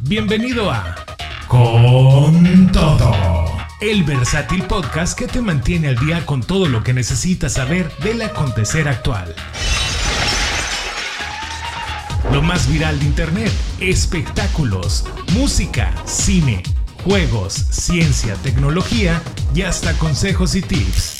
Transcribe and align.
Bienvenido 0.00 0.70
a 0.70 0.96
Con 1.48 2.70
Todo, 2.72 3.56
el 3.80 4.04
versátil 4.04 4.62
podcast 4.64 5.18
que 5.18 5.26
te 5.26 5.40
mantiene 5.40 5.88
al 5.88 5.96
día 5.98 6.24
con 6.26 6.42
todo 6.42 6.66
lo 6.68 6.82
que 6.82 6.92
necesitas 6.92 7.54
saber 7.54 7.92
del 7.98 8.22
acontecer 8.22 8.88
actual. 8.88 9.34
Lo 12.32 12.42
más 12.42 12.68
viral 12.68 12.98
de 12.98 13.06
Internet, 13.06 13.52
espectáculos, 13.80 15.04
música, 15.32 15.92
cine, 16.04 16.62
juegos, 17.04 17.52
ciencia, 17.52 18.34
tecnología 18.36 19.22
y 19.54 19.62
hasta 19.62 19.96
consejos 19.98 20.54
y 20.54 20.62
tips. 20.62 21.16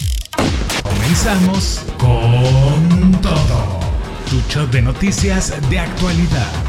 Comenzamos 0.83 1.83
con 1.99 3.13
todo. 3.21 3.81
Tu 4.31 4.41
show 4.49 4.67
de 4.67 4.83
noticias 4.83 5.55
de 5.71 5.79
actualidad. 5.79 6.66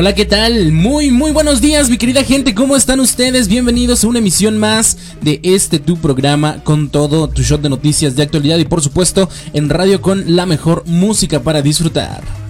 Hola, 0.00 0.14
¿qué 0.14 0.24
tal? 0.24 0.70
Muy, 0.70 1.10
muy 1.10 1.32
buenos 1.32 1.60
días, 1.60 1.90
mi 1.90 1.98
querida 1.98 2.22
gente. 2.22 2.54
¿Cómo 2.54 2.76
están 2.76 3.00
ustedes? 3.00 3.48
Bienvenidos 3.48 4.04
a 4.04 4.06
una 4.06 4.20
emisión 4.20 4.56
más 4.56 4.96
de 5.22 5.40
este 5.42 5.80
tu 5.80 5.96
programa 5.96 6.62
con 6.62 6.88
todo 6.88 7.26
tu 7.26 7.42
shot 7.42 7.62
de 7.62 7.68
noticias 7.68 8.14
de 8.14 8.22
actualidad 8.22 8.58
y 8.58 8.64
por 8.64 8.80
supuesto 8.80 9.28
en 9.54 9.68
radio 9.68 10.00
con 10.00 10.36
la 10.36 10.46
mejor 10.46 10.84
música 10.86 11.40
para 11.40 11.62
disfrutar. 11.62 12.47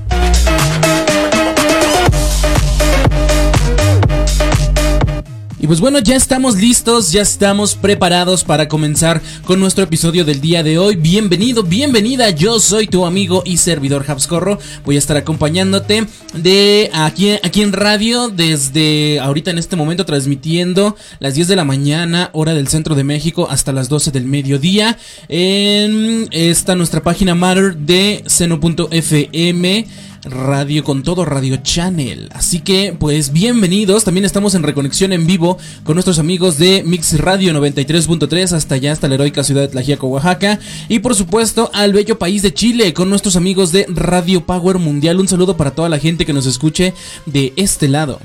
Y 5.61 5.67
pues 5.67 5.81
bueno, 5.81 5.99
ya 5.99 6.15
estamos 6.15 6.55
listos, 6.55 7.11
ya 7.11 7.23
estamos 7.23 7.75
preparados 7.75 8.45
para 8.45 8.69
comenzar 8.69 9.21
con 9.45 9.59
nuestro 9.59 9.83
episodio 9.83 10.25
del 10.25 10.41
día 10.41 10.63
de 10.63 10.79
hoy. 10.79 10.95
Bienvenido, 10.95 11.65
bienvenida, 11.65 12.31
yo 12.31 12.61
soy 12.61 12.87
tu 12.87 13.05
amigo 13.05 13.43
y 13.45 13.57
servidor 13.57 14.05
Habscorro. 14.07 14.61
Voy 14.85 14.95
a 14.95 15.01
estar 15.01 15.17
acompañándote 15.17 16.07
de 16.33 16.91
aquí, 16.95 17.33
aquí 17.43 17.63
en 17.63 17.73
radio 17.73 18.29
desde 18.29 19.19
ahorita 19.19 19.51
en 19.51 19.59
este 19.59 19.75
momento 19.75 20.07
transmitiendo 20.07 20.95
las 21.19 21.35
10 21.35 21.49
de 21.49 21.57
la 21.57 21.65
mañana, 21.65 22.31
hora 22.35 22.55
del 22.55 22.69
centro 22.69 22.95
de 22.95 23.03
México, 23.03 23.49
hasta 23.51 23.73
las 23.73 23.89
12 23.89 24.13
del 24.13 24.27
mediodía. 24.27 24.97
En 25.29 26.29
esta 26.31 26.77
nuestra 26.77 27.03
página 27.03 27.35
Matter 27.35 27.77
de 27.77 28.23
seno.fm 28.27 29.87
Radio 30.25 30.85
con 30.85 31.03
todo 31.03 31.25
Radio 31.25 31.59
Channel. 31.63 32.29
Así 32.33 32.61
que, 32.61 32.95
pues 32.99 33.33
bienvenidos. 33.33 34.05
También 34.05 34.25
estamos 34.25 34.55
en 34.55 34.63
reconexión 34.63 35.13
en 35.13 35.27
vivo 35.27 35.59
con 35.85 35.95
nuestros 35.95 36.19
amigos 36.19 36.59
de 36.59 36.83
Mix 36.85 37.19
Radio 37.19 37.53
93.3 37.53 38.53
hasta 38.53 38.75
allá, 38.75 38.93
hasta 38.93 39.09
la 39.09 39.15
heroica 39.15 39.45
ciudad 39.45 39.63
de 39.63 39.69
Tlajiaco, 39.69 40.09
Oaxaca. 40.09 40.59
Y 40.89 40.99
por 40.99 41.15
supuesto, 41.15 41.71
al 41.73 41.93
bello 41.93 42.19
país 42.19 42.43
de 42.43 42.53
Chile 42.53 42.93
con 42.95 43.11
nuestros 43.11 43.37
amigos 43.37 43.73
de 43.73 43.87
Radio 43.89 44.45
Power 44.45 44.79
Mundial. 44.79 45.21
Un 45.21 45.29
saludo 45.29 45.57
para 45.57 45.73
toda 45.73 45.89
la 45.89 45.99
gente 45.99 46.27
que 46.27 46.33
nos 46.33 46.47
escuche 46.47 46.95
de 47.27 47.53
este 47.57 47.89
lado. 47.89 48.21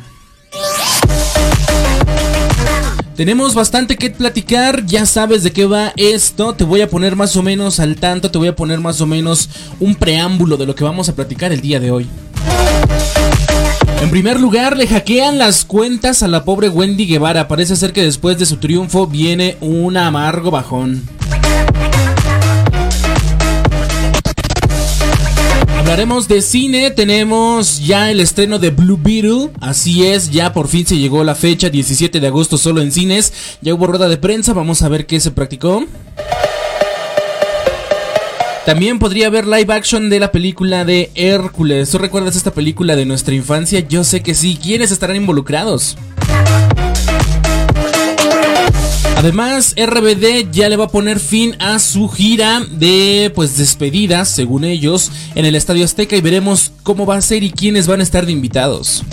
Tenemos 3.15 3.53
bastante 3.53 3.95
que 3.95 4.09
platicar, 4.09 4.87
ya 4.87 5.05
sabes 5.05 5.43
de 5.43 5.51
qué 5.51 5.67
va 5.67 5.93
esto, 5.97 6.53
te 6.53 6.63
voy 6.63 6.81
a 6.81 6.89
poner 6.89 7.15
más 7.15 7.35
o 7.35 7.43
menos 7.43 7.79
al 7.79 7.95
tanto, 7.97 8.31
te 8.31 8.39
voy 8.39 8.47
a 8.47 8.55
poner 8.55 8.79
más 8.79 9.01
o 9.01 9.05
menos 9.05 9.49
un 9.79 9.93
preámbulo 9.93 10.57
de 10.57 10.65
lo 10.65 10.73
que 10.73 10.83
vamos 10.83 11.09
a 11.09 11.15
platicar 11.15 11.51
el 11.51 11.61
día 11.61 11.79
de 11.79 11.91
hoy. 11.91 12.07
En 14.01 14.09
primer 14.09 14.39
lugar, 14.39 14.75
le 14.75 14.87
hackean 14.87 15.37
las 15.37 15.63
cuentas 15.63 16.23
a 16.23 16.27
la 16.27 16.43
pobre 16.43 16.69
Wendy 16.69 17.05
Guevara, 17.05 17.47
parece 17.47 17.75
ser 17.75 17.93
que 17.93 18.01
después 18.01 18.39
de 18.39 18.47
su 18.47 18.57
triunfo 18.57 19.05
viene 19.05 19.57
un 19.61 19.95
amargo 19.95 20.49
bajón. 20.49 21.03
Hablaremos 25.83 26.29
de 26.29 26.41
cine, 26.41 26.91
tenemos 26.91 27.85
ya 27.85 28.09
el 28.09 28.21
estreno 28.21 28.57
de 28.57 28.69
Blue 28.69 28.97
Beetle, 28.97 29.49
así 29.59 30.07
es, 30.07 30.31
ya 30.31 30.53
por 30.53 30.69
fin 30.69 30.87
se 30.87 30.97
llegó 30.97 31.25
la 31.25 31.35
fecha, 31.35 31.69
17 31.69 32.21
de 32.21 32.27
agosto 32.27 32.57
solo 32.57 32.81
en 32.81 32.93
cines, 32.93 33.33
ya 33.59 33.73
hubo 33.73 33.87
rueda 33.87 34.07
de 34.07 34.15
prensa, 34.15 34.53
vamos 34.53 34.81
a 34.81 34.87
ver 34.87 35.05
qué 35.05 35.19
se 35.19 35.31
practicó. 35.31 35.83
También 38.65 38.97
podría 38.97 39.27
haber 39.27 39.45
live 39.45 39.73
action 39.73 40.09
de 40.09 40.21
la 40.21 40.31
película 40.31 40.85
de 40.85 41.11
Hércules. 41.15 41.89
¿Tú 41.89 41.97
recuerdas 41.97 42.37
esta 42.37 42.51
película 42.51 42.95
de 42.95 43.05
nuestra 43.05 43.35
infancia? 43.35 43.81
Yo 43.81 44.05
sé 44.05 44.23
que 44.23 44.35
sí. 44.35 44.57
¿Quiénes 44.63 44.89
estarán 44.89 45.17
involucrados? 45.17 45.97
Además, 49.15 49.75
RBD 49.77 50.51
ya 50.51 50.69
le 50.69 50.75
va 50.75 50.85
a 50.85 50.89
poner 50.89 51.19
fin 51.19 51.55
a 51.59 51.79
su 51.79 52.09
gira 52.09 52.65
de 52.69 53.31
pues 53.33 53.57
despedidas, 53.57 54.29
según 54.29 54.63
ellos, 54.63 55.11
en 55.35 55.45
el 55.45 55.55
Estadio 55.55 55.85
Azteca 55.85 56.15
y 56.15 56.21
veremos 56.21 56.71
cómo 56.83 57.05
va 57.05 57.17
a 57.17 57.21
ser 57.21 57.43
y 57.43 57.51
quiénes 57.51 57.87
van 57.87 57.99
a 57.99 58.03
estar 58.03 58.25
de 58.25 58.31
invitados. 58.31 59.03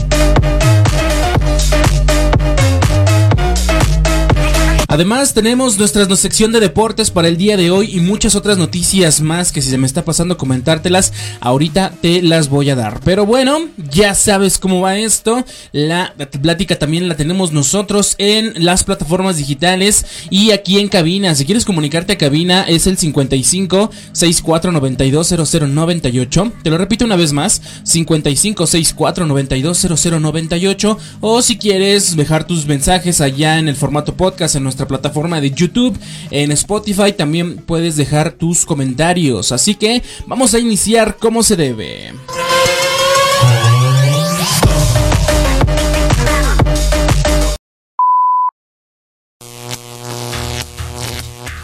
Además 4.91 5.34
tenemos 5.34 5.78
nuestra 5.78 6.05
sección 6.17 6.51
de 6.51 6.59
deportes 6.59 7.12
para 7.12 7.28
el 7.28 7.37
día 7.37 7.56
de 7.56 7.71
hoy 7.71 7.95
y 7.95 8.01
muchas 8.01 8.34
otras 8.34 8.59
noticias 8.59 9.21
más 9.21 9.53
que 9.53 9.62
si 9.62 9.71
se 9.71 9.78
me 9.78 9.87
está 9.87 10.05
pasando 10.05 10.37
comentártelas, 10.37 11.12
ahorita 11.39 11.93
te 12.03 12.23
las 12.23 12.49
voy 12.49 12.71
a 12.71 12.75
dar. 12.75 12.99
Pero 13.05 13.25
bueno, 13.25 13.69
ya 13.93 14.17
sabes 14.17 14.59
cómo 14.59 14.81
va 14.81 14.99
esto. 14.99 15.45
La 15.71 16.12
plática 16.43 16.77
también 16.77 17.09
la 17.09 17.17
tenemos 17.17 17.53
nosotros 17.53 18.17
en 18.19 18.65
las 18.65 18.83
plataformas 18.83 19.37
digitales 19.37 20.05
y 20.29 20.50
aquí 20.50 20.81
en 20.81 20.89
cabina. 20.89 21.37
Si 21.37 21.45
quieres 21.45 21.65
comunicarte 21.65 22.15
a 22.15 22.19
cabina 22.19 22.65
es 22.65 22.89
el 22.89 22.99
55 22.99 23.93
64 24.11 24.73
92 24.73 25.34
0098. 25.49 26.53
Te 26.65 26.71
lo 26.71 26.79
repito 26.79 27.05
una 27.05 27.15
vez 27.15 27.33
más, 27.33 27.62
55 27.84 28.67
64 28.67 29.25
92 29.25 29.87
0098 30.00 30.99
o 31.21 31.43
si 31.43 31.59
quieres 31.59 32.17
dejar 32.17 32.43
tus 32.45 32.67
mensajes 32.67 33.21
allá 33.21 33.61
en 33.61 33.69
el 33.69 33.77
formato 33.77 34.17
podcast 34.17 34.56
en 34.56 34.65
nuestra 34.65 34.80
plataforma 34.87 35.41
de 35.41 35.51
YouTube, 35.51 35.99
en 36.31 36.53
Spotify 36.53 37.13
también 37.13 37.57
puedes 37.57 37.97
dejar 37.97 38.33
tus 38.33 38.65
comentarios. 38.65 39.53
Así 39.53 39.75
que 39.75 40.03
vamos 40.27 40.55
a 40.55 40.59
iniciar 40.59 41.17
como 41.19 41.43
se 41.43 41.57
debe. 41.57 42.13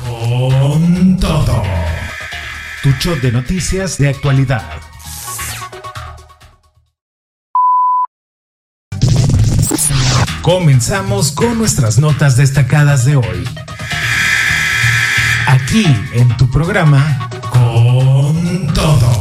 Con 0.04 1.18
todo. 1.18 1.62
Tu 2.82 2.90
show 3.00 3.16
de 3.20 3.32
noticias 3.32 3.98
de 3.98 4.08
actualidad. 4.08 4.95
Comenzamos 10.46 11.32
con 11.32 11.58
nuestras 11.58 11.98
notas 11.98 12.36
destacadas 12.36 13.04
de 13.04 13.16
hoy. 13.16 13.44
Aquí 15.48 15.84
en 16.12 16.36
tu 16.36 16.48
programa, 16.48 17.28
con 17.50 18.72
todo. 18.72 19.15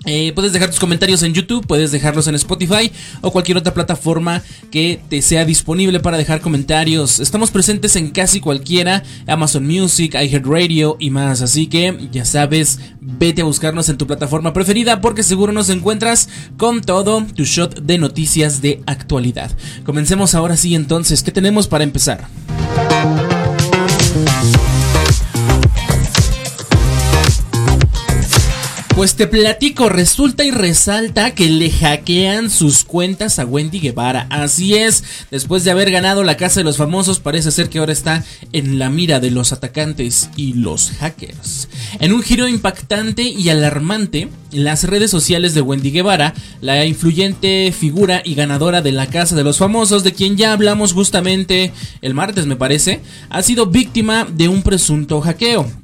Eh, 0.06 0.34
puedes 0.36 0.52
dejar 0.54 0.70
tus 0.70 0.80
comentarios 0.80 1.24
en 1.24 1.34
YouTube, 1.34 1.66
puedes 1.66 1.92
dejarlos 1.92 2.28
en 2.28 2.36
Spotify 2.36 2.92
o 3.22 3.32
cualquier 3.32 3.58
otra 3.58 3.74
plataforma 3.74 4.42
que 4.70 5.02
te 5.10 5.22
sea 5.22 5.46
disponible 5.46 6.00
para 6.00 6.18
dejar 6.18 6.42
comentarios. 6.42 7.20
Estamos 7.20 7.52
presentes 7.52 7.96
en 7.96 8.12
casi 8.12 8.40
cualquiera, 8.40 9.04
Amazon 9.28 9.66
Music, 9.66 10.16
iHeartRadio 10.16 10.98
y 11.00 11.10
más. 11.10 11.42
Así 11.42 11.68
que 11.68 12.10
ya 12.12 12.26
sabes, 12.26 12.80
vete 13.00 13.42
a 13.42 13.46
buscarnos 13.46 13.90
en 13.90 13.98
tu 13.98 14.08
plataforma 14.08 14.54
preferida 14.54 15.00
porque 15.02 15.24
seguro 15.24 15.54
nos 15.54 15.70
encuentras 15.70 16.30
con 16.58 16.82
todo 16.82 17.26
tu 17.36 17.46
shot 17.46 17.82
de 17.82 17.98
noticias 17.98 18.62
de 18.62 18.82
actualidad. 18.86 19.52
Comencemos 19.86 20.36
ahora 20.36 20.58
sí 20.58 20.76
entonces, 20.76 21.24
¿qué 21.24 21.32
tenemos 21.32 21.68
para 21.68 21.84
empezar? 21.84 22.28
Pues 29.04 29.16
te 29.16 29.28
platico, 29.28 29.90
resulta 29.90 30.46
y 30.46 30.52
resalta 30.52 31.36
que 31.36 31.50
le 31.50 31.70
hackean 31.70 32.50
sus 32.50 32.86
cuentas 32.86 33.38
a 33.38 33.46
Wendy 33.46 33.82
Guevara. 33.82 34.28
Así 34.30 34.76
es, 34.76 35.04
después 35.30 35.66
de 35.66 35.72
haber 35.72 35.92
ganado 35.92 36.24
la 36.24 36.38
Casa 36.38 36.62
de 36.62 36.64
los 36.64 36.78
Famosos, 36.78 37.20
parece 37.20 37.52
ser 37.52 37.68
que 37.68 37.80
ahora 37.80 37.92
está 37.92 38.24
en 38.54 38.80
la 38.80 38.90
mira 38.90 39.20
de 39.20 39.30
los 39.30 39.52
atacantes 39.52 40.30
y 40.38 40.54
los 40.54 40.92
hackers. 40.92 41.68
En 42.00 42.14
un 42.14 42.24
giro 42.24 42.48
impactante 42.48 43.24
y 43.24 43.50
alarmante, 43.50 44.30
las 44.54 44.86
redes 44.86 45.12
sociales 45.12 45.54
de 45.54 45.60
Wendy 45.60 45.92
Guevara, 45.92 46.34
la 46.62 46.86
influyente 46.86 47.74
figura 47.78 48.22
y 48.24 48.36
ganadora 48.36 48.82
de 48.82 48.94
la 48.94 49.08
Casa 49.08 49.36
de 49.36 49.44
los 49.44 49.58
Famosos, 49.58 50.06
de 50.06 50.14
quien 50.14 50.38
ya 50.38 50.54
hablamos 50.54 50.94
justamente 50.94 51.74
el 52.02 52.14
martes 52.14 52.46
me 52.46 52.56
parece, 52.56 53.02
ha 53.30 53.42
sido 53.42 53.66
víctima 53.66 54.26
de 54.32 54.48
un 54.48 54.64
presunto 54.64 55.20
hackeo. 55.20 55.83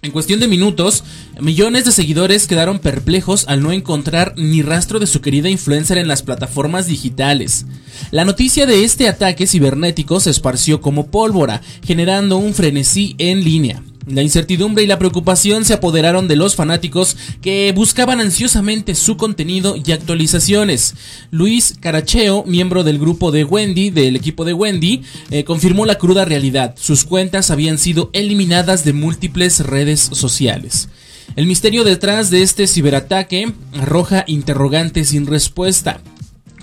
En 0.00 0.12
cuestión 0.12 0.38
de 0.38 0.46
minutos, 0.46 1.02
millones 1.40 1.84
de 1.84 1.90
seguidores 1.90 2.46
quedaron 2.46 2.78
perplejos 2.78 3.46
al 3.48 3.62
no 3.62 3.72
encontrar 3.72 4.32
ni 4.36 4.62
rastro 4.62 5.00
de 5.00 5.08
su 5.08 5.20
querida 5.20 5.48
influencer 5.48 5.98
en 5.98 6.06
las 6.06 6.22
plataformas 6.22 6.86
digitales. 6.86 7.66
La 8.12 8.24
noticia 8.24 8.64
de 8.64 8.84
este 8.84 9.08
ataque 9.08 9.48
cibernético 9.48 10.20
se 10.20 10.30
esparció 10.30 10.80
como 10.80 11.08
pólvora, 11.08 11.62
generando 11.84 12.36
un 12.36 12.54
frenesí 12.54 13.16
en 13.18 13.42
línea. 13.42 13.82
La 14.08 14.22
incertidumbre 14.22 14.82
y 14.82 14.86
la 14.86 14.98
preocupación 14.98 15.66
se 15.66 15.74
apoderaron 15.74 16.28
de 16.28 16.36
los 16.36 16.56
fanáticos 16.56 17.16
que 17.42 17.72
buscaban 17.74 18.20
ansiosamente 18.20 18.94
su 18.94 19.18
contenido 19.18 19.76
y 19.76 19.92
actualizaciones. 19.92 20.94
Luis 21.30 21.74
Caracheo, 21.78 22.42
miembro 22.44 22.84
del 22.84 22.98
grupo 22.98 23.30
de 23.32 23.44
Wendy, 23.44 23.90
del 23.90 24.16
equipo 24.16 24.46
de 24.46 24.54
Wendy, 24.54 25.02
eh, 25.30 25.44
confirmó 25.44 25.84
la 25.84 25.98
cruda 25.98 26.24
realidad. 26.24 26.74
Sus 26.78 27.04
cuentas 27.04 27.50
habían 27.50 27.76
sido 27.76 28.08
eliminadas 28.14 28.82
de 28.84 28.94
múltiples 28.94 29.60
redes 29.60 30.00
sociales. 30.00 30.88
El 31.36 31.46
misterio 31.46 31.84
detrás 31.84 32.30
de 32.30 32.42
este 32.42 32.66
ciberataque 32.66 33.52
arroja 33.74 34.24
interrogantes 34.26 35.10
sin 35.10 35.26
respuesta. 35.26 36.00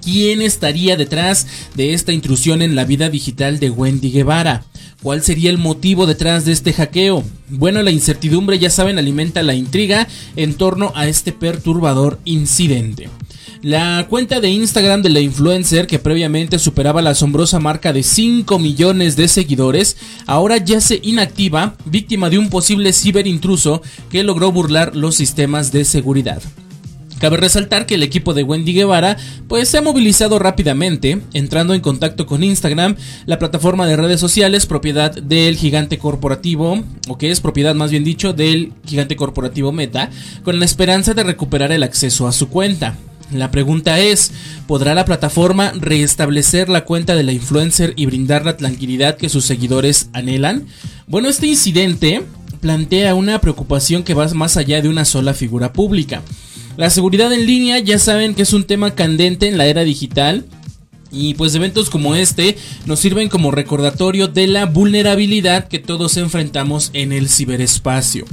¿Quién 0.05 0.43
estaría 0.43 0.97
detrás 0.97 1.47
de 1.73 1.95
esta 1.95 2.13
intrusión 2.13 2.61
en 2.61 2.75
la 2.75 2.85
vida 2.85 3.09
digital 3.09 3.59
de 3.59 3.71
Wendy 3.71 4.11
Guevara? 4.11 4.63
¿Cuál 5.01 5.23
sería 5.23 5.49
el 5.49 5.57
motivo 5.57 6.05
detrás 6.05 6.45
de 6.45 6.51
este 6.51 6.73
hackeo? 6.73 7.23
Bueno, 7.49 7.81
la 7.81 7.89
incertidumbre, 7.89 8.59
ya 8.59 8.69
saben, 8.69 8.99
alimenta 8.99 9.41
la 9.41 9.55
intriga 9.55 10.07
en 10.35 10.53
torno 10.53 10.91
a 10.93 11.07
este 11.07 11.31
perturbador 11.31 12.19
incidente. 12.23 13.09
La 13.63 14.05
cuenta 14.07 14.39
de 14.39 14.51
Instagram 14.51 15.01
de 15.01 15.09
la 15.09 15.21
influencer, 15.21 15.87
que 15.87 15.97
previamente 15.97 16.59
superaba 16.59 17.01
la 17.01 17.09
asombrosa 17.09 17.59
marca 17.59 17.91
de 17.91 18.03
5 18.03 18.59
millones 18.59 19.15
de 19.15 19.27
seguidores, 19.27 19.97
ahora 20.27 20.57
yace 20.57 20.99
inactiva, 21.01 21.75
víctima 21.85 22.29
de 22.29 22.37
un 22.37 22.51
posible 22.51 22.93
ciberintruso 22.93 23.81
que 24.11 24.23
logró 24.23 24.51
burlar 24.51 24.95
los 24.95 25.15
sistemas 25.15 25.71
de 25.71 25.83
seguridad. 25.83 26.43
Cabe 27.25 27.37
resaltar 27.37 27.87
que 27.87 27.95
el 27.95 28.03
equipo 28.03 28.35
de 28.35 28.43
Wendy 28.43 28.71
Guevara 28.71 29.17
pues 29.47 29.69
se 29.69 29.79
ha 29.79 29.81
movilizado 29.81 30.37
rápidamente, 30.37 31.23
entrando 31.33 31.73
en 31.73 31.81
contacto 31.81 32.27
con 32.27 32.43
Instagram, 32.43 32.97
la 33.25 33.39
plataforma 33.39 33.87
de 33.87 33.95
redes 33.95 34.19
sociales 34.19 34.67
propiedad 34.67 35.11
del 35.11 35.55
gigante 35.55 35.97
corporativo, 35.97 36.83
o 37.07 37.17
que 37.17 37.31
es 37.31 37.41
propiedad 37.41 37.73
más 37.73 37.89
bien 37.89 38.03
dicho 38.03 38.33
del 38.33 38.73
gigante 38.85 39.15
corporativo 39.15 39.71
Meta, 39.71 40.11
con 40.43 40.59
la 40.59 40.65
esperanza 40.65 41.15
de 41.15 41.23
recuperar 41.23 41.71
el 41.71 41.81
acceso 41.81 42.27
a 42.27 42.31
su 42.31 42.47
cuenta. 42.49 42.95
La 43.31 43.49
pregunta 43.49 43.99
es, 43.99 44.31
¿podrá 44.67 44.93
la 44.93 45.05
plataforma 45.05 45.71
restablecer 45.71 46.69
la 46.69 46.85
cuenta 46.85 47.15
de 47.15 47.23
la 47.23 47.31
influencer 47.31 47.93
y 47.95 48.05
brindar 48.05 48.45
la 48.45 48.55
tranquilidad 48.55 49.17
que 49.17 49.29
sus 49.29 49.45
seguidores 49.45 50.11
anhelan? 50.13 50.67
Bueno, 51.07 51.27
este 51.27 51.47
incidente 51.47 52.21
plantea 52.61 53.15
una 53.15 53.41
preocupación 53.41 54.03
que 54.03 54.13
va 54.13 54.27
más 54.35 54.57
allá 54.57 54.79
de 54.83 54.89
una 54.89 55.05
sola 55.05 55.33
figura 55.33 55.73
pública. 55.73 56.21
La 56.77 56.89
seguridad 56.89 57.31
en 57.31 57.45
línea 57.45 57.79
ya 57.79 57.99
saben 57.99 58.35
que 58.35 58.41
es 58.41 58.51
un 58.51 58.65
tema 58.65 58.95
candente 58.95 59.47
en 59.47 59.57
la 59.57 59.65
era 59.67 59.83
digital. 59.83 60.45
Y 61.11 61.35
pues 61.35 61.55
eventos 61.55 61.89
como 61.89 62.15
este 62.15 62.57
nos 62.85 62.99
sirven 62.99 63.29
como 63.29 63.51
recordatorio 63.51 64.27
de 64.27 64.47
la 64.47 64.65
vulnerabilidad 64.65 65.69
que 65.69 65.79
todos 65.79 66.17
enfrentamos 66.17 66.89
en 66.93 67.13
el 67.13 67.29
ciberespacio. 67.29 68.25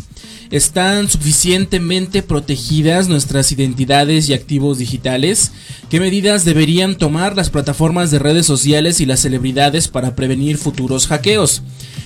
¿Están 0.51 1.09
suficientemente 1.09 2.23
protegidas 2.23 3.09
nuestras 3.09 3.53
identidades 3.53 4.29
y 4.29 4.35
activos 4.35 4.79
digitales? 4.79 5.53
¿Qué 5.89 6.01
medidas 6.01 6.45
deberían 6.45 6.97
tomar 6.97 7.37
las 7.37 7.51
plataformas 7.51 8.11
de 8.11 8.19
redes 8.19 8.47
sociales 8.47 9.01
y 9.01 9.07
las 9.07 9.21
celebridades 9.21 9.87
para 9.87 10.17
prevenir 10.17 10.59
futuros 10.59 11.07
hackeos? 11.07 11.63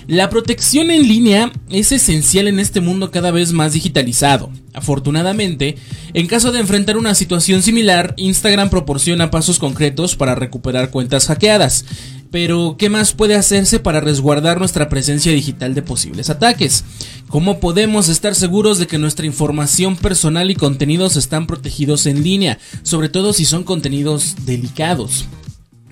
La 0.08 0.31
protección 0.31 0.93
en 0.93 1.08
línea 1.08 1.53
es 1.69 1.91
esencial 1.91 2.47
en 2.47 2.61
este 2.61 2.81
mundo 2.81 3.11
cada 3.11 3.32
vez 3.32 3.53
más 3.53 3.73
digitalizado. 3.73 4.53
Afortunadamente, 4.73 5.76
en 6.14 6.29
caso 6.29 6.53
de 6.53 6.61
enfrentar 6.61 6.97
una 6.97 7.17
situación 7.17 7.61
similar, 7.61 8.14
Instagram 8.17 8.70
proporciona 8.70 9.32
pasos 9.32 9.58
concretos 9.58 10.14
para 10.14 10.37
recuperar 10.37 10.91
cuentas 10.91 11.26
hackeadas. 11.26 11.85
Pero, 12.31 12.76
¿qué 12.79 12.88
más 12.88 13.14
puede 13.14 13.35
hacerse 13.35 13.81
para 13.81 14.00
resguardar 14.00 14.61
nuestra 14.61 14.88
presencia 14.88 15.32
digital 15.32 15.75
de 15.75 15.82
posibles 15.82 16.31
ataques? 16.31 16.85
¿Cómo 17.29 17.59
podemos 17.59 18.09
estar 18.09 18.37
seguros 18.37 18.79
de 18.79 18.87
que 18.87 18.99
nuestra 18.99 19.26
información 19.26 19.97
personal 19.97 20.52
y 20.52 20.55
contenidos 20.55 21.17
están 21.17 21.49
protegidos 21.49 22.06
en 22.06 22.23
línea? 22.23 22.59
Sobre 22.85 23.09
todo 23.09 23.32
si 23.32 23.44
son 23.44 23.64
contenidos 23.64 24.37
delicados. 24.44 25.26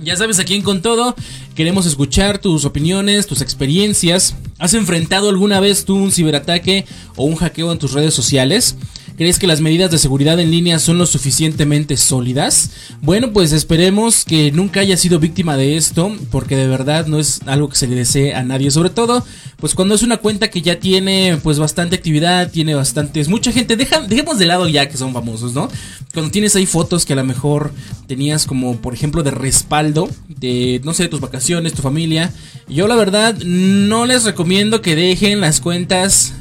Ya 0.05 0.17
sabes 0.17 0.39
a 0.39 0.45
quién 0.45 0.61
con 0.61 0.83
todo, 0.83 1.17
queremos 1.55 1.87
escuchar 1.87 2.39
tus 2.39 2.67
opiniones, 2.67 3.27
tus 3.27 3.41
experiencias. 3.41 4.37
¿Has 4.59 4.75
enfrentado 4.75 5.31
alguna 5.31 5.61
vez 5.61 5.87
tú 5.87 5.97
un 5.97 6.12
ciberataque 6.12 6.85
o 7.17 7.25
un 7.25 7.37
hackeo 7.37 7.73
en 7.73 7.79
tus 7.79 7.93
redes 7.93 8.12
sociales? 8.12 8.77
¿Crees 9.16 9.38
que 9.38 9.46
las 9.46 9.61
medidas 9.61 9.93
de 9.93 9.99
seguridad 9.99 10.40
en 10.40 10.50
línea 10.50 10.81
son 10.81 10.99
lo 10.99 11.06
suficientemente 11.06 11.96
sólidas? 11.96 12.70
Bueno, 13.00 13.32
pues 13.32 13.52
esperemos 13.52 14.25
que 14.25 14.50
nunca 14.50 14.81
haya 14.81 14.96
sido 14.96 15.20
víctima 15.20 15.56
de 15.56 15.76
esto, 15.76 16.16
porque 16.32 16.56
de 16.56 16.66
verdad 16.66 17.06
no 17.06 17.20
es 17.20 17.40
algo 17.46 17.69
que 17.69 17.76
se 17.76 17.87
le 17.87 17.94
desee 17.94 18.34
a 18.34 18.43
nadie, 18.43 18.72
sobre 18.72 18.90
todo 18.90 19.25
pues 19.64 19.75
cuando 19.75 19.94
es 19.94 20.02
una 20.02 20.16
cuenta 20.16 20.50
que 20.50 20.62
ya 20.62 20.81
tiene 20.81 21.38
pues 21.43 21.61
bastante 21.61 21.94
actividad, 21.94 22.50
tiene 22.50 22.75
bastantes, 22.75 23.29
mucha 23.29 23.53
gente, 23.53 23.77
deja, 23.77 24.00
dejemos 24.00 24.36
de 24.39 24.46
lado 24.46 24.69
ya 24.69 24.89
que 24.89 24.96
son 24.96 25.12
famosos, 25.12 25.55
¿no? 25.55 25.70
Cuando 26.12 26.32
tienes 26.32 26.56
ahí 26.56 26.67
fotos 26.67 27.06
que 27.06 27.12
a 27.12 27.17
lo 27.17 27.24
mejor 27.24 27.72
tenías 28.08 28.46
como 28.46 28.77
por 28.79 28.94
ejemplo 28.94 29.22
de 29.22 29.31
respaldo 29.31 30.08
de, 30.29 30.81
no 30.84 30.93
sé, 30.93 31.06
tus 31.06 31.20
vacaciones, 31.20 31.72
tu 31.72 31.82
familia, 31.82 32.32
yo 32.69 32.89
la 32.89 32.96
verdad 32.96 33.36
no 33.44 34.06
les 34.06 34.24
recomiendo 34.24 34.82
que 34.82 34.96
dejen 34.96 35.41
las 35.41 35.60
cuentas 35.60 36.34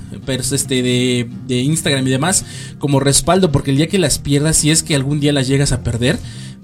este, 0.52 0.82
de, 0.82 1.30
de 1.48 1.62
Instagram 1.62 2.08
y 2.08 2.12
demás 2.12 2.46
como 2.80 3.00
respaldo, 3.00 3.52
porque 3.52 3.72
el 3.72 3.78
día 3.78 3.88
que 3.88 4.00
las 4.00 4.20
pierdas, 4.20 4.58
si 4.58 4.72
es 4.72 4.84
que 4.84 4.96
algún 4.96 5.20
día 5.20 5.34
las 5.34 5.48
llegas 5.48 5.72
a 5.72 5.84
perder, 5.84 6.18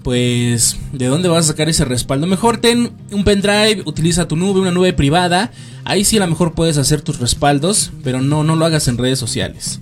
pues 0.04 0.78
¿de 0.94 1.08
dónde 1.08 1.30
vas 1.30 1.46
a 1.46 1.48
sacar 1.50 1.70
ese 1.70 1.86
respaldo? 1.86 2.28
Mejor 2.28 2.58
ten 2.58 2.92
un 3.12 3.24
pendrive, 3.24 3.84
utiliza 3.86 4.28
tu 4.28 4.36
nube, 4.36 4.60
una 4.60 4.72
nube 4.72 4.94
privada. 4.94 5.52
Ahí 5.84 6.06
sí 6.06 6.18
a 6.18 6.22
lo 6.22 6.28
mejor 6.28 6.54
puedes 6.54 6.78
hacer 6.78 7.02
tus 7.02 7.20
respaldos, 7.20 7.92
pero 8.04 8.22
no, 8.22 8.44
no 8.44 8.56
lo 8.56 8.66
hagas 8.66 8.88
en 8.88 8.98
redes 8.98 9.20
sociales. 9.20 9.80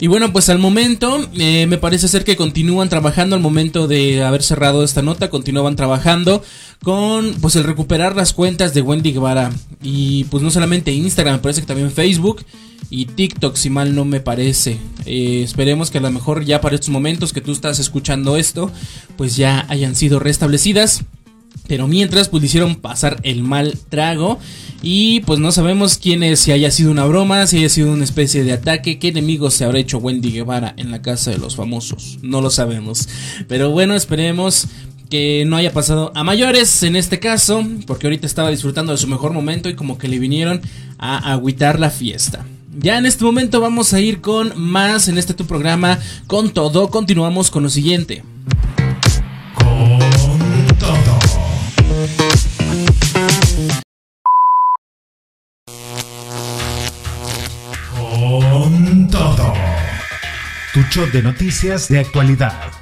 Y 0.00 0.06
bueno, 0.06 0.32
pues 0.32 0.48
al 0.48 0.58
momento 0.58 1.28
eh, 1.34 1.66
me 1.66 1.76
parece 1.76 2.08
ser 2.08 2.24
que 2.24 2.34
continúan 2.34 2.88
trabajando 2.88 3.36
al 3.36 3.42
momento 3.42 3.86
de 3.86 4.24
haber 4.24 4.42
cerrado 4.42 4.82
esta 4.82 5.02
nota, 5.02 5.28
continuaban 5.28 5.76
trabajando 5.76 6.42
con 6.82 7.34
pues 7.42 7.54
el 7.56 7.64
recuperar 7.64 8.16
las 8.16 8.32
cuentas 8.32 8.72
de 8.72 8.80
Wendy 8.80 9.12
Guevara 9.12 9.50
y 9.82 10.24
pues 10.24 10.42
no 10.42 10.50
solamente 10.50 10.90
Instagram, 10.90 11.34
me 11.34 11.42
parece 11.42 11.60
que 11.60 11.66
también 11.66 11.90
Facebook 11.90 12.42
y 12.88 13.04
TikTok 13.04 13.56
si 13.56 13.68
mal 13.68 13.94
no 13.94 14.06
me 14.06 14.20
parece. 14.20 14.78
Eh, 15.04 15.42
esperemos 15.44 15.90
que 15.90 15.98
a 15.98 16.00
lo 16.00 16.10
mejor 16.10 16.46
ya 16.46 16.62
para 16.62 16.76
estos 16.76 16.88
momentos 16.88 17.34
que 17.34 17.42
tú 17.42 17.52
estás 17.52 17.78
escuchando 17.78 18.36
esto, 18.38 18.70
pues 19.18 19.36
ya 19.36 19.66
hayan 19.68 19.94
sido 19.94 20.18
restablecidas. 20.18 21.04
Pero 21.66 21.86
mientras, 21.86 22.28
pues 22.28 22.40
le 22.40 22.46
hicieron 22.46 22.76
pasar 22.76 23.20
el 23.22 23.42
mal 23.42 23.78
trago. 23.88 24.38
Y 24.82 25.20
pues 25.20 25.38
no 25.38 25.52
sabemos 25.52 25.98
quién 25.98 26.22
es, 26.22 26.40
si 26.40 26.52
haya 26.52 26.70
sido 26.70 26.90
una 26.90 27.04
broma, 27.04 27.46
si 27.46 27.58
haya 27.58 27.68
sido 27.68 27.92
una 27.92 28.04
especie 28.04 28.44
de 28.44 28.52
ataque, 28.52 28.98
qué 28.98 29.08
enemigo 29.08 29.50
se 29.50 29.64
habrá 29.64 29.78
hecho 29.78 29.98
Wendy 29.98 30.32
Guevara 30.32 30.74
en 30.78 30.90
la 30.90 31.02
casa 31.02 31.30
de 31.30 31.38
los 31.38 31.54
famosos. 31.54 32.18
No 32.22 32.40
lo 32.40 32.50
sabemos. 32.50 33.08
Pero 33.46 33.70
bueno, 33.70 33.94
esperemos 33.94 34.68
que 35.10 35.44
no 35.46 35.56
haya 35.56 35.72
pasado 35.72 36.12
a 36.14 36.24
mayores 36.24 36.82
en 36.82 36.96
este 36.96 37.18
caso, 37.18 37.66
porque 37.86 38.06
ahorita 38.06 38.26
estaba 38.26 38.50
disfrutando 38.50 38.92
de 38.92 38.98
su 38.98 39.08
mejor 39.08 39.32
momento 39.32 39.68
y 39.68 39.74
como 39.74 39.98
que 39.98 40.08
le 40.08 40.18
vinieron 40.18 40.62
a 40.98 41.32
agüitar 41.32 41.78
la 41.78 41.90
fiesta. 41.90 42.46
Ya 42.78 42.96
en 42.96 43.04
este 43.04 43.24
momento 43.24 43.60
vamos 43.60 43.92
a 43.92 44.00
ir 44.00 44.20
con 44.20 44.58
más 44.58 45.08
en 45.08 45.18
este 45.18 45.34
tu 45.34 45.44
programa. 45.44 45.98
Con 46.26 46.50
todo, 46.50 46.88
continuamos 46.88 47.50
con 47.50 47.64
lo 47.64 47.68
siguiente. 47.68 48.22
De 60.90 61.22
noticias 61.22 61.88
de 61.88 62.00
actualidad. 62.00 62.79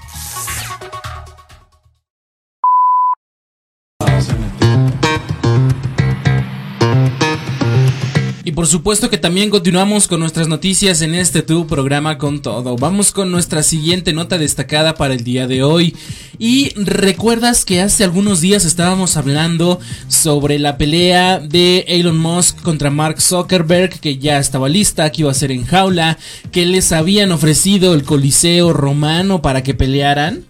Por 8.59 8.67
supuesto 8.67 9.09
que 9.09 9.19
también 9.19 9.51
continuamos 9.51 10.09
con 10.09 10.19
nuestras 10.19 10.49
noticias 10.49 11.01
en 11.03 11.15
este 11.15 11.43
tu 11.43 11.69
programa 11.69 12.19
con 12.19 12.43
todo. 12.43 12.75
Vamos 12.75 13.13
con 13.13 13.31
nuestra 13.31 13.63
siguiente 13.63 14.13
nota 14.13 14.37
destacada 14.37 14.97
para 14.97 15.15
el 15.15 15.23
día 15.23 15.47
de 15.47 15.63
hoy. 15.63 15.95
Y 16.41 16.71
recuerdas 16.75 17.65
que 17.65 17.81
hace 17.81 18.03
algunos 18.03 18.41
días 18.41 18.65
estábamos 18.65 19.17
hablando 19.17 19.79
sobre 20.09 20.59
la 20.59 20.77
pelea 20.77 21.39
de 21.39 21.85
Elon 21.87 22.19
Musk 22.19 22.61
contra 22.61 22.91
Mark 22.91 23.21
Zuckerberg, 23.21 24.01
que 24.01 24.19
ya 24.19 24.41
estaba 24.41 24.69
lista, 24.69 25.13
que 25.13 25.23
iba 25.23 25.31
a 25.31 25.35
ser 25.35 25.53
en 25.53 25.65
jaula, 25.65 26.19
que 26.51 26.67
les 26.67 26.91
habían 26.91 27.31
ofrecido 27.31 27.95
el 27.95 28.03
Coliseo 28.03 28.73
romano 28.73 29.41
para 29.41 29.63
que 29.63 29.75
pelearan. 29.75 30.48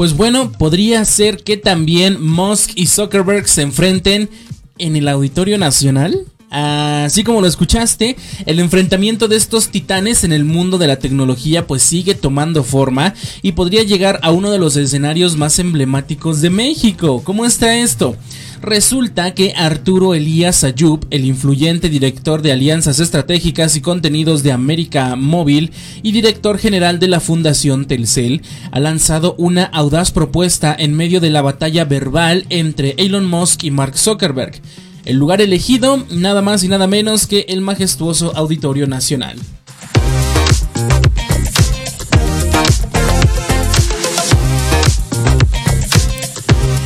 Pues 0.00 0.16
bueno, 0.16 0.50
podría 0.50 1.04
ser 1.04 1.42
que 1.42 1.58
también 1.58 2.26
Musk 2.26 2.70
y 2.74 2.86
Zuckerberg 2.86 3.46
se 3.46 3.60
enfrenten 3.60 4.30
en 4.78 4.96
el 4.96 5.06
Auditorio 5.08 5.58
Nacional. 5.58 6.24
Así 6.48 7.22
como 7.22 7.42
lo 7.42 7.46
escuchaste, 7.46 8.16
el 8.46 8.60
enfrentamiento 8.60 9.28
de 9.28 9.36
estos 9.36 9.68
titanes 9.68 10.24
en 10.24 10.32
el 10.32 10.46
mundo 10.46 10.78
de 10.78 10.86
la 10.86 10.98
tecnología 10.98 11.66
pues 11.66 11.82
sigue 11.82 12.14
tomando 12.14 12.64
forma 12.64 13.12
y 13.42 13.52
podría 13.52 13.82
llegar 13.82 14.18
a 14.22 14.30
uno 14.30 14.50
de 14.50 14.58
los 14.58 14.74
escenarios 14.76 15.36
más 15.36 15.58
emblemáticos 15.58 16.40
de 16.40 16.48
México. 16.48 17.20
¿Cómo 17.22 17.44
está 17.44 17.76
esto? 17.76 18.16
Resulta 18.62 19.34
que 19.34 19.54
Arturo 19.56 20.14
Elías 20.14 20.64
Ayub, 20.64 21.06
el 21.10 21.24
influyente 21.24 21.88
director 21.88 22.42
de 22.42 22.52
alianzas 22.52 23.00
estratégicas 23.00 23.74
y 23.74 23.80
contenidos 23.80 24.42
de 24.42 24.52
América 24.52 25.16
Móvil 25.16 25.72
y 26.02 26.12
director 26.12 26.58
general 26.58 26.98
de 26.98 27.08
la 27.08 27.20
Fundación 27.20 27.86
Telcel, 27.86 28.42
ha 28.70 28.78
lanzado 28.78 29.34
una 29.38 29.64
audaz 29.64 30.10
propuesta 30.10 30.76
en 30.78 30.94
medio 30.94 31.20
de 31.20 31.30
la 31.30 31.40
batalla 31.40 31.86
verbal 31.86 32.44
entre 32.50 32.94
Elon 32.98 33.24
Musk 33.24 33.64
y 33.64 33.70
Mark 33.70 33.96
Zuckerberg. 33.96 34.60
El 35.06 35.16
lugar 35.16 35.40
elegido, 35.40 36.04
nada 36.10 36.42
más 36.42 36.62
y 36.62 36.68
nada 36.68 36.86
menos 36.86 37.26
que 37.26 37.46
el 37.48 37.62
majestuoso 37.62 38.36
Auditorio 38.36 38.86
Nacional. 38.86 39.38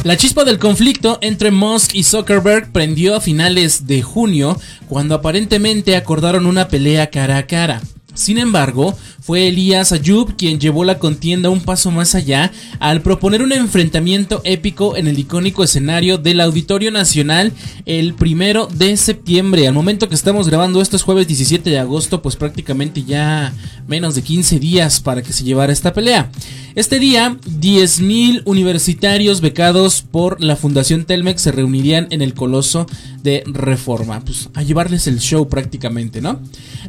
La 0.05 0.19
chispa 0.19 0.45
del 0.45 0.59
conflicto 0.59 1.17
entre 1.23 1.51
Musk 1.51 1.95
y 1.95 2.05
Zuckerberg 2.05 2.71
prendió 2.73 3.17
a 3.17 3.23
finales 3.23 3.87
de 3.87 4.03
junio 4.03 4.61
cuando 4.87 5.15
aparentemente 5.15 5.97
acordaron 5.97 6.45
una 6.45 6.69
pelea 6.69 7.09
cara 7.09 7.39
a 7.39 7.47
cara. 7.47 7.81
Sin 8.13 8.37
embargo, 8.37 8.99
fue 9.25 9.49
Elías 9.49 9.91
Ayub 9.91 10.37
quien 10.37 10.61
llevó 10.61 10.85
la 10.85 10.99
contienda 10.99 11.49
un 11.49 11.63
paso 11.63 11.91
más 11.91 12.15
allá 12.15 12.53
al 12.79 13.01
proponer 13.01 13.41
un 13.41 13.53
enfrentamiento 13.53 14.43
épico 14.45 14.99
en 14.99 15.09
el 15.09 15.19
icónico 15.19 15.65
escenario 15.65 16.19
del 16.19 16.43
Auditorio 16.43 16.91
Nacional 16.91 17.55
el 17.87 18.13
primero 18.13 18.67
de 18.67 18.99
septiembre. 18.99 19.67
Al 19.67 19.73
momento 19.73 20.11
que 20.11 20.15
estamos 20.15 20.51
grabando 20.51 20.83
esto 20.83 20.97
es 20.97 21.03
jueves 21.03 21.27
17 21.27 21.71
de 21.71 21.79
agosto, 21.79 22.21
pues 22.21 22.37
prácticamente 22.37 23.03
ya 23.03 23.55
menos 23.89 24.15
de 24.15 24.21
15 24.21 24.59
días 24.59 25.01
para 25.01 25.23
que 25.23 25.33
se 25.33 25.45
llevara 25.45 25.73
esta 25.73 25.95
pelea. 25.95 26.31
Este 26.75 26.99
día, 26.99 27.39
10.000 27.61 28.43
universitarios 28.47 29.41
becados 29.41 30.03
por 30.03 30.43
la 30.43 30.57
Fundación 30.57 31.05
Telmex 31.05 31.41
se 31.41 31.53
reunirían 31.53 32.09
en 32.11 32.21
el 32.21 32.35
Coloso 32.35 32.87
de 33.23 33.45
Reforma, 33.47 34.25
pues 34.25 34.51
a 34.55 34.63
llevarles 34.65 35.07
el 35.07 35.21
show 35.21 35.49
prácticamente, 35.49 36.21
¿no? 36.21 36.41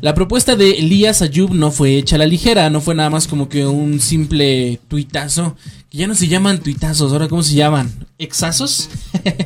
La 0.02 0.16
propuesta 0.16 0.56
de 0.56 0.72
Elías 0.72 1.22
Ayub 1.22 1.54
no 1.54 1.70
fue 1.70 1.98
hecha 1.98 2.18
ligera, 2.28 2.70
no 2.70 2.82
fue 2.82 2.96
nada 2.96 3.10
más 3.10 3.28
como 3.28 3.50
que 3.50 3.66
un 3.66 4.00
simple 4.00 4.80
tuitazo, 4.88 5.56
que 5.90 6.00
ya 6.00 6.08
no 6.08 6.16
se 6.16 6.28
llaman 6.28 6.60
tuitazos, 6.60 7.12
ahora 7.12 7.28
cómo 7.28 7.44
se 7.44 7.56
llaman, 7.56 7.92
exazos. 8.18 8.90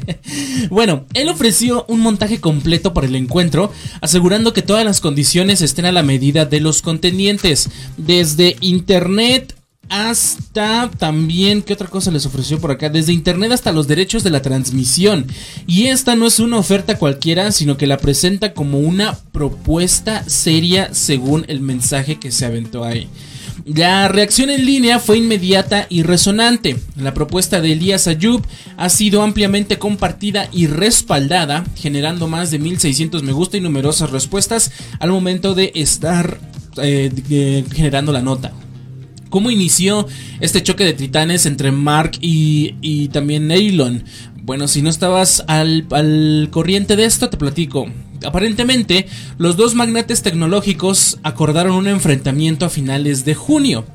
bueno, 0.70 1.06
él 1.14 1.30
ofreció 1.30 1.86
un 1.88 2.00
montaje 2.00 2.40
completo 2.40 2.94
para 2.94 3.08
el 3.08 3.16
encuentro, 3.16 3.72
asegurando 4.02 4.54
que 4.54 4.62
todas 4.62 4.86
las 4.86 5.02
condiciones 5.02 5.62
estén 5.62 5.86
a 5.86 5.92
la 5.92 6.04
medida 6.04 6.46
de 6.46 6.60
los 6.60 6.82
contendientes, 6.82 7.70
desde 7.98 8.56
internet 8.62 9.59
hasta 9.90 10.90
también, 10.98 11.64
¿qué 11.64 11.74
otra 11.74 11.88
cosa 11.88 12.12
les 12.12 12.26
ofreció 12.26 12.60
por 12.60 12.72
acá? 12.72 12.90
Desde 12.90 13.12
internet 13.12 13.52
hasta 13.52 13.72
los 13.72 13.88
derechos 13.88 14.24
de 14.24 14.30
la 14.30 14.42
transmisión. 14.42 15.26
Y 15.68 15.88
esta 15.88 16.16
no 16.16 16.28
es 16.28 16.40
una 16.40 16.58
oferta 16.58 16.98
cualquiera, 16.98 17.52
sino 17.52 17.76
que 17.76 17.88
la 17.88 17.98
presenta 17.98 18.54
como 18.54 18.80
una 18.80 19.18
propuesta 19.32 20.24
seria 20.28 20.94
según 20.94 21.46
el 21.48 21.62
mensaje 21.62 22.20
que 22.20 22.32
se 22.32 22.46
aventó 22.46 22.84
ahí. 22.84 23.10
La 23.66 24.08
reacción 24.08 24.50
en 24.50 24.66
línea 24.66 25.00
fue 25.00 25.18
inmediata 25.18 25.86
y 25.90 26.04
resonante. 26.04 26.78
La 26.96 27.14
propuesta 27.14 27.62
de 27.62 27.74
Elías 27.74 28.08
Ayub 28.08 28.44
ha 28.78 28.90
sido 28.90 29.22
ampliamente 29.22 29.78
compartida 29.78 30.50
y 30.52 30.68
respaldada, 30.68 31.66
generando 31.76 32.28
más 32.28 32.52
de 32.52 32.60
1600 32.60 33.22
me 33.24 33.32
gusta 33.32 33.58
y 33.58 33.62
numerosas 33.62 34.12
respuestas 34.12 34.72
al 35.00 35.12
momento 35.12 35.56
de 35.56 35.72
estar 35.76 36.40
eh, 36.78 37.12
eh, 37.30 37.66
generando 37.72 38.12
la 38.12 38.22
nota. 38.22 38.54
¿Cómo 39.30 39.52
inició 39.52 40.08
este 40.40 40.64
choque 40.64 40.84
de 40.84 40.94
titanes 40.94 41.46
entre 41.46 41.72
Mark 41.72 42.14
y, 42.22 43.08
también 43.10 43.52
Elon? 43.52 44.04
Bueno, 44.42 44.68
si 44.68 44.82
no 44.82 44.90
estabas 44.90 45.44
al, 45.48 45.86
al 45.92 46.50
corriente 46.52 46.96
de 46.96 47.06
esto, 47.06 47.30
te 47.30 47.38
platico. 47.38 47.88
Aparentemente, 48.26 49.08
los 49.38 49.56
dos 49.56 49.76
magnates 49.76 50.24
tecnológicos 50.24 51.20
acordaron 51.24 51.76
un 51.76 51.88
enfrentamiento 51.88 52.66
a 52.66 52.70
finales 52.70 53.24
de 53.26 53.36
junio. 53.36 53.86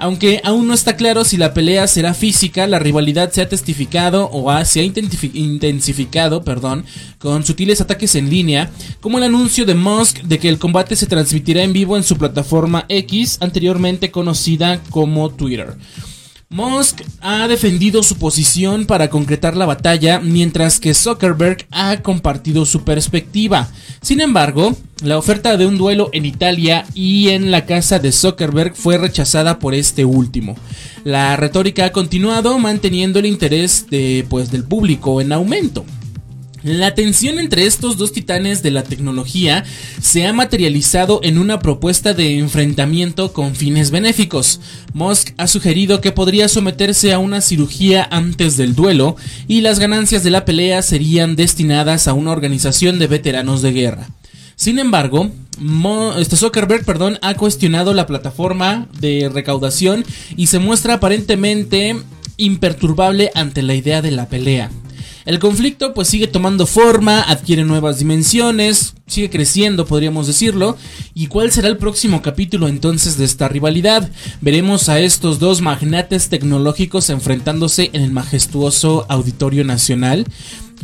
Aunque 0.00 0.40
aún 0.44 0.68
no 0.68 0.74
está 0.74 0.96
claro 0.96 1.24
si 1.24 1.36
la 1.36 1.52
pelea 1.54 1.86
será 1.88 2.14
física, 2.14 2.66
la 2.68 2.78
rivalidad 2.78 3.32
se 3.32 3.42
ha 3.42 3.48
testificado 3.48 4.30
o 4.32 4.48
se 4.64 4.80
ha 4.80 4.84
intensificado 4.84 6.44
perdón, 6.44 6.84
con 7.18 7.44
sutiles 7.44 7.80
ataques 7.80 8.14
en 8.14 8.30
línea, 8.30 8.70
como 9.00 9.18
el 9.18 9.24
anuncio 9.24 9.66
de 9.66 9.74
Musk 9.74 10.22
de 10.22 10.38
que 10.38 10.48
el 10.48 10.58
combate 10.58 10.94
se 10.94 11.06
transmitirá 11.06 11.62
en 11.62 11.72
vivo 11.72 11.96
en 11.96 12.04
su 12.04 12.16
plataforma 12.16 12.86
X, 12.88 13.38
anteriormente 13.40 14.12
conocida 14.12 14.80
como 14.90 15.30
Twitter. 15.30 15.76
Musk 16.50 17.02
ha 17.20 17.46
defendido 17.46 18.02
su 18.02 18.16
posición 18.16 18.86
para 18.86 19.10
concretar 19.10 19.54
la 19.54 19.66
batalla, 19.66 20.18
mientras 20.18 20.80
que 20.80 20.94
Zuckerberg 20.94 21.66
ha 21.70 21.98
compartido 22.00 22.64
su 22.64 22.84
perspectiva. 22.84 23.68
Sin 24.00 24.22
embargo, 24.22 24.74
la 25.02 25.18
oferta 25.18 25.58
de 25.58 25.66
un 25.66 25.76
duelo 25.76 26.08
en 26.14 26.24
Italia 26.24 26.86
y 26.94 27.28
en 27.28 27.50
la 27.50 27.66
casa 27.66 27.98
de 27.98 28.12
Zuckerberg 28.12 28.74
fue 28.74 28.96
rechazada 28.96 29.58
por 29.58 29.74
este 29.74 30.06
último. 30.06 30.56
La 31.04 31.36
retórica 31.36 31.84
ha 31.84 31.92
continuado 31.92 32.58
manteniendo 32.58 33.18
el 33.18 33.26
interés 33.26 33.84
de, 33.90 34.24
pues, 34.30 34.50
del 34.50 34.64
público 34.64 35.20
en 35.20 35.32
aumento. 35.32 35.84
La 36.64 36.92
tensión 36.94 37.38
entre 37.38 37.66
estos 37.66 37.96
dos 37.96 38.12
titanes 38.12 38.64
de 38.64 38.72
la 38.72 38.82
tecnología 38.82 39.64
se 40.02 40.26
ha 40.26 40.32
materializado 40.32 41.20
en 41.22 41.38
una 41.38 41.60
propuesta 41.60 42.14
de 42.14 42.36
enfrentamiento 42.36 43.32
con 43.32 43.54
fines 43.54 43.92
benéficos. 43.92 44.60
Musk 44.92 45.34
ha 45.36 45.46
sugerido 45.46 46.00
que 46.00 46.10
podría 46.10 46.48
someterse 46.48 47.12
a 47.12 47.20
una 47.20 47.42
cirugía 47.42 48.08
antes 48.10 48.56
del 48.56 48.74
duelo 48.74 49.14
y 49.46 49.60
las 49.60 49.78
ganancias 49.78 50.24
de 50.24 50.30
la 50.30 50.44
pelea 50.44 50.82
serían 50.82 51.36
destinadas 51.36 52.08
a 52.08 52.12
una 52.12 52.32
organización 52.32 52.98
de 52.98 53.06
veteranos 53.06 53.62
de 53.62 53.72
guerra. 53.72 54.08
Sin 54.56 54.80
embargo, 54.80 55.30
este 56.18 56.36
Zuckerberg 56.36 56.84
perdón, 56.84 57.20
ha 57.22 57.34
cuestionado 57.34 57.94
la 57.94 58.06
plataforma 58.06 58.88
de 58.98 59.30
recaudación 59.32 60.04
y 60.36 60.48
se 60.48 60.58
muestra 60.58 60.94
aparentemente 60.94 61.96
imperturbable 62.36 63.30
ante 63.36 63.62
la 63.62 63.74
idea 63.74 64.02
de 64.02 64.10
la 64.10 64.28
pelea. 64.28 64.72
El 65.28 65.40
conflicto 65.40 65.92
pues 65.92 66.08
sigue 66.08 66.26
tomando 66.26 66.64
forma, 66.66 67.20
adquiere 67.20 67.62
nuevas 67.62 67.98
dimensiones, 67.98 68.94
sigue 69.06 69.28
creciendo 69.28 69.84
podríamos 69.84 70.26
decirlo. 70.26 70.78
¿Y 71.12 71.26
cuál 71.26 71.52
será 71.52 71.68
el 71.68 71.76
próximo 71.76 72.22
capítulo 72.22 72.66
entonces 72.66 73.18
de 73.18 73.26
esta 73.26 73.46
rivalidad? 73.46 74.10
Veremos 74.40 74.88
a 74.88 75.00
estos 75.00 75.38
dos 75.38 75.60
magnates 75.60 76.30
tecnológicos 76.30 77.10
enfrentándose 77.10 77.90
en 77.92 78.04
el 78.04 78.10
majestuoso 78.10 79.04
Auditorio 79.10 79.64
Nacional 79.64 80.24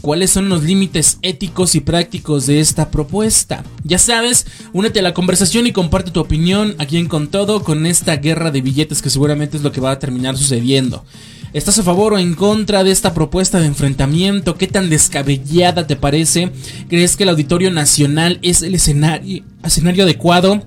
cuáles 0.05 0.31
son 0.31 0.51
los 0.51 0.63
límites 0.63 1.17
éticos 1.23 1.75
y 1.75 1.81
prácticos 1.81 2.45
de 2.45 2.61
esta 2.61 2.91
propuesta. 2.91 3.65
Ya 3.85 3.97
sabes, 3.97 4.47
únete 4.75 4.99
a 4.99 5.03
la 5.03 5.15
conversación 5.15 5.67
y 5.67 5.73
comparte 5.73 6.11
tu 6.11 6.21
opinión 6.21 6.75
aquí 6.77 6.99
en 6.99 7.09
Con 7.09 7.29
Todo 7.29 7.65
con 7.65 7.87
esta 7.87 8.17
guerra 8.17 8.51
de 8.51 8.61
billetes 8.61 9.01
que 9.01 9.09
seguramente 9.09 9.57
es 9.57 9.63
lo 9.63 9.73
que 9.73 9.81
va 9.81 9.93
a 9.93 9.99
terminar 9.99 10.37
sucediendo. 10.37 11.07
¿Estás 11.55 11.79
a 11.79 11.83
favor 11.83 12.13
o 12.13 12.19
en 12.19 12.35
contra 12.35 12.85
de 12.85 12.91
esta 12.91 13.15
propuesta 13.15 13.61
de 13.61 13.67
enfrentamiento? 13.67 14.59
¿Qué 14.59 14.67
tan 14.67 14.91
descabellada 14.91 15.87
te 15.87 15.97
parece? 15.97 16.53
¿Crees 16.91 17.17
que 17.17 17.23
el 17.23 17.31
Auditorio 17.31 17.71
Nacional 17.71 18.39
es 18.43 18.61
el 18.61 18.75
escenario, 18.75 19.43
escenario 19.65 20.05
adecuado? 20.05 20.67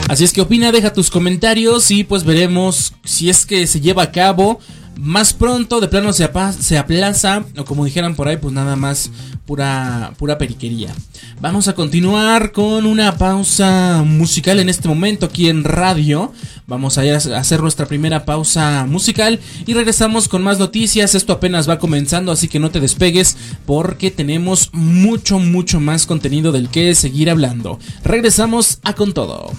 Así 0.08 0.24
es 0.26 0.34
que 0.34 0.42
opina, 0.42 0.72
deja 0.72 0.94
tus 0.94 1.10
comentarios 1.10 1.90
y 1.90 2.04
pues 2.04 2.24
veremos 2.24 2.94
si 3.04 3.32
es 3.32 3.48
que 3.48 3.66
se 3.66 3.82
lleva 3.82 4.04
a 4.04 4.12
cabo 4.12 4.60
más 4.96 5.34
pronto, 5.34 5.80
de 5.80 5.88
plano 5.88 6.14
se, 6.14 6.30
se 6.60 6.78
aplaza, 6.78 7.44
o 7.58 7.66
como 7.66 7.86
dijeran 7.86 8.16
por 8.16 8.28
ahí, 8.28 8.38
pues 8.38 8.54
nada 8.54 8.76
más 8.76 9.12
pura, 9.46 10.14
pura 10.18 10.38
periquería. 10.38 10.94
Vamos 11.42 11.68
a 11.68 11.76
continuar 11.76 12.52
con 12.52 12.86
una 12.86 13.18
pausa 13.18 14.04
musical 14.06 14.60
en 14.60 14.70
este 14.70 14.88
momento 14.88 15.26
aquí 15.26 15.50
en 15.50 15.64
radio. 15.64 16.32
Vamos 16.68 16.98
a 16.98 17.02
hacer 17.02 17.62
nuestra 17.62 17.86
primera 17.86 18.24
pausa 18.26 18.86
musical 18.88 19.40
y 19.66 19.74
regresamos 19.74 20.28
con 20.28 20.44
más 20.44 20.60
noticias. 20.60 21.16
Esto 21.16 21.34
apenas 21.34 21.70
va 21.70 21.80
comenzando, 21.80 22.32
así 22.32 22.48
que 22.48 22.60
no 22.60 22.72
te 22.72 22.80
despegues 22.80 23.36
porque 23.66 24.12
tenemos 24.12 24.70
mucho, 24.74 25.40
mucho 25.40 25.80
más 25.80 26.06
contenido 26.06 26.52
del 26.52 26.70
que 26.70 26.96
seguir 26.96 27.30
hablando. 27.30 27.80
Regresamos 28.04 28.80
a 28.84 28.94
con 28.94 29.14
todo. 29.14 29.52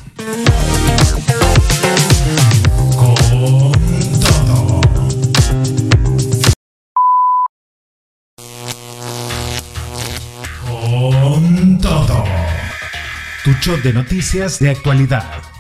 Tu 13.44 13.52
show 13.60 13.76
de 13.76 13.92
noticias 13.92 14.58
de 14.58 14.70
actualidad. 14.70 15.53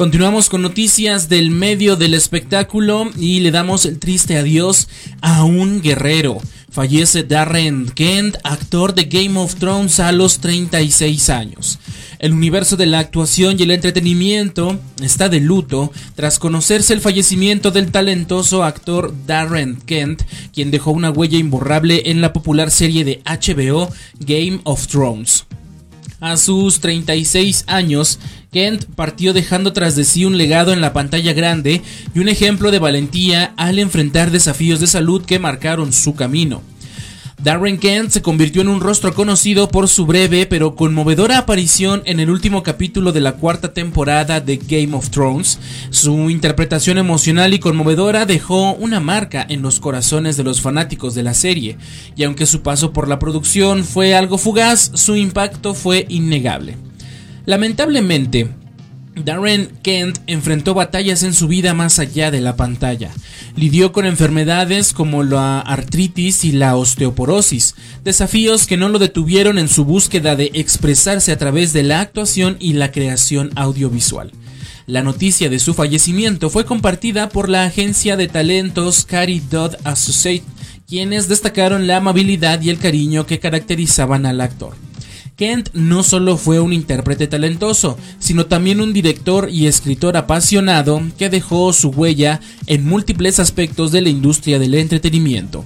Continuamos 0.00 0.48
con 0.48 0.62
noticias 0.62 1.28
del 1.28 1.50
medio 1.50 1.94
del 1.94 2.14
espectáculo 2.14 3.10
y 3.18 3.40
le 3.40 3.50
damos 3.50 3.84
el 3.84 3.98
triste 3.98 4.38
adiós 4.38 4.88
a 5.20 5.44
un 5.44 5.82
guerrero. 5.82 6.38
Fallece 6.70 7.22
Darren 7.22 7.84
Kent, 7.84 8.38
actor 8.42 8.94
de 8.94 9.04
Game 9.04 9.38
of 9.38 9.56
Thrones 9.56 10.00
a 10.00 10.10
los 10.12 10.38
36 10.38 11.28
años. 11.28 11.78
El 12.18 12.32
universo 12.32 12.78
de 12.78 12.86
la 12.86 12.98
actuación 12.98 13.56
y 13.58 13.64
el 13.64 13.72
entretenimiento 13.72 14.80
está 15.02 15.28
de 15.28 15.40
luto 15.40 15.92
tras 16.14 16.38
conocerse 16.38 16.94
el 16.94 17.02
fallecimiento 17.02 17.70
del 17.70 17.92
talentoso 17.92 18.64
actor 18.64 19.12
Darren 19.26 19.76
Kent, 19.84 20.22
quien 20.54 20.70
dejó 20.70 20.92
una 20.92 21.10
huella 21.10 21.36
imborrable 21.36 22.04
en 22.06 22.22
la 22.22 22.32
popular 22.32 22.70
serie 22.70 23.04
de 23.04 23.20
HBO 23.26 23.90
Game 24.18 24.60
of 24.64 24.86
Thrones. 24.86 25.44
A 26.20 26.36
sus 26.36 26.80
36 26.80 27.64
años, 27.66 28.18
Kent 28.52 28.84
partió 28.94 29.32
dejando 29.32 29.72
tras 29.72 29.96
de 29.96 30.04
sí 30.04 30.26
un 30.26 30.36
legado 30.36 30.72
en 30.72 30.82
la 30.82 30.92
pantalla 30.92 31.32
grande 31.32 31.80
y 32.14 32.18
un 32.18 32.28
ejemplo 32.28 32.70
de 32.70 32.78
valentía 32.78 33.54
al 33.56 33.78
enfrentar 33.78 34.30
desafíos 34.30 34.80
de 34.80 34.86
salud 34.86 35.24
que 35.24 35.38
marcaron 35.38 35.94
su 35.94 36.14
camino. 36.14 36.62
Darren 37.42 37.78
Kent 37.78 38.10
se 38.10 38.20
convirtió 38.20 38.60
en 38.60 38.68
un 38.68 38.82
rostro 38.82 39.14
conocido 39.14 39.70
por 39.70 39.88
su 39.88 40.04
breve 40.04 40.44
pero 40.44 40.74
conmovedora 40.74 41.38
aparición 41.38 42.02
en 42.04 42.20
el 42.20 42.28
último 42.28 42.62
capítulo 42.62 43.12
de 43.12 43.20
la 43.20 43.32
cuarta 43.32 43.72
temporada 43.72 44.40
de 44.40 44.58
Game 44.58 44.94
of 44.94 45.08
Thrones. 45.08 45.58
Su 45.88 46.28
interpretación 46.28 46.98
emocional 46.98 47.54
y 47.54 47.58
conmovedora 47.58 48.26
dejó 48.26 48.74
una 48.74 49.00
marca 49.00 49.46
en 49.48 49.62
los 49.62 49.80
corazones 49.80 50.36
de 50.36 50.44
los 50.44 50.60
fanáticos 50.60 51.14
de 51.14 51.22
la 51.22 51.32
serie, 51.32 51.78
y 52.14 52.24
aunque 52.24 52.44
su 52.44 52.60
paso 52.60 52.92
por 52.92 53.08
la 53.08 53.18
producción 53.18 53.84
fue 53.84 54.14
algo 54.14 54.36
fugaz, 54.36 54.90
su 54.92 55.16
impacto 55.16 55.72
fue 55.72 56.04
innegable. 56.10 56.76
Lamentablemente, 57.46 58.50
Darren 59.24 59.70
Kent 59.82 60.18
enfrentó 60.26 60.74
batallas 60.74 61.22
en 61.22 61.34
su 61.34 61.48
vida 61.48 61.74
más 61.74 61.98
allá 61.98 62.30
de 62.30 62.40
la 62.40 62.56
pantalla. 62.56 63.10
Lidió 63.56 63.92
con 63.92 64.06
enfermedades 64.06 64.92
como 64.92 65.22
la 65.22 65.60
artritis 65.60 66.44
y 66.44 66.52
la 66.52 66.76
osteoporosis, 66.76 67.74
desafíos 68.04 68.66
que 68.66 68.76
no 68.76 68.88
lo 68.88 68.98
detuvieron 68.98 69.58
en 69.58 69.68
su 69.68 69.84
búsqueda 69.84 70.36
de 70.36 70.50
expresarse 70.54 71.32
a 71.32 71.38
través 71.38 71.72
de 71.72 71.82
la 71.82 72.00
actuación 72.00 72.56
y 72.58 72.74
la 72.74 72.92
creación 72.92 73.50
audiovisual. 73.54 74.32
La 74.86 75.02
noticia 75.02 75.48
de 75.48 75.60
su 75.60 75.74
fallecimiento 75.74 76.50
fue 76.50 76.64
compartida 76.64 77.28
por 77.28 77.48
la 77.48 77.64
agencia 77.64 78.16
de 78.16 78.26
talentos 78.26 79.04
Cary 79.04 79.40
Dodd 79.40 79.76
Associate, 79.84 80.44
quienes 80.88 81.28
destacaron 81.28 81.86
la 81.86 81.98
amabilidad 81.98 82.60
y 82.60 82.70
el 82.70 82.78
cariño 82.78 83.24
que 83.24 83.38
caracterizaban 83.38 84.26
al 84.26 84.40
actor. 84.40 84.74
Kent 85.40 85.70
no 85.72 86.02
solo 86.02 86.36
fue 86.36 86.60
un 86.60 86.74
intérprete 86.74 87.26
talentoso, 87.26 87.96
sino 88.18 88.44
también 88.44 88.82
un 88.82 88.92
director 88.92 89.48
y 89.50 89.68
escritor 89.68 90.18
apasionado 90.18 91.00
que 91.16 91.30
dejó 91.30 91.72
su 91.72 91.88
huella 91.88 92.42
en 92.66 92.86
múltiples 92.86 93.40
aspectos 93.40 93.90
de 93.90 94.02
la 94.02 94.10
industria 94.10 94.58
del 94.58 94.74
entretenimiento. 94.74 95.64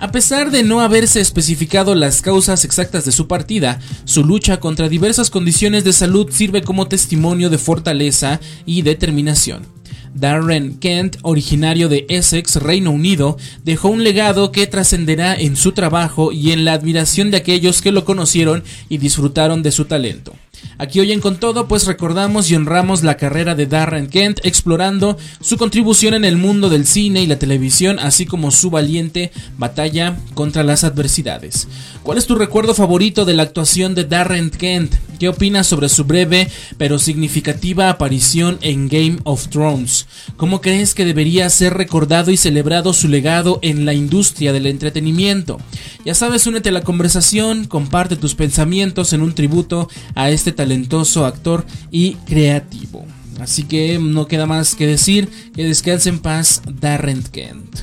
A 0.00 0.10
pesar 0.10 0.50
de 0.50 0.64
no 0.64 0.80
haberse 0.80 1.20
especificado 1.20 1.94
las 1.94 2.20
causas 2.20 2.64
exactas 2.64 3.04
de 3.04 3.12
su 3.12 3.28
partida, 3.28 3.78
su 4.06 4.24
lucha 4.24 4.58
contra 4.58 4.88
diversas 4.88 5.30
condiciones 5.30 5.84
de 5.84 5.92
salud 5.92 6.26
sirve 6.32 6.62
como 6.62 6.88
testimonio 6.88 7.48
de 7.48 7.58
fortaleza 7.58 8.40
y 8.66 8.82
determinación. 8.82 9.75
Darren 10.18 10.78
Kent, 10.78 11.16
originario 11.22 11.88
de 11.88 12.06
Essex, 12.08 12.56
Reino 12.56 12.90
Unido, 12.90 13.36
dejó 13.64 13.88
un 13.88 14.04
legado 14.04 14.52
que 14.52 14.66
trascenderá 14.66 15.34
en 15.34 15.56
su 15.56 15.72
trabajo 15.72 16.32
y 16.32 16.52
en 16.52 16.64
la 16.64 16.72
admiración 16.72 17.30
de 17.30 17.36
aquellos 17.36 17.82
que 17.82 17.92
lo 17.92 18.04
conocieron 18.04 18.64
y 18.88 18.98
disfrutaron 18.98 19.62
de 19.62 19.72
su 19.72 19.84
talento. 19.84 20.34
Aquí 20.78 21.00
hoy 21.00 21.12
en 21.12 21.20
Con 21.20 21.38
Todo 21.38 21.68
pues 21.68 21.86
recordamos 21.86 22.50
y 22.50 22.54
honramos 22.54 23.02
la 23.02 23.16
carrera 23.16 23.54
de 23.54 23.66
Darren 23.66 24.08
Kent 24.08 24.40
explorando 24.44 25.16
su 25.40 25.56
contribución 25.56 26.14
en 26.14 26.24
el 26.24 26.36
mundo 26.36 26.68
del 26.68 26.86
cine 26.86 27.22
y 27.22 27.26
la 27.26 27.38
televisión 27.38 27.98
así 27.98 28.26
como 28.26 28.50
su 28.50 28.70
valiente 28.70 29.32
batalla 29.56 30.16
contra 30.34 30.62
las 30.62 30.84
adversidades. 30.84 31.68
¿Cuál 32.02 32.18
es 32.18 32.26
tu 32.26 32.34
recuerdo 32.34 32.74
favorito 32.74 33.24
de 33.24 33.34
la 33.34 33.42
actuación 33.42 33.94
de 33.94 34.04
Darren 34.04 34.50
Kent? 34.50 34.94
¿Qué 35.18 35.28
opinas 35.28 35.66
sobre 35.66 35.88
su 35.88 36.04
breve 36.04 36.48
pero 36.76 36.98
significativa 36.98 37.88
aparición 37.88 38.58
en 38.60 38.88
Game 38.88 39.18
of 39.24 39.48
Thrones? 39.48 40.06
¿Cómo 40.36 40.60
crees 40.60 40.94
que 40.94 41.06
debería 41.06 41.48
ser 41.48 41.74
recordado 41.74 42.30
y 42.30 42.36
celebrado 42.36 42.92
su 42.92 43.08
legado 43.08 43.58
en 43.62 43.86
la 43.86 43.94
industria 43.94 44.52
del 44.52 44.66
entretenimiento? 44.66 45.58
Ya 46.04 46.14
sabes, 46.14 46.46
únete 46.46 46.68
a 46.68 46.72
la 46.72 46.82
conversación, 46.82 47.64
comparte 47.64 48.16
tus 48.16 48.34
pensamientos 48.34 49.12
en 49.12 49.22
un 49.22 49.34
tributo 49.34 49.88
a 50.14 50.30
este 50.30 50.52
talentoso 50.56 51.24
actor 51.24 51.64
y 51.90 52.14
creativo. 52.26 53.06
Así 53.40 53.64
que 53.64 53.98
no 53.98 54.26
queda 54.26 54.46
más 54.46 54.74
que 54.74 54.86
decir 54.86 55.28
que 55.54 55.64
descanse 55.64 56.08
en 56.08 56.18
paz 56.18 56.62
Darren 56.66 57.22
Kent. 57.22 57.80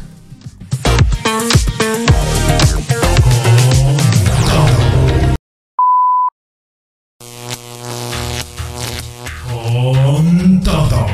Con 9.50 10.62
todo. 10.62 11.06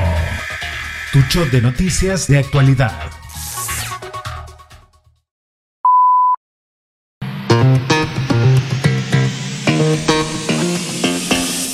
Tu 1.11 1.19
show 1.29 1.45
de 1.51 1.61
noticias 1.61 2.27
de 2.27 2.39
actualidad. 2.39 3.18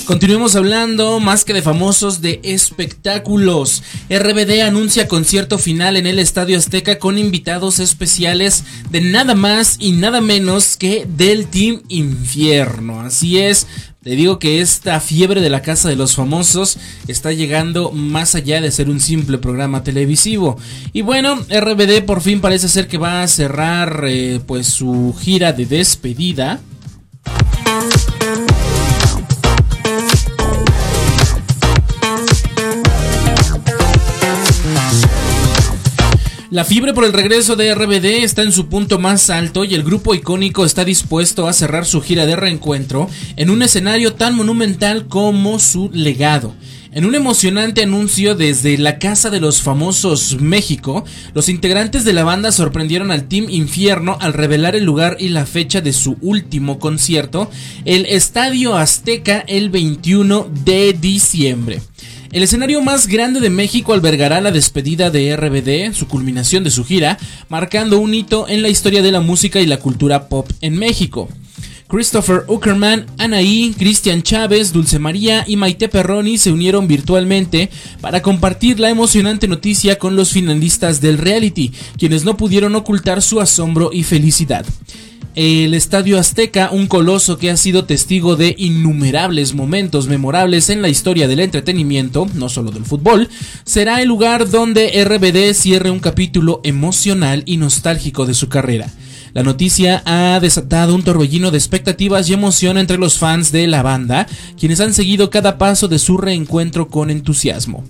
Continuemos 0.05 0.55
hablando 0.55 1.19
más 1.19 1.45
que 1.45 1.53
de 1.53 1.63
famosos 1.63 2.21
de 2.21 2.39
espectáculos. 2.43 3.81
RBD 4.07 4.61
anuncia 4.61 5.07
concierto 5.07 5.57
final 5.57 5.97
en 5.97 6.05
el 6.05 6.19
Estadio 6.19 6.59
Azteca 6.59 6.99
con 6.99 7.17
invitados 7.17 7.79
especiales 7.79 8.63
de 8.91 9.01
nada 9.01 9.33
más 9.33 9.77
y 9.79 9.93
nada 9.93 10.21
menos 10.21 10.77
que 10.77 11.07
del 11.07 11.47
Team 11.47 11.81
Infierno. 11.87 13.01
Así 13.01 13.39
es, 13.39 13.65
te 14.03 14.11
digo 14.11 14.37
que 14.37 14.61
esta 14.61 14.99
fiebre 14.99 15.41
de 15.41 15.49
la 15.49 15.63
casa 15.63 15.89
de 15.89 15.95
los 15.95 16.13
famosos 16.13 16.77
está 17.07 17.33
llegando 17.33 17.91
más 17.91 18.35
allá 18.35 18.61
de 18.61 18.69
ser 18.69 18.91
un 18.91 18.99
simple 18.99 19.39
programa 19.39 19.83
televisivo. 19.83 20.55
Y 20.93 21.01
bueno, 21.01 21.35
RBD 21.35 22.05
por 22.05 22.21
fin 22.21 22.41
parece 22.41 22.69
ser 22.69 22.87
que 22.87 22.99
va 22.99 23.23
a 23.23 23.27
cerrar 23.27 24.03
eh, 24.07 24.39
pues 24.45 24.67
su 24.67 25.15
gira 25.19 25.51
de 25.51 25.65
despedida. 25.65 26.61
La 36.55 36.63
fiebre 36.63 36.93
por 36.93 37.03
el 37.03 37.11
regreso 37.11 37.57
de 37.57 37.75
RBD 37.75 38.23
está 38.23 38.41
en 38.41 38.53
su 38.53 38.69
punto 38.69 38.97
más 38.97 39.29
alto 39.29 39.65
y 39.65 39.75
el 39.75 39.83
grupo 39.83 40.15
icónico 40.15 40.63
está 40.63 40.85
dispuesto 40.85 41.49
a 41.49 41.53
cerrar 41.53 41.85
su 41.85 41.99
gira 41.99 42.25
de 42.25 42.37
reencuentro 42.37 43.09
en 43.35 43.49
un 43.49 43.61
escenario 43.61 44.13
tan 44.13 44.37
monumental 44.37 45.09
como 45.09 45.59
su 45.59 45.89
legado. 45.91 46.55
En 46.93 47.03
un 47.03 47.13
emocionante 47.13 47.83
anuncio 47.83 48.35
desde 48.35 48.77
la 48.77 48.99
Casa 48.99 49.29
de 49.29 49.41
los 49.41 49.61
Famosos 49.61 50.39
México, 50.39 51.03
los 51.33 51.49
integrantes 51.49 52.05
de 52.05 52.13
la 52.13 52.23
banda 52.23 52.53
sorprendieron 52.53 53.11
al 53.11 53.27
Team 53.27 53.47
Infierno 53.49 54.17
al 54.21 54.31
revelar 54.31 54.77
el 54.77 54.85
lugar 54.85 55.17
y 55.19 55.27
la 55.27 55.45
fecha 55.45 55.81
de 55.81 55.91
su 55.91 56.15
último 56.21 56.79
concierto, 56.79 57.51
el 57.83 58.05
Estadio 58.05 58.77
Azteca 58.77 59.43
el 59.45 59.69
21 59.71 60.49
de 60.63 60.93
diciembre. 60.93 61.81
El 62.35 62.43
escenario 62.43 62.81
más 62.81 63.07
grande 63.07 63.39
de 63.39 63.49
México 63.49 63.93
albergará 63.93 64.41
la 64.41 64.51
despedida 64.51 65.09
de 65.09 65.37
RBD, 65.37 65.95
su 65.95 66.09
culminación 66.09 66.65
de 66.65 66.69
su 66.69 66.83
gira, 66.83 67.17
marcando 67.47 67.97
un 67.97 68.13
hito 68.13 68.49
en 68.49 68.61
la 68.61 68.67
historia 68.67 69.01
de 69.01 69.13
la 69.13 69.21
música 69.21 69.61
y 69.61 69.65
la 69.65 69.79
cultura 69.79 70.27
pop 70.27 70.45
en 70.59 70.77
México. 70.77 71.29
Christopher 71.87 72.43
Uckerman, 72.49 73.05
Anaí, 73.19 73.73
Cristian 73.77 74.21
Chávez, 74.21 74.73
Dulce 74.73 74.99
María 74.99 75.45
y 75.47 75.55
Maite 75.55 75.87
Perroni 75.87 76.37
se 76.37 76.51
unieron 76.51 76.89
virtualmente 76.89 77.69
para 78.01 78.21
compartir 78.21 78.81
la 78.81 78.89
emocionante 78.89 79.47
noticia 79.47 79.97
con 79.97 80.17
los 80.17 80.33
finalistas 80.33 80.99
del 80.99 81.17
reality, 81.17 81.71
quienes 81.97 82.25
no 82.25 82.35
pudieron 82.35 82.75
ocultar 82.75 83.21
su 83.21 83.39
asombro 83.39 83.91
y 83.93 84.03
felicidad. 84.03 84.65
El 85.35 85.73
Estadio 85.73 86.17
Azteca, 86.17 86.69
un 86.71 86.87
coloso 86.87 87.37
que 87.37 87.51
ha 87.51 87.57
sido 87.57 87.83
testigo 87.83 88.37
de 88.37 88.55
innumerables 88.57 89.53
momentos 89.53 90.07
memorables 90.07 90.69
en 90.69 90.81
la 90.81 90.87
historia 90.87 91.27
del 91.27 91.41
entretenimiento, 91.41 92.25
no 92.35 92.47
solo 92.47 92.71
del 92.71 92.85
fútbol, 92.85 93.27
será 93.65 94.01
el 94.01 94.07
lugar 94.07 94.49
donde 94.49 95.03
RBD 95.03 95.53
cierre 95.53 95.89
un 95.89 95.99
capítulo 95.99 96.61
emocional 96.63 97.43
y 97.45 97.57
nostálgico 97.57 98.25
de 98.25 98.33
su 98.33 98.47
carrera. 98.47 98.89
La 99.33 99.43
noticia 99.43 100.01
ha 100.05 100.39
desatado 100.39 100.95
un 100.95 101.03
torbellino 101.03 101.51
de 101.51 101.57
expectativas 101.57 102.29
y 102.29 102.33
emoción 102.33 102.77
entre 102.77 102.97
los 102.97 103.17
fans 103.17 103.51
de 103.51 103.67
la 103.67 103.83
banda, 103.83 104.27
quienes 104.57 104.79
han 104.79 104.93
seguido 104.93 105.29
cada 105.29 105.57
paso 105.57 105.89
de 105.89 105.99
su 105.99 106.15
reencuentro 106.17 106.87
con 106.87 107.09
entusiasmo. 107.09 107.83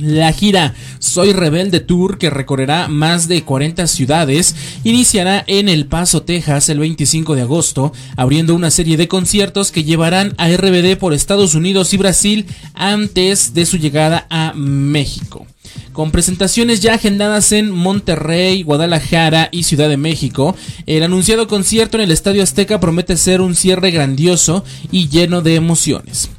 La 0.00 0.32
gira 0.32 0.74
Soy 0.98 1.32
Rebelde 1.32 1.80
Tour, 1.80 2.16
que 2.16 2.30
recorrerá 2.30 2.88
más 2.88 3.28
de 3.28 3.42
40 3.42 3.86
ciudades, 3.86 4.56
iniciará 4.82 5.44
en 5.46 5.68
El 5.68 5.86
Paso, 5.86 6.22
Texas, 6.22 6.70
el 6.70 6.78
25 6.78 7.34
de 7.34 7.42
agosto, 7.42 7.92
abriendo 8.16 8.54
una 8.54 8.70
serie 8.70 8.96
de 8.96 9.08
conciertos 9.08 9.70
que 9.70 9.84
llevarán 9.84 10.34
a 10.38 10.48
RBD 10.48 10.96
por 10.96 11.12
Estados 11.12 11.54
Unidos 11.54 11.92
y 11.92 11.98
Brasil 11.98 12.46
antes 12.74 13.52
de 13.52 13.66
su 13.66 13.76
llegada 13.76 14.26
a 14.30 14.54
México 14.54 15.46
con 15.92 16.10
presentaciones 16.10 16.80
ya 16.80 16.94
agendadas 16.94 17.52
en 17.52 17.70
Monterrey, 17.70 18.62
Guadalajara 18.62 19.48
y 19.52 19.64
Ciudad 19.64 19.88
de 19.88 19.96
México. 19.96 20.56
El 20.86 21.02
anunciado 21.02 21.46
concierto 21.46 21.98
en 21.98 22.04
el 22.04 22.10
Estadio 22.10 22.42
Azteca 22.42 22.80
promete 22.80 23.16
ser 23.16 23.40
un 23.40 23.54
cierre 23.54 23.90
grandioso 23.90 24.64
y 24.90 25.08
lleno 25.08 25.42
de 25.42 25.56
emociones. 25.56 26.30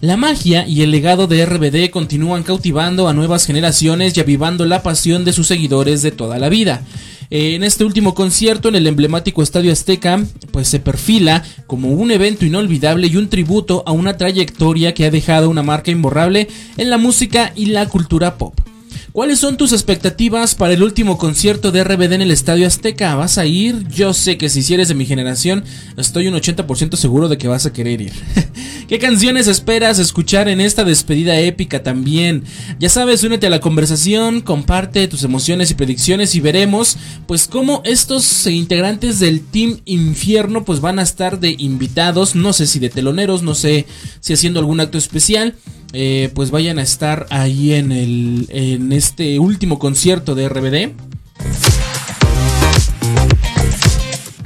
La 0.00 0.16
magia 0.16 0.64
y 0.64 0.82
el 0.82 0.92
legado 0.92 1.26
de 1.26 1.44
RBD 1.44 1.90
continúan 1.90 2.44
cautivando 2.44 3.08
a 3.08 3.14
nuevas 3.14 3.46
generaciones 3.46 4.16
y 4.16 4.20
avivando 4.20 4.64
la 4.64 4.84
pasión 4.84 5.24
de 5.24 5.32
sus 5.32 5.48
seguidores 5.48 6.02
de 6.02 6.12
toda 6.12 6.38
la 6.38 6.48
vida. 6.48 6.82
En 7.30 7.64
este 7.64 7.84
último 7.84 8.14
concierto 8.14 8.68
en 8.68 8.76
el 8.76 8.86
emblemático 8.86 9.42
Estadio 9.42 9.72
Azteca, 9.72 10.24
pues 10.52 10.68
se 10.68 10.78
perfila 10.78 11.42
como 11.66 11.90
un 11.90 12.12
evento 12.12 12.46
inolvidable 12.46 13.08
y 13.08 13.16
un 13.16 13.28
tributo 13.28 13.82
a 13.86 13.92
una 13.92 14.16
trayectoria 14.16 14.94
que 14.94 15.04
ha 15.04 15.10
dejado 15.10 15.50
una 15.50 15.64
marca 15.64 15.90
imborrable 15.90 16.46
en 16.76 16.90
la 16.90 16.96
música 16.96 17.52
y 17.56 17.66
la 17.66 17.88
cultura 17.88 18.38
pop. 18.38 18.67
¿Cuáles 19.12 19.38
son 19.38 19.56
tus 19.56 19.72
expectativas 19.72 20.54
para 20.54 20.74
el 20.74 20.82
último 20.82 21.16
concierto 21.16 21.72
de 21.72 21.82
RBD 21.82 22.12
en 22.12 22.22
el 22.22 22.30
Estadio 22.30 22.66
Azteca? 22.66 23.14
¿Vas 23.14 23.38
a 23.38 23.46
ir? 23.46 23.88
Yo 23.88 24.12
sé 24.12 24.36
que 24.36 24.50
si 24.50 24.72
eres 24.72 24.88
de 24.88 24.94
mi 24.94 25.06
generación, 25.06 25.64
estoy 25.96 26.28
un 26.28 26.34
80% 26.34 26.94
seguro 26.96 27.28
de 27.28 27.38
que 27.38 27.48
vas 27.48 27.64
a 27.64 27.72
querer 27.72 28.02
ir. 28.02 28.12
¿Qué 28.88 28.98
canciones 28.98 29.46
esperas 29.46 29.98
escuchar 29.98 30.48
en 30.48 30.60
esta 30.60 30.84
despedida 30.84 31.40
épica 31.40 31.82
también? 31.82 32.44
Ya 32.78 32.90
sabes, 32.90 33.24
únete 33.24 33.46
a 33.46 33.50
la 33.50 33.60
conversación, 33.60 34.42
comparte 34.42 35.08
tus 35.08 35.24
emociones 35.24 35.70
y 35.70 35.74
predicciones 35.74 36.34
y 36.34 36.40
veremos 36.40 36.98
pues 37.26 37.48
cómo 37.48 37.80
estos 37.86 38.46
integrantes 38.46 39.20
del 39.20 39.40
Team 39.40 39.80
Infierno 39.86 40.64
pues 40.64 40.80
van 40.80 40.98
a 40.98 41.02
estar 41.02 41.40
de 41.40 41.56
invitados, 41.58 42.34
no 42.34 42.52
sé 42.52 42.66
si 42.66 42.78
de 42.78 42.90
teloneros, 42.90 43.42
no 43.42 43.54
sé 43.54 43.86
si 44.20 44.34
haciendo 44.34 44.60
algún 44.60 44.80
acto 44.80 44.98
especial. 44.98 45.54
Eh, 45.92 46.30
pues 46.34 46.50
vayan 46.50 46.78
a 46.78 46.82
estar 46.82 47.26
ahí 47.30 47.72
en, 47.72 47.92
el, 47.92 48.46
en 48.50 48.92
este 48.92 49.38
último 49.38 49.78
concierto 49.78 50.34
de 50.34 50.48
RBD. 50.48 50.92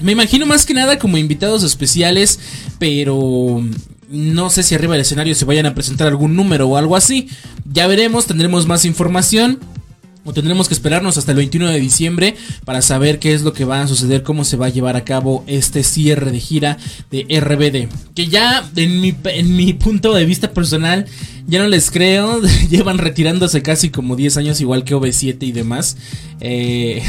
Me 0.00 0.12
imagino 0.12 0.46
más 0.46 0.66
que 0.66 0.74
nada 0.74 0.98
como 0.98 1.16
invitados 1.16 1.62
especiales, 1.62 2.40
pero 2.78 3.62
no 4.08 4.50
sé 4.50 4.62
si 4.62 4.74
arriba 4.74 4.94
del 4.94 5.02
escenario 5.02 5.34
se 5.34 5.44
vayan 5.44 5.66
a 5.66 5.74
presentar 5.74 6.08
algún 6.08 6.36
número 6.36 6.68
o 6.68 6.76
algo 6.76 6.96
así. 6.96 7.28
Ya 7.72 7.86
veremos, 7.86 8.26
tendremos 8.26 8.66
más 8.66 8.84
información. 8.84 9.58
O 10.24 10.32
tendremos 10.32 10.68
que 10.68 10.74
esperarnos 10.74 11.18
hasta 11.18 11.32
el 11.32 11.38
21 11.38 11.70
de 11.70 11.80
diciembre 11.80 12.36
para 12.64 12.80
saber 12.80 13.18
qué 13.18 13.34
es 13.34 13.42
lo 13.42 13.52
que 13.52 13.64
va 13.64 13.82
a 13.82 13.88
suceder, 13.88 14.22
cómo 14.22 14.44
se 14.44 14.56
va 14.56 14.66
a 14.66 14.70
llevar 14.70 14.96
a 14.96 15.04
cabo 15.04 15.42
este 15.48 15.82
cierre 15.82 16.30
de 16.30 16.38
gira 16.38 16.78
de 17.10 17.26
RBD. 17.40 17.92
Que 18.14 18.28
ya 18.28 18.64
en 18.76 19.00
mi, 19.00 19.16
en 19.24 19.56
mi 19.56 19.72
punto 19.72 20.14
de 20.14 20.24
vista 20.24 20.52
personal 20.52 21.06
ya 21.46 21.60
no 21.60 21.68
les 21.68 21.90
creo. 21.90 22.40
Llevan 22.70 22.98
retirándose 22.98 23.62
casi 23.62 23.90
como 23.90 24.16
10 24.16 24.36
años 24.38 24.60
igual 24.60 24.84
que 24.84 24.94
OV7 24.94 25.36
y 25.40 25.52
demás. 25.52 25.96
Eh, 26.40 27.02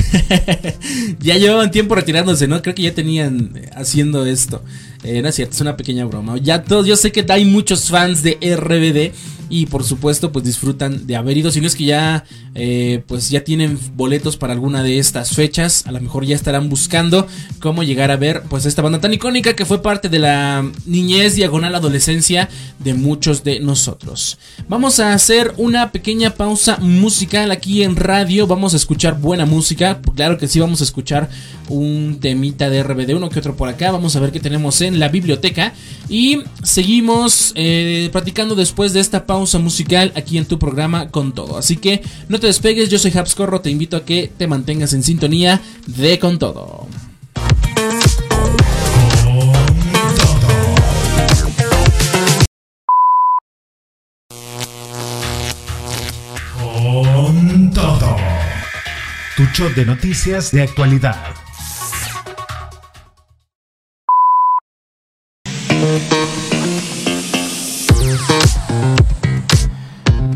ya 1.20 1.38
llevaban 1.38 1.72
tiempo 1.72 1.96
retirándose, 1.96 2.48
¿no? 2.48 2.62
Creo 2.62 2.76
que 2.76 2.84
ya 2.84 2.94
tenían 2.94 3.62
haciendo 3.76 4.26
esto. 4.26 4.64
Eh, 5.04 5.22
no 5.22 5.30
es 5.30 5.36
cierto, 5.36 5.56
es 5.56 5.62
una 5.62 5.76
pequeña 5.76 6.06
broma. 6.06 6.38
Ya 6.38 6.64
todos, 6.64 6.86
yo 6.88 6.96
sé 6.96 7.12
que 7.12 7.26
hay 7.30 7.46
muchos 7.46 7.90
fans 7.90 8.24
de 8.24 8.38
RBD 8.42 9.14
y 9.50 9.68
por 9.68 9.84
supuesto 9.84 10.32
pues 10.32 10.46
disfrutan 10.46 11.06
de 11.06 11.16
haber 11.16 11.38
ido. 11.38 11.52
Si 11.52 11.62
no 11.62 11.68
es 11.68 11.76
que 11.76 11.86
ya 11.86 12.24
eh, 12.56 13.04
pues 13.08 13.30
ya 13.30 13.44
tienen 13.44 13.78
boletos 13.96 14.38
para 14.38 14.54
alguna 14.54 14.82
de 14.82 14.98
estas 14.98 15.36
fechas, 15.36 15.86
a 15.86 15.92
lo 15.92 16.02
mejor 16.02 16.26
ya 16.26 16.36
estarán 16.36 16.70
buscando 16.70 17.28
cómo 17.60 17.84
llegar 17.84 18.12
a 18.12 18.18
ver 18.18 18.44
pues 18.50 18.66
esta 18.66 18.82
banda 18.82 19.00
tan 19.00 19.14
icónica 19.14 19.56
que 19.56 19.66
fue 19.66 19.82
parte 19.82 20.10
de 20.10 20.20
la 20.20 20.66
niñez 20.86 21.36
diagonal 21.36 21.76
adolescencia 21.76 22.50
de 22.80 22.94
muchos 22.94 23.44
de 23.44 23.60
nosotros. 23.60 24.23
Vamos 24.68 25.00
a 25.00 25.14
hacer 25.14 25.54
una 25.58 25.92
pequeña 25.92 26.36
pausa 26.36 26.78
musical 26.78 27.52
aquí 27.52 27.84
en 27.84 27.96
radio, 27.96 28.48
vamos 28.48 28.74
a 28.74 28.78
escuchar 28.78 29.20
buena 29.20 29.46
música, 29.46 30.00
claro 30.16 30.38
que 30.38 30.48
sí 30.48 30.60
vamos 30.60 30.82
a 30.82 30.84
escuchar 30.86 31.30
un 31.70 32.20
temita 32.22 32.70
de 32.70 32.82
RBD, 32.84 33.16
uno 33.16 33.30
que 33.30 33.40
otro 33.40 33.56
por 33.56 33.70
acá, 33.70 33.92
vamos 33.92 34.16
a 34.16 34.20
ver 34.20 34.32
qué 34.32 34.40
tenemos 34.40 34.82
en 34.82 35.00
la 35.00 35.10
biblioteca 35.10 35.74
y 36.10 36.44
seguimos 36.64 37.52
eh, 37.56 38.10
practicando 38.12 38.56
después 38.56 38.94
de 38.94 39.00
esta 39.00 39.26
pausa 39.26 39.60
musical 39.60 40.12
aquí 40.16 40.38
en 40.38 40.46
tu 40.46 40.60
programa 40.60 41.10
con 41.10 41.34
todo. 41.34 41.58
Así 41.58 41.78
que 41.78 42.02
no 42.30 42.40
te 42.40 42.48
despegues, 42.48 42.90
yo 42.90 43.00
soy 43.00 43.12
Habscorro, 43.16 43.62
te 43.62 43.70
invito 43.70 43.98
a 43.98 44.06
que 44.06 44.32
te 44.36 44.48
mantengas 44.48 44.94
en 44.94 45.04
sintonía 45.04 45.62
de 45.88 46.20
con 46.20 46.40
todo. 46.40 46.88
Tu 59.36 59.46
show 59.48 59.68
de 59.74 59.84
noticias 59.84 60.52
de 60.52 60.62
actualidad 60.62 61.43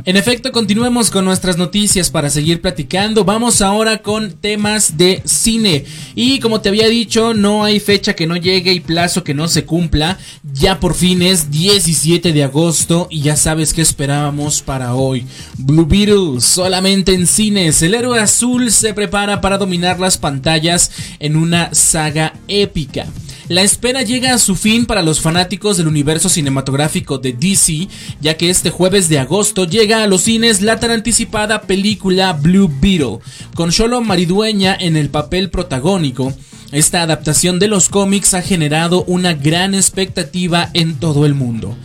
En 0.07 0.15
efecto, 0.15 0.53
continuemos 0.53 1.11
con 1.11 1.25
nuestras 1.25 1.57
noticias 1.57 2.09
para 2.09 2.29
seguir 2.29 2.61
platicando. 2.61 3.25
Vamos 3.25 3.61
ahora 3.61 3.97
con 3.97 4.31
temas 4.31 4.95
de 4.95 5.21
cine. 5.25 5.83
Y 6.15 6.39
como 6.39 6.61
te 6.61 6.69
había 6.69 6.87
dicho, 6.87 7.33
no 7.33 7.65
hay 7.65 7.81
fecha 7.81 8.15
que 8.15 8.25
no 8.25 8.37
llegue 8.37 8.71
y 8.71 8.79
plazo 8.79 9.25
que 9.25 9.33
no 9.33 9.49
se 9.49 9.65
cumpla. 9.65 10.17
Ya 10.53 10.79
por 10.79 10.95
fin 10.95 11.21
es 11.21 11.51
17 11.51 12.31
de 12.31 12.43
agosto 12.45 13.09
y 13.11 13.19
ya 13.19 13.35
sabes 13.35 13.73
qué 13.73 13.81
esperábamos 13.81 14.61
para 14.61 14.95
hoy. 14.95 15.25
Blue 15.57 15.85
Beetle 15.85 16.39
solamente 16.39 17.13
en 17.13 17.27
cines. 17.27 17.81
El 17.81 17.93
héroe 17.93 18.21
azul 18.21 18.71
se 18.71 18.93
prepara 18.93 19.41
para 19.41 19.57
dominar 19.57 19.99
las 19.99 20.17
pantallas 20.17 20.89
en 21.19 21.35
una 21.35 21.73
saga 21.73 22.33
épica. 22.47 23.07
La 23.49 23.62
espera 23.62 24.01
llega 24.01 24.33
a 24.33 24.39
su 24.39 24.57
fin 24.57 24.86
para 24.86 25.01
los 25.01 25.21
fanáticos 25.21 25.77
del 25.77 25.88
universo 25.88 26.27
cinematográfico 26.27 27.17
de 27.17 27.31
DC, 27.31 27.88
ya 28.19 28.36
que 28.36 28.49
este 28.49 28.71
jueves 28.71 29.07
de 29.07 29.19
agosto 29.19 29.65
llega 29.65 30.03
a 30.03 30.07
los 30.07 30.23
cines 30.23 30.62
la 30.62 30.81
tan 30.81 30.91
anticipada 30.91 31.62
película 31.62 32.33
Blue 32.33 32.69
Beetle, 32.81 33.19
con 33.55 33.71
Solo 33.71 34.01
Maridueña 34.01 34.75
en 34.77 34.97
el 34.97 35.10
papel 35.10 35.49
protagónico. 35.49 36.33
Esta 36.73 37.01
adaptación 37.01 37.57
de 37.57 37.69
los 37.69 37.88
cómics 37.88 38.33
ha 38.33 38.41
generado 38.41 39.05
una 39.05 39.33
gran 39.33 39.75
expectativa 39.75 40.69
en 40.73 40.95
todo 40.95 41.25
el 41.25 41.33
mundo. 41.33 41.77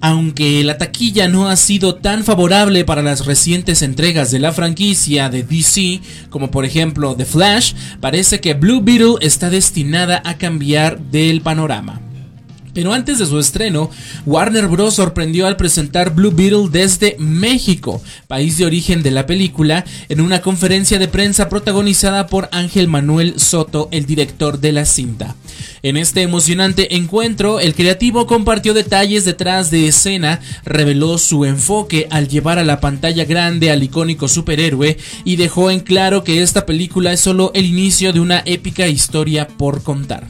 Aunque 0.00 0.62
la 0.62 0.78
taquilla 0.78 1.28
no 1.28 1.48
ha 1.48 1.56
sido 1.56 1.96
tan 1.96 2.24
favorable 2.24 2.84
para 2.84 3.02
las 3.02 3.26
recientes 3.26 3.82
entregas 3.82 4.30
de 4.30 4.38
la 4.38 4.52
franquicia 4.52 5.28
de 5.28 5.42
DC, 5.42 6.00
como 6.30 6.50
por 6.50 6.64
ejemplo 6.64 7.16
The 7.16 7.24
Flash, 7.24 7.74
parece 8.00 8.40
que 8.40 8.54
Blue 8.54 8.82
Beetle 8.82 9.16
está 9.20 9.50
destinada 9.50 10.22
a 10.24 10.36
cambiar 10.38 10.98
del 10.98 11.40
panorama. 11.40 12.05
Pero 12.76 12.92
antes 12.92 13.18
de 13.18 13.24
su 13.24 13.38
estreno, 13.38 13.88
Warner 14.26 14.68
Bros. 14.68 14.92
sorprendió 14.92 15.46
al 15.46 15.56
presentar 15.56 16.14
Blue 16.14 16.30
Beetle 16.30 16.68
desde 16.70 17.16
México, 17.18 18.02
país 18.28 18.58
de 18.58 18.66
origen 18.66 19.02
de 19.02 19.10
la 19.10 19.24
película, 19.24 19.86
en 20.10 20.20
una 20.20 20.42
conferencia 20.42 20.98
de 20.98 21.08
prensa 21.08 21.48
protagonizada 21.48 22.26
por 22.26 22.50
Ángel 22.52 22.86
Manuel 22.86 23.40
Soto, 23.40 23.88
el 23.92 24.04
director 24.04 24.60
de 24.60 24.72
la 24.72 24.84
cinta. 24.84 25.36
En 25.82 25.96
este 25.96 26.20
emocionante 26.20 26.96
encuentro, 26.96 27.60
el 27.60 27.74
creativo 27.74 28.26
compartió 28.26 28.74
detalles 28.74 29.24
detrás 29.24 29.70
de 29.70 29.88
escena, 29.88 30.42
reveló 30.66 31.16
su 31.16 31.46
enfoque 31.46 32.08
al 32.10 32.28
llevar 32.28 32.58
a 32.58 32.64
la 32.64 32.80
pantalla 32.80 33.24
grande 33.24 33.70
al 33.70 33.84
icónico 33.84 34.28
superhéroe 34.28 34.98
y 35.24 35.36
dejó 35.36 35.70
en 35.70 35.80
claro 35.80 36.24
que 36.24 36.42
esta 36.42 36.66
película 36.66 37.14
es 37.14 37.20
solo 37.20 37.52
el 37.54 37.64
inicio 37.64 38.12
de 38.12 38.20
una 38.20 38.42
épica 38.44 38.86
historia 38.86 39.48
por 39.48 39.82
contar. 39.82 40.26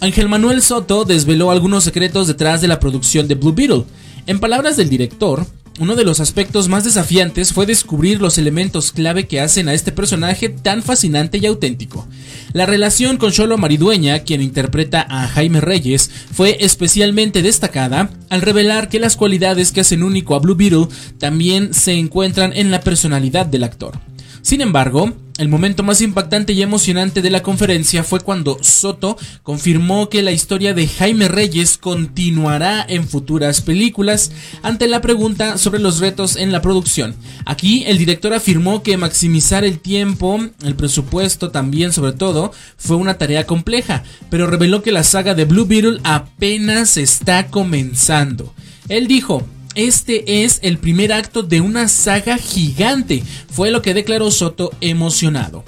Ángel 0.00 0.28
Manuel 0.28 0.62
Soto 0.62 1.04
desveló 1.04 1.50
algunos 1.50 1.84
secretos 1.84 2.26
detrás 2.26 2.60
de 2.60 2.68
la 2.68 2.80
producción 2.80 3.28
de 3.28 3.34
Blue 3.34 3.52
Beetle. 3.52 3.84
En 4.26 4.38
palabras 4.38 4.76
del 4.76 4.88
director, 4.88 5.46
uno 5.80 5.96
de 5.96 6.04
los 6.04 6.20
aspectos 6.20 6.68
más 6.68 6.84
desafiantes 6.84 7.52
fue 7.52 7.66
descubrir 7.66 8.20
los 8.20 8.38
elementos 8.38 8.92
clave 8.92 9.26
que 9.26 9.40
hacen 9.40 9.68
a 9.68 9.74
este 9.74 9.90
personaje 9.90 10.48
tan 10.48 10.82
fascinante 10.82 11.38
y 11.38 11.46
auténtico. 11.46 12.06
La 12.52 12.64
relación 12.64 13.16
con 13.16 13.32
Cholo 13.32 13.58
Maridueña, 13.58 14.20
quien 14.20 14.40
interpreta 14.40 15.04
a 15.08 15.26
Jaime 15.26 15.60
Reyes, 15.60 16.10
fue 16.32 16.58
especialmente 16.60 17.42
destacada 17.42 18.10
al 18.30 18.42
revelar 18.42 18.88
que 18.88 19.00
las 19.00 19.16
cualidades 19.16 19.72
que 19.72 19.80
hacen 19.80 20.04
único 20.04 20.36
a 20.36 20.38
Blue 20.38 20.54
Beetle 20.54 20.86
también 21.18 21.74
se 21.74 21.94
encuentran 21.94 22.52
en 22.54 22.70
la 22.70 22.80
personalidad 22.80 23.46
del 23.46 23.64
actor. 23.64 23.98
Sin 24.44 24.60
embargo, 24.60 25.10
el 25.38 25.48
momento 25.48 25.82
más 25.82 26.02
impactante 26.02 26.52
y 26.52 26.60
emocionante 26.60 27.22
de 27.22 27.30
la 27.30 27.42
conferencia 27.42 28.04
fue 28.04 28.20
cuando 28.20 28.58
Soto 28.60 29.16
confirmó 29.42 30.10
que 30.10 30.20
la 30.20 30.32
historia 30.32 30.74
de 30.74 30.86
Jaime 30.86 31.28
Reyes 31.28 31.78
continuará 31.78 32.84
en 32.86 33.08
futuras 33.08 33.62
películas 33.62 34.32
ante 34.62 34.86
la 34.86 35.00
pregunta 35.00 35.56
sobre 35.56 35.80
los 35.80 35.98
retos 35.98 36.36
en 36.36 36.52
la 36.52 36.60
producción. 36.60 37.16
Aquí 37.46 37.84
el 37.86 37.96
director 37.96 38.34
afirmó 38.34 38.82
que 38.82 38.98
maximizar 38.98 39.64
el 39.64 39.78
tiempo, 39.78 40.38
el 40.62 40.76
presupuesto 40.76 41.50
también 41.50 41.94
sobre 41.94 42.12
todo, 42.12 42.52
fue 42.76 42.96
una 42.96 43.16
tarea 43.16 43.46
compleja, 43.46 44.04
pero 44.28 44.46
reveló 44.46 44.82
que 44.82 44.92
la 44.92 45.04
saga 45.04 45.34
de 45.34 45.46
Blue 45.46 45.64
Beetle 45.64 46.00
apenas 46.04 46.98
está 46.98 47.46
comenzando. 47.46 48.52
Él 48.90 49.06
dijo, 49.06 49.48
este 49.74 50.44
es 50.44 50.58
el 50.62 50.78
primer 50.78 51.12
acto 51.12 51.42
de 51.42 51.60
una 51.60 51.88
saga 51.88 52.38
gigante, 52.38 53.22
fue 53.50 53.70
lo 53.70 53.82
que 53.82 53.94
declaró 53.94 54.30
Soto 54.30 54.70
emocionado. 54.80 55.64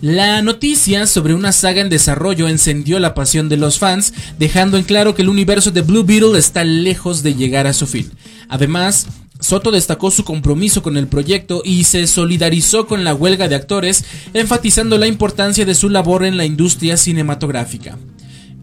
La 0.00 0.40
noticia 0.40 1.06
sobre 1.06 1.34
una 1.34 1.52
saga 1.52 1.82
en 1.82 1.90
desarrollo 1.90 2.48
encendió 2.48 2.98
la 2.98 3.12
pasión 3.14 3.50
de 3.50 3.58
los 3.58 3.78
fans, 3.78 4.14
dejando 4.38 4.78
en 4.78 4.84
claro 4.84 5.14
que 5.14 5.20
el 5.20 5.28
universo 5.28 5.72
de 5.72 5.82
Blue 5.82 6.04
Beetle 6.04 6.38
está 6.38 6.64
lejos 6.64 7.22
de 7.22 7.34
llegar 7.34 7.66
a 7.66 7.74
su 7.74 7.86
fin. 7.86 8.10
Además, 8.48 9.06
Soto 9.40 9.70
destacó 9.70 10.10
su 10.10 10.24
compromiso 10.24 10.82
con 10.82 10.96
el 10.96 11.06
proyecto 11.06 11.62
y 11.64 11.84
se 11.84 12.06
solidarizó 12.06 12.86
con 12.86 13.04
la 13.04 13.14
huelga 13.14 13.48
de 13.48 13.56
actores, 13.56 14.04
enfatizando 14.32 14.96
la 14.96 15.06
importancia 15.06 15.66
de 15.66 15.74
su 15.74 15.90
labor 15.90 16.24
en 16.24 16.36
la 16.36 16.46
industria 16.46 16.96
cinematográfica. 16.96 17.98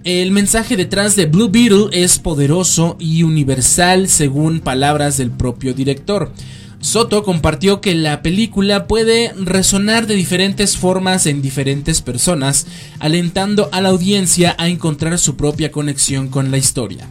El 0.07 0.31
mensaje 0.31 0.77
detrás 0.77 1.17
de 1.17 1.25
Blue 1.25 1.49
Beetle 1.49 1.89
es 1.91 2.17
poderoso 2.17 2.95
y 2.97 3.23
universal 3.23 4.07
según 4.07 4.61
palabras 4.61 5.17
del 5.17 5.31
propio 5.31 5.73
director. 5.73 6.31
Soto 6.79 7.23
compartió 7.23 7.81
que 7.81 7.93
la 7.93 8.21
película 8.21 8.87
puede 8.87 9.33
resonar 9.33 10.07
de 10.07 10.15
diferentes 10.15 10.77
formas 10.77 11.25
en 11.25 11.41
diferentes 11.41 12.01
personas, 12.01 12.67
alentando 12.99 13.67
a 13.73 13.81
la 13.81 13.89
audiencia 13.89 14.55
a 14.57 14.69
encontrar 14.69 15.19
su 15.19 15.35
propia 15.35 15.73
conexión 15.73 16.29
con 16.29 16.51
la 16.51 16.57
historia. 16.57 17.09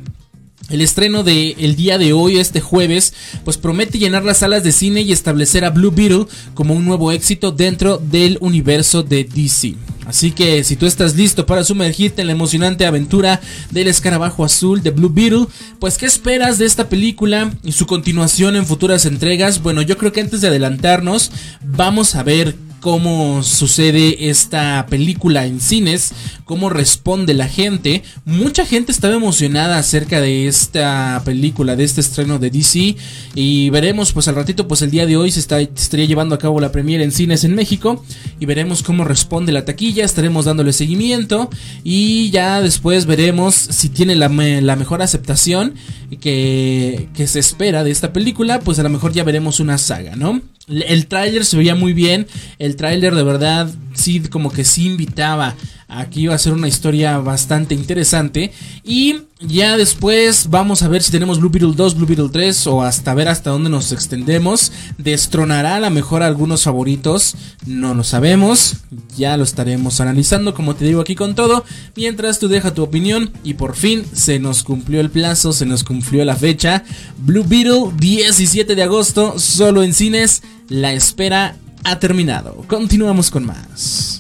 El 0.71 0.81
estreno 0.81 1.23
de 1.23 1.51
el 1.59 1.77
día 1.77 1.99
de 1.99 2.15
hoy, 2.15 2.39
este 2.39 2.63
jueves, 2.63 3.13
pues 3.45 3.59
promete 3.59 3.99
llenar 3.99 4.25
las 4.25 4.39
salas 4.39 4.65
de 4.65 4.73
cine 4.73 5.03
y 5.03 5.13
establecer 5.13 5.67
a 5.67 5.71
Blue 5.71 5.91
Beetle 5.91 6.29
como 6.55 6.73
un 6.73 6.87
nuevo 6.87 7.13
éxito 7.13 7.53
dentro 7.53 7.99
del 7.99 8.39
universo 8.41 9.03
de 9.03 9.25
DC. 9.25 9.75
Así 10.07 10.31
que 10.31 10.63
si 10.63 10.77
tú 10.77 10.87
estás 10.87 11.17
listo 11.17 11.47
para 11.47 11.65
sumergirte 11.65 12.21
en 12.21 12.29
la 12.29 12.33
emocionante 12.33 12.87
aventura 12.87 13.41
del 13.71 13.89
escarabajo 13.89 14.45
azul 14.45 14.83
de 14.83 14.91
Blue 14.91 15.11
Beetle, 15.13 15.47
pues 15.81 15.99
¿qué 15.99 16.07
esperas 16.07 16.59
de 16.59 16.67
esta 16.67 16.89
película 16.89 17.53
y 17.65 17.73
su 17.73 17.87
continuación 17.87 18.55
en 18.55 18.67
futuras 18.67 19.05
entregas? 19.05 19.63
Bueno, 19.63 19.83
yo 19.83 19.99
creo 19.99 20.13
que 20.13 20.21
antes 20.21 20.41
de 20.41 20.49
adelantarnos, 20.49 21.33
vamos 21.61 22.15
a 22.15 22.23
ver 22.23 22.55
cómo 22.81 23.43
sucede 23.43 24.29
esta 24.31 24.87
película 24.89 25.47
en 25.47 25.61
cines, 25.61 26.13
cómo 26.45 26.71
responde 26.71 27.35
la 27.35 27.49
gente. 27.49 28.03
Mucha 28.25 28.65
gente 28.65 28.93
estaba 28.93 29.15
emocionada 29.15 29.79
acerca 29.79 30.21
de 30.21 30.47
esta 30.47 31.23
película, 31.25 31.77
de 31.77 31.85
este 31.85 32.01
estreno 32.01 32.39
de 32.39 32.51
DC 32.51 32.97
y 33.35 33.71
veremos 33.71 34.13
pues 34.13 34.29
al 34.29 34.37
ratito 34.37 34.69
pues 34.69 34.83
el 34.83 34.91
día 34.91 35.07
de 35.07 35.17
hoy 35.17 35.31
se, 35.31 35.41
está, 35.41 35.61
estaría 35.61 36.07
llevando 36.07 36.35
a 36.35 36.39
cabo 36.39 36.61
la 36.61 36.73
premiere 36.73 37.05
en 37.05 37.13
cines 37.13 37.45
en 37.45 37.55
México 37.55 38.05
y 38.39 38.47
veremos 38.47 38.83
cómo 38.83 39.05
responde 39.05 39.53
la 39.53 39.65
taquilla, 39.65 40.05
estaremos 40.05 40.45
dándole 40.45 40.73
seguimiento 40.73 41.51
y 41.83 42.31
ya 42.31 42.61
después 42.61 43.07
veremos 43.07 43.55
si 43.55 43.89
tiene 43.89 44.15
la, 44.15 44.29
mejor 44.29 45.03
aceptación 45.03 45.75
que 46.21 47.09
se 47.27 47.39
espera 47.39 47.85
de 47.85 47.91
esta 47.91 48.13
película, 48.13 48.61
pues 48.61 48.79
a 48.79 48.83
lo 48.83 48.91
mejor 48.91 49.13
ya 49.13 49.25
veremos 49.25 49.61
una 49.61 49.79
saga, 49.79 50.17
¿no? 50.17 50.43
El 50.69 51.07
tráiler 51.07 51.45
se 51.45 51.57
veía 51.57 51.75
muy 51.75 51.93
bien. 51.93 52.27
El 52.59 52.77
tráiler 52.77 53.15
de 53.15 53.23
verdad 53.23 53.71
sí 53.95 54.21
como 54.21 54.51
que 54.51 54.65
sí 54.65 54.87
invitaba 54.87 55.55
Aquí 55.89 56.23
iba 56.23 56.35
a 56.35 56.39
ser 56.39 56.53
una 56.53 56.67
historia 56.67 57.19
bastante 57.19 57.75
interesante. 57.75 58.53
Y 58.83 59.21
ya 59.41 59.77
después 59.77 60.49
vamos 60.51 60.83
a 60.83 60.89
ver 60.89 61.03
si 61.03 61.13
tenemos 61.13 61.39
Blue 61.39 61.51
Beetle 61.51 61.75
2, 61.77 61.95
Blue 61.95 62.07
Beetle 62.07 62.29
3 62.31 62.67
o 62.67 62.83
hasta 62.83 63.15
ver 63.15 63.29
hasta 63.29 63.51
dónde 63.51 63.71
nos 63.71 63.93
extendemos. 63.93 64.73
Destronará 64.99 65.77
a 65.77 65.81
lo 65.81 65.91
mejor 65.91 66.23
algunos 66.23 66.65
favoritos. 66.65 67.37
No 67.67 67.95
lo 67.95 68.03
sabemos. 68.03 68.79
Ya 69.17 69.37
lo 69.37 69.45
estaremos 69.45 70.01
analizando 70.01 70.55
como 70.55 70.75
te 70.75 70.87
digo 70.87 71.01
aquí 71.01 71.15
con 71.15 71.37
todo. 71.37 71.65
Mientras 71.95 72.41
tú 72.41 72.49
deja 72.49 72.75
tu 72.75 72.83
opinión. 72.83 73.31
Y 73.45 73.55
por 73.55 73.77
fin 73.77 74.05
se 74.13 74.41
nos 74.41 74.65
cumplió 74.65 75.01
el 75.01 75.11
plazo, 75.11 75.53
se 75.53 75.67
nos 75.67 75.85
cumplió 75.85 76.25
la 76.25 76.35
fecha. 76.35 76.83
Blue 77.19 77.45
Beetle 77.47 77.93
17 77.97 78.75
de 78.75 78.83
agosto, 78.83 79.39
solo 79.39 79.85
en 79.85 79.95
cines. 79.95 80.43
La 80.69 80.93
espera 80.93 81.57
ha 81.85 82.01
terminado. 82.01 82.65
Continuamos 82.67 83.31
con 83.31 83.47
más. 83.47 84.16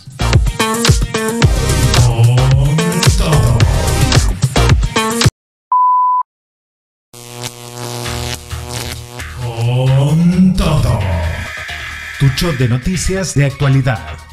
Tu 12.26 12.32
shot 12.46 12.58
de 12.58 12.68
noticias 12.68 13.36
de 13.36 13.44
actualidad. 13.44 14.25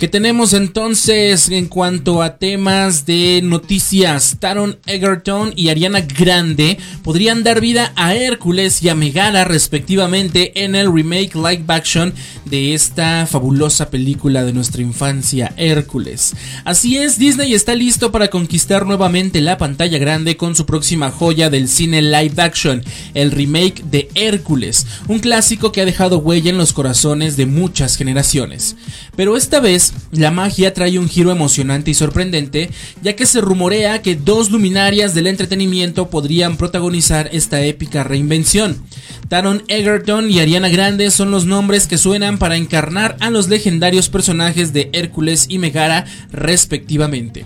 ¿Qué 0.00 0.08
tenemos 0.08 0.54
entonces 0.54 1.50
en 1.50 1.66
cuanto 1.66 2.22
a 2.22 2.38
temas 2.38 3.04
de 3.04 3.42
noticias? 3.44 4.38
Taron 4.40 4.78
Egerton 4.86 5.52
y 5.56 5.68
Ariana 5.68 6.00
Grande 6.00 6.78
podrían 7.04 7.42
dar 7.42 7.60
vida 7.60 7.92
a 7.96 8.14
Hércules 8.14 8.82
y 8.82 8.88
a 8.88 8.94
Megara 8.94 9.44
respectivamente 9.44 10.64
en 10.64 10.74
el 10.74 10.90
remake 10.90 11.34
live 11.34 11.64
action 11.68 12.14
de 12.46 12.72
esta 12.72 13.26
fabulosa 13.26 13.90
película 13.90 14.42
de 14.42 14.54
nuestra 14.54 14.80
infancia, 14.80 15.52
Hércules. 15.58 16.34
Así 16.64 16.96
es, 16.96 17.18
Disney 17.18 17.52
está 17.52 17.74
listo 17.74 18.10
para 18.10 18.28
conquistar 18.28 18.86
nuevamente 18.86 19.42
la 19.42 19.58
pantalla 19.58 19.98
grande 19.98 20.38
con 20.38 20.56
su 20.56 20.64
próxima 20.64 21.10
joya 21.10 21.50
del 21.50 21.68
cine 21.68 22.00
live 22.00 22.40
action, 22.42 22.82
el 23.12 23.32
remake 23.32 23.84
de 23.84 24.08
Hércules, 24.14 24.86
un 25.08 25.18
clásico 25.18 25.72
que 25.72 25.82
ha 25.82 25.84
dejado 25.84 26.20
huella 26.20 26.48
en 26.48 26.56
los 26.56 26.72
corazones 26.72 27.36
de 27.36 27.44
muchas 27.44 27.96
generaciones. 27.96 28.76
Pero 29.14 29.36
esta 29.36 29.60
vez 29.60 29.89
la 30.12 30.30
magia 30.30 30.74
trae 30.74 30.98
un 30.98 31.08
giro 31.08 31.30
emocionante 31.30 31.90
y 31.90 31.94
sorprendente, 31.94 32.70
ya 33.02 33.14
que 33.14 33.26
se 33.26 33.40
rumorea 33.40 34.02
que 34.02 34.16
dos 34.16 34.50
luminarias 34.50 35.14
del 35.14 35.26
entretenimiento 35.26 36.10
podrían 36.10 36.56
protagonizar 36.56 37.28
esta 37.32 37.62
épica 37.62 38.04
reinvención. 38.04 38.82
Taron 39.28 39.62
Egerton 39.68 40.30
y 40.30 40.40
Ariana 40.40 40.68
Grande 40.68 41.10
son 41.10 41.30
los 41.30 41.46
nombres 41.46 41.86
que 41.86 41.98
suenan 41.98 42.38
para 42.38 42.56
encarnar 42.56 43.16
a 43.20 43.30
los 43.30 43.48
legendarios 43.48 44.08
personajes 44.08 44.72
de 44.72 44.90
Hércules 44.92 45.46
y 45.48 45.58
Megara 45.58 46.04
respectivamente. 46.32 47.44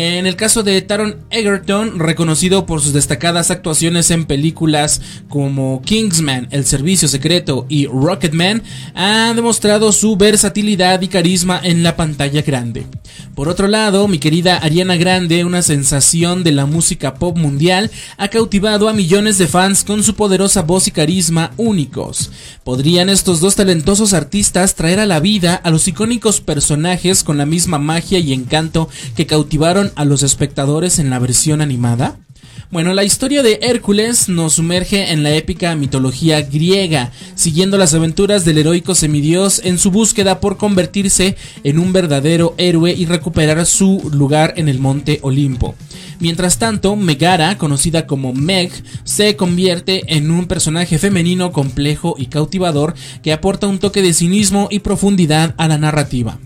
En 0.00 0.28
el 0.28 0.36
caso 0.36 0.62
de 0.62 0.80
Taron 0.80 1.16
Egerton, 1.30 1.98
reconocido 1.98 2.66
por 2.66 2.80
sus 2.80 2.92
destacadas 2.92 3.50
actuaciones 3.50 4.12
en 4.12 4.26
películas 4.26 5.00
como 5.28 5.82
Kingsman, 5.82 6.46
El 6.52 6.64
Servicio 6.66 7.08
Secreto 7.08 7.66
y 7.68 7.86
Rocketman, 7.86 8.62
ha 8.94 9.32
demostrado 9.34 9.90
su 9.90 10.16
versatilidad 10.16 11.02
y 11.02 11.08
carisma 11.08 11.60
en 11.60 11.82
la 11.82 11.96
pantalla 11.96 12.42
grande. 12.42 12.86
Por 13.34 13.48
otro 13.48 13.66
lado, 13.66 14.06
mi 14.06 14.20
querida 14.20 14.58
Ariana 14.58 14.96
Grande, 14.96 15.44
una 15.44 15.62
sensación 15.62 16.44
de 16.44 16.52
la 16.52 16.66
música 16.66 17.14
pop 17.14 17.36
mundial, 17.36 17.90
ha 18.18 18.28
cautivado 18.28 18.88
a 18.88 18.92
millones 18.92 19.36
de 19.36 19.48
fans 19.48 19.82
con 19.82 20.04
su 20.04 20.14
poderosa 20.14 20.62
voz 20.62 20.86
y 20.86 20.92
carisma 20.92 21.50
únicos. 21.56 22.30
¿Podrían 22.62 23.08
estos 23.08 23.40
dos 23.40 23.56
talentosos 23.56 24.14
artistas 24.14 24.76
traer 24.76 25.00
a 25.00 25.06
la 25.06 25.18
vida 25.18 25.56
a 25.56 25.70
los 25.72 25.88
icónicos 25.88 26.40
personajes 26.40 27.24
con 27.24 27.36
la 27.36 27.46
misma 27.46 27.78
magia 27.78 28.20
y 28.20 28.32
encanto 28.32 28.88
que 29.16 29.26
cautivaron 29.26 29.87
a 29.96 30.04
los 30.04 30.22
espectadores 30.22 30.98
en 30.98 31.10
la 31.10 31.18
versión 31.18 31.60
animada? 31.60 32.18
Bueno, 32.70 32.92
la 32.92 33.02
historia 33.02 33.42
de 33.42 33.60
Hércules 33.62 34.28
nos 34.28 34.54
sumerge 34.54 35.10
en 35.10 35.22
la 35.22 35.34
épica 35.34 35.74
mitología 35.74 36.42
griega, 36.42 37.12
siguiendo 37.34 37.78
las 37.78 37.94
aventuras 37.94 38.44
del 38.44 38.58
heroico 38.58 38.94
semidios 38.94 39.62
en 39.64 39.78
su 39.78 39.90
búsqueda 39.90 40.38
por 40.38 40.58
convertirse 40.58 41.34
en 41.64 41.78
un 41.78 41.94
verdadero 41.94 42.54
héroe 42.58 42.92
y 42.92 43.06
recuperar 43.06 43.64
su 43.64 44.10
lugar 44.12 44.52
en 44.58 44.68
el 44.68 44.80
monte 44.80 45.18
Olimpo. 45.22 45.76
Mientras 46.20 46.58
tanto, 46.58 46.94
Megara, 46.94 47.56
conocida 47.56 48.06
como 48.06 48.34
Meg, 48.34 48.70
se 49.04 49.34
convierte 49.34 50.16
en 50.16 50.30
un 50.30 50.46
personaje 50.46 50.98
femenino 50.98 51.52
complejo 51.52 52.16
y 52.18 52.26
cautivador 52.26 52.94
que 53.22 53.32
aporta 53.32 53.66
un 53.66 53.78
toque 53.78 54.02
de 54.02 54.12
cinismo 54.12 54.68
y 54.70 54.80
profundidad 54.80 55.54
a 55.56 55.68
la 55.68 55.78
narrativa. 55.78 56.38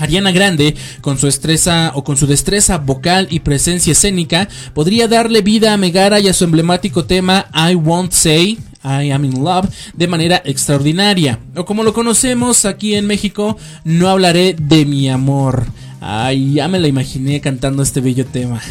Ariana 0.00 0.32
Grande, 0.32 0.74
con 1.00 1.18
su 1.18 1.26
destreza 1.26 1.92
o 1.94 2.02
con 2.02 2.16
su 2.16 2.26
destreza 2.26 2.78
vocal 2.78 3.28
y 3.30 3.40
presencia 3.40 3.92
escénica, 3.92 4.48
podría 4.74 5.06
darle 5.06 5.42
vida 5.42 5.72
a 5.72 5.76
Megara 5.76 6.18
y 6.20 6.28
a 6.28 6.32
su 6.32 6.44
emblemático 6.44 7.04
tema 7.04 7.46
I 7.54 7.74
Won't 7.74 8.12
Say 8.12 8.58
I 8.82 9.10
Am 9.10 9.24
in 9.24 9.44
Love 9.44 9.68
de 9.94 10.08
manera 10.08 10.42
extraordinaria. 10.44 11.38
O 11.54 11.64
como 11.64 11.82
lo 11.82 11.92
conocemos 11.92 12.64
aquí 12.64 12.94
en 12.94 13.06
México, 13.06 13.56
no 13.84 14.08
hablaré 14.08 14.56
de 14.58 14.86
mi 14.86 15.08
amor. 15.08 15.66
Ay, 16.02 16.54
ya 16.54 16.66
me 16.66 16.80
la 16.80 16.88
imaginé 16.88 17.42
cantando 17.42 17.82
este 17.82 18.00
bello 18.00 18.24
tema. 18.24 18.62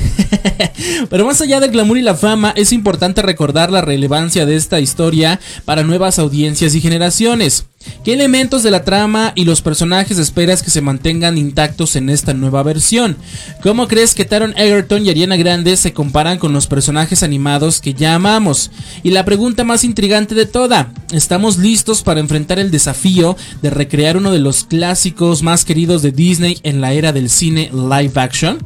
Pero 1.11 1.27
más 1.27 1.39
allá 1.41 1.59
del 1.59 1.69
glamour 1.69 1.99
y 1.99 2.01
la 2.01 2.15
fama, 2.15 2.53
es 2.55 2.73
importante 2.73 3.21
recordar 3.21 3.71
la 3.71 3.81
relevancia 3.81 4.47
de 4.47 4.55
esta 4.55 4.79
historia 4.79 5.39
para 5.63 5.83
nuevas 5.83 6.17
audiencias 6.17 6.73
y 6.73 6.81
generaciones. 6.81 7.67
¿Qué 8.03 8.13
elementos 8.13 8.61
de 8.61 8.71
la 8.71 8.83
trama 8.83 9.31
y 9.35 9.45
los 9.45 9.61
personajes 9.61 10.17
esperas 10.17 10.63
que 10.63 10.69
se 10.69 10.81
mantengan 10.81 11.37
intactos 11.37 11.95
en 11.95 12.09
esta 12.09 12.33
nueva 12.33 12.61
versión? 12.61 13.15
¿Cómo 13.61 13.87
crees 13.87 14.15
que 14.15 14.25
Taron 14.25 14.53
Egerton 14.57 15.05
y 15.05 15.09
Ariana 15.09 15.37
Grande 15.37 15.77
se 15.77 15.93
comparan 15.93 16.39
con 16.39 16.51
los 16.51 16.67
personajes 16.67 17.23
animados 17.23 17.79
que 17.79 17.93
ya 17.93 18.15
amamos? 18.15 18.71
Y 19.01 19.11
la 19.11 19.23
pregunta 19.23 19.63
más 19.63 19.85
intrigante 19.85 20.35
de 20.35 20.45
toda, 20.45 20.91
¿estamos 21.13 21.57
listos 21.57 22.01
para 22.01 22.19
enfrentar 22.19 22.59
el 22.59 22.69
desafío 22.69 23.37
de 23.61 23.69
recrear 23.69 24.17
uno 24.17 24.31
de 24.31 24.39
los 24.39 24.65
clásicos 24.65 25.41
más 25.41 25.63
queridos 25.63 26.01
de 26.01 26.11
Disney 26.11 26.59
en 26.63 26.81
la 26.81 26.91
era 26.91 27.13
del 27.13 27.29
cine 27.29 27.71
live 27.71 28.13
action? 28.15 28.57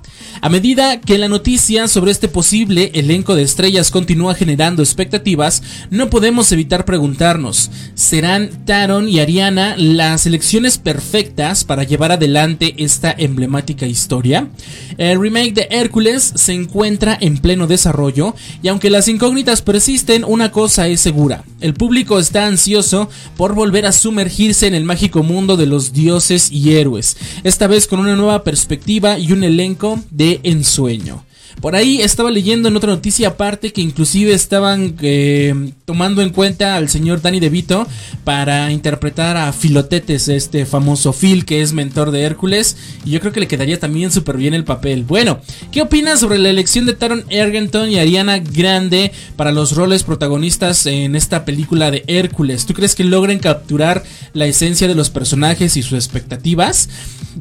A 0.42 0.50
medida 0.50 1.00
que 1.02 1.20
la 1.20 1.28
noticia 1.28 1.88
sobre 1.88 2.12
este 2.12 2.28
posible 2.28 2.92
elenco 2.96 3.36
de 3.36 3.44
estrellas 3.44 3.92
continúa 3.92 4.34
generando 4.34 4.82
expectativas, 4.82 5.62
no 5.92 6.10
podemos 6.10 6.52
evitar 6.52 6.86
preguntarnos, 6.86 7.70
¿serán 7.94 8.66
Taron 8.66 9.03
y 9.08 9.20
Ariana 9.20 9.76
las 9.78 10.26
elecciones 10.26 10.78
perfectas 10.78 11.64
para 11.64 11.84
llevar 11.84 12.12
adelante 12.12 12.76
esta 12.78 13.14
emblemática 13.18 13.86
historia. 13.86 14.50
El 14.98 15.20
remake 15.20 15.54
de 15.54 15.68
Hércules 15.72 16.34
se 16.36 16.54
encuentra 16.54 17.18
en 17.20 17.38
pleno 17.38 17.68
desarrollo 17.68 18.36
y 18.62 18.68
aunque 18.68 18.90
las 18.90 19.08
incógnitas 19.08 19.62
persisten, 19.62 20.24
una 20.24 20.52
cosa 20.52 20.88
es 20.88 21.02
segura. 21.02 21.44
El 21.62 21.74
público 21.74 22.20
está 22.20 22.46
ansioso 22.46 23.10
por 23.38 23.56
volver 23.56 23.86
a 23.86 23.92
sumergirse 23.92 24.68
en 24.68 24.76
el 24.76 24.86
mágico 24.86 25.24
mundo 25.24 25.58
de 25.58 25.66
los 25.66 25.94
dioses 25.94 26.52
y 26.52 26.76
héroes, 26.76 27.18
esta 27.44 27.68
vez 27.68 27.88
con 27.88 28.00
una 28.00 28.16
nueva 28.16 28.44
perspectiva 28.44 29.20
y 29.20 29.32
un 29.32 29.44
elenco 29.44 30.02
de 30.12 30.40
ensueño. 30.44 31.24
Por 31.62 31.76
ahí 31.76 32.02
estaba 32.02 32.30
leyendo 32.30 32.68
en 32.68 32.76
otra 32.76 32.92
noticia 32.92 33.30
aparte 33.30 33.72
que 33.72 33.82
inclusive 33.82 34.34
estaban 34.34 34.96
eh, 35.02 35.72
tomando 35.86 36.22
en 36.22 36.30
cuenta 36.30 36.76
al 36.76 36.90
señor 36.90 37.22
Danny 37.22 37.40
DeVito 37.40 37.88
para 38.24 38.72
interpretar 38.72 39.38
a 39.38 39.54
Filotetes, 39.54 40.28
este 40.28 40.66
famoso 40.66 41.14
Phil 41.14 41.46
que 41.46 41.62
es 41.62 41.74
mentor 41.74 42.12
de 42.12 42.24
Hércules. 42.24 42.76
Y 43.06 43.12
yo 43.12 43.20
creo 43.20 43.32
que 43.32 43.40
le 43.40 43.48
quedaría 43.48 43.80
también 43.80 44.12
súper 44.12 44.38
bien 44.38 44.54
el 44.54 44.66
papel. 44.66 45.04
Bueno, 45.04 45.40
¿qué 45.72 45.82
opinas 45.82 46.20
sobre 46.20 46.38
la 46.38 46.50
elección 46.50 46.86
de 46.86 46.94
Taron 46.94 47.26
Egerton 47.30 47.90
y 47.90 48.00
Ariana 48.00 48.40
Grande 48.40 49.12
para 49.36 49.52
los 49.52 49.76
roles 49.76 50.04
protagonistas 50.04 50.86
en 50.86 51.16
esta 51.16 51.46
película 51.46 51.92
de 51.92 52.04
Hércules? 52.08 52.66
¿Tú 52.66 52.74
crees 52.74 52.96
que 52.96 53.04
logren 53.04 53.40
capturar 53.40 54.04
la 54.34 54.46
esencia 54.46 54.88
de 54.88 54.96
los 54.96 55.10
personajes 55.10 55.78
y 55.78 55.84
sus 55.84 55.94
expectativas? 55.94 56.90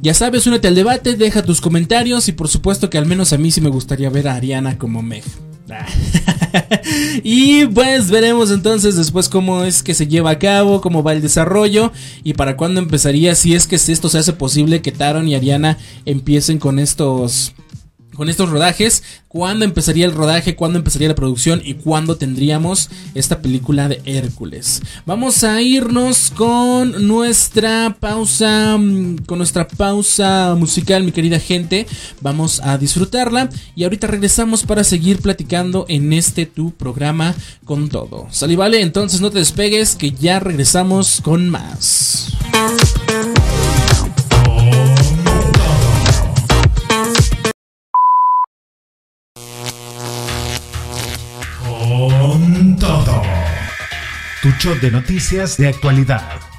Ya 0.00 0.14
sabes, 0.14 0.46
únete 0.46 0.68
al 0.68 0.74
debate, 0.74 1.16
deja 1.16 1.42
tus 1.42 1.60
comentarios 1.60 2.28
y 2.28 2.32
por 2.32 2.48
supuesto 2.48 2.88
que 2.88 2.98
al 2.98 3.06
menos 3.06 3.32
a 3.32 3.38
mí 3.38 3.50
sí 3.50 3.60
me 3.60 3.68
gustaría 3.68 4.01
ver 4.10 4.28
a 4.28 4.34
Ariana 4.34 4.78
como 4.78 5.02
Meg. 5.02 5.24
y 7.22 7.66
pues 7.66 8.10
veremos 8.10 8.50
entonces 8.50 8.96
después 8.96 9.28
cómo 9.28 9.64
es 9.64 9.82
que 9.82 9.94
se 9.94 10.06
lleva 10.06 10.30
a 10.30 10.38
cabo, 10.38 10.80
cómo 10.80 11.02
va 11.02 11.12
el 11.12 11.22
desarrollo 11.22 11.92
y 12.24 12.34
para 12.34 12.56
cuándo 12.56 12.80
empezaría, 12.80 13.34
si 13.34 13.54
es 13.54 13.66
que 13.66 13.76
esto 13.76 14.08
se 14.08 14.18
hace 14.18 14.32
posible 14.32 14.82
que 14.82 14.92
Taron 14.92 15.28
y 15.28 15.34
Ariana 15.34 15.78
empiecen 16.04 16.58
con 16.58 16.78
estos 16.78 17.54
con 18.14 18.28
estos 18.28 18.50
rodajes, 18.50 19.02
cuándo 19.28 19.64
empezaría 19.64 20.04
el 20.04 20.12
rodaje, 20.12 20.56
cuándo 20.56 20.78
empezaría 20.78 21.08
la 21.08 21.14
producción 21.14 21.62
y 21.64 21.74
cuándo 21.74 22.16
tendríamos 22.16 22.90
esta 23.14 23.40
película 23.40 23.88
de 23.88 24.02
Hércules. 24.04 24.82
Vamos 25.06 25.44
a 25.44 25.62
irnos 25.62 26.32
con 26.36 27.06
nuestra 27.06 27.96
pausa, 27.98 28.76
mm, 28.78 29.18
con 29.26 29.38
nuestra 29.38 29.66
pausa 29.66 30.54
musical, 30.58 31.04
mi 31.04 31.12
querida 31.12 31.40
gente. 31.40 31.86
Vamos 32.20 32.60
a 32.60 32.78
disfrutarla 32.78 33.48
y 33.74 33.84
ahorita 33.84 34.06
regresamos 34.06 34.64
para 34.64 34.84
seguir 34.84 35.20
platicando 35.20 35.86
en 35.88 36.12
este 36.12 36.46
tu 36.46 36.72
programa 36.72 37.34
con 37.64 37.88
todo. 37.88 38.26
Sal 38.30 38.56
vale, 38.56 38.82
entonces 38.82 39.20
no 39.20 39.30
te 39.30 39.38
despegues 39.38 39.96
que 39.96 40.12
ya 40.12 40.38
regresamos 40.38 41.20
con 41.22 41.48
más. 41.48 42.32
Tu 54.42 54.50
show 54.58 54.74
de 54.74 54.90
noticias 54.90 55.56
de 55.56 55.68
actualidad. 55.68 56.51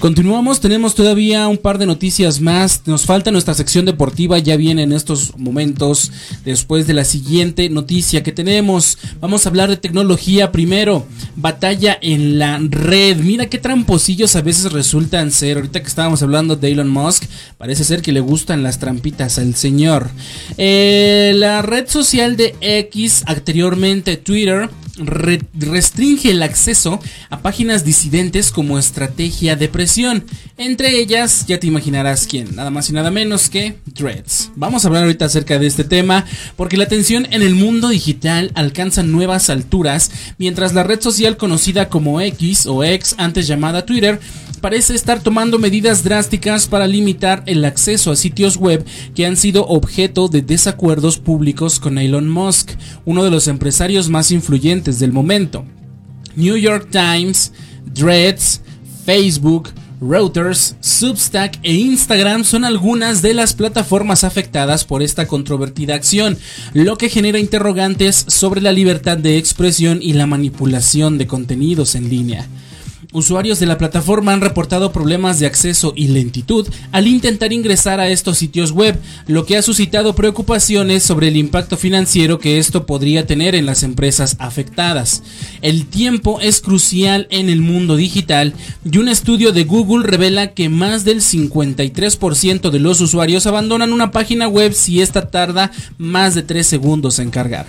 Continuamos, 0.00 0.60
tenemos 0.60 0.94
todavía 0.94 1.46
un 1.46 1.58
par 1.58 1.76
de 1.76 1.84
noticias 1.84 2.40
más. 2.40 2.80
Nos 2.86 3.04
falta 3.04 3.30
nuestra 3.30 3.52
sección 3.52 3.84
deportiva, 3.84 4.38
ya 4.38 4.56
viene 4.56 4.84
en 4.84 4.94
estos 4.94 5.36
momentos 5.36 6.10
después 6.42 6.86
de 6.86 6.94
la 6.94 7.04
siguiente 7.04 7.68
noticia 7.68 8.22
que 8.22 8.32
tenemos. 8.32 8.96
Vamos 9.20 9.44
a 9.44 9.50
hablar 9.50 9.68
de 9.68 9.76
tecnología 9.76 10.52
primero. 10.52 11.06
Batalla 11.36 11.98
en 12.00 12.38
la 12.38 12.58
red. 12.62 13.18
Mira 13.18 13.50
qué 13.50 13.58
tramposillos 13.58 14.36
a 14.36 14.40
veces 14.40 14.72
resultan 14.72 15.30
ser. 15.32 15.58
Ahorita 15.58 15.82
que 15.82 15.88
estábamos 15.88 16.22
hablando 16.22 16.56
de 16.56 16.72
Elon 16.72 16.88
Musk, 16.88 17.24
parece 17.58 17.84
ser 17.84 18.00
que 18.00 18.12
le 18.12 18.20
gustan 18.20 18.62
las 18.62 18.78
trampitas 18.78 19.38
al 19.38 19.54
señor. 19.54 20.08
Eh, 20.56 21.32
la 21.36 21.60
red 21.60 21.86
social 21.88 22.38
de 22.38 22.54
X, 22.62 23.22
anteriormente 23.26 24.16
Twitter, 24.16 24.70
restringe 25.06 26.30
el 26.30 26.42
acceso 26.42 27.00
a 27.28 27.40
páginas 27.40 27.84
disidentes 27.84 28.50
como 28.50 28.78
estrategia 28.78 29.56
de 29.56 29.68
presión. 29.68 30.24
Entre 30.56 30.98
ellas, 30.98 31.44
ya 31.46 31.58
te 31.58 31.66
imaginarás 31.66 32.26
quién, 32.26 32.54
nada 32.54 32.70
más 32.70 32.90
y 32.90 32.92
nada 32.92 33.10
menos 33.10 33.48
que 33.48 33.76
Dreads. 33.86 34.52
Vamos 34.56 34.84
a 34.84 34.88
hablar 34.88 35.04
ahorita 35.04 35.24
acerca 35.24 35.58
de 35.58 35.66
este 35.66 35.84
tema 35.84 36.26
porque 36.56 36.76
la 36.76 36.86
tensión 36.86 37.26
en 37.30 37.42
el 37.42 37.54
mundo 37.54 37.88
digital 37.88 38.52
alcanza 38.54 39.02
nuevas 39.02 39.50
alturas 39.50 40.10
mientras 40.38 40.74
la 40.74 40.82
red 40.82 41.00
social 41.00 41.36
conocida 41.36 41.88
como 41.88 42.20
X 42.20 42.66
o 42.66 42.84
X, 42.84 43.14
antes 43.18 43.46
llamada 43.46 43.86
Twitter, 43.86 44.20
parece 44.60 44.94
estar 44.94 45.22
tomando 45.22 45.58
medidas 45.58 46.04
drásticas 46.04 46.66
para 46.66 46.86
limitar 46.86 47.42
el 47.46 47.64
acceso 47.64 48.10
a 48.10 48.16
sitios 48.16 48.56
web 48.56 48.84
que 49.14 49.26
han 49.26 49.36
sido 49.36 49.66
objeto 49.66 50.28
de 50.28 50.42
desacuerdos 50.42 51.18
públicos 51.18 51.80
con 51.80 51.98
Elon 51.98 52.28
Musk, 52.28 52.70
uno 53.04 53.24
de 53.24 53.30
los 53.30 53.48
empresarios 53.48 54.08
más 54.08 54.30
influyentes 54.30 54.98
del 54.98 55.12
momento. 55.12 55.64
New 56.36 56.56
York 56.56 56.88
Times, 56.90 57.52
Dreads, 57.86 58.60
Facebook, 59.04 59.70
Reuters, 60.00 60.76
Substack 60.80 61.58
e 61.62 61.74
Instagram 61.74 62.44
son 62.44 62.64
algunas 62.64 63.20
de 63.20 63.34
las 63.34 63.52
plataformas 63.52 64.24
afectadas 64.24 64.84
por 64.84 65.02
esta 65.02 65.26
controvertida 65.26 65.94
acción, 65.94 66.38
lo 66.72 66.96
que 66.96 67.10
genera 67.10 67.38
interrogantes 67.38 68.24
sobre 68.26 68.62
la 68.62 68.72
libertad 68.72 69.18
de 69.18 69.36
expresión 69.36 69.98
y 70.00 70.14
la 70.14 70.26
manipulación 70.26 71.18
de 71.18 71.26
contenidos 71.26 71.94
en 71.94 72.08
línea. 72.08 72.48
Usuarios 73.12 73.58
de 73.58 73.66
la 73.66 73.78
plataforma 73.78 74.32
han 74.32 74.40
reportado 74.40 74.92
problemas 74.92 75.38
de 75.38 75.46
acceso 75.46 75.92
y 75.96 76.08
lentitud 76.08 76.68
al 76.92 77.06
intentar 77.06 77.52
ingresar 77.52 78.00
a 78.00 78.08
estos 78.08 78.38
sitios 78.38 78.72
web, 78.72 78.98
lo 79.26 79.46
que 79.46 79.56
ha 79.56 79.62
suscitado 79.62 80.14
preocupaciones 80.14 81.02
sobre 81.02 81.28
el 81.28 81.36
impacto 81.36 81.76
financiero 81.76 82.38
que 82.38 82.58
esto 82.58 82.86
podría 82.86 83.26
tener 83.26 83.54
en 83.54 83.66
las 83.66 83.82
empresas 83.82 84.36
afectadas. 84.38 85.22
El 85.62 85.86
tiempo 85.86 86.40
es 86.40 86.60
crucial 86.60 87.26
en 87.30 87.48
el 87.48 87.60
mundo 87.60 87.96
digital 87.96 88.54
y 88.90 88.98
un 88.98 89.08
estudio 89.08 89.52
de 89.52 89.64
Google 89.64 90.06
revela 90.06 90.54
que 90.54 90.68
más 90.68 91.04
del 91.04 91.20
53% 91.20 92.70
de 92.70 92.78
los 92.78 93.00
usuarios 93.00 93.46
abandonan 93.46 93.92
una 93.92 94.10
página 94.10 94.48
web 94.48 94.72
si 94.72 95.00
esta 95.00 95.30
tarda 95.30 95.70
más 95.98 96.34
de 96.34 96.42
3 96.42 96.66
segundos 96.66 97.18
en 97.18 97.30
cargar. 97.30 97.66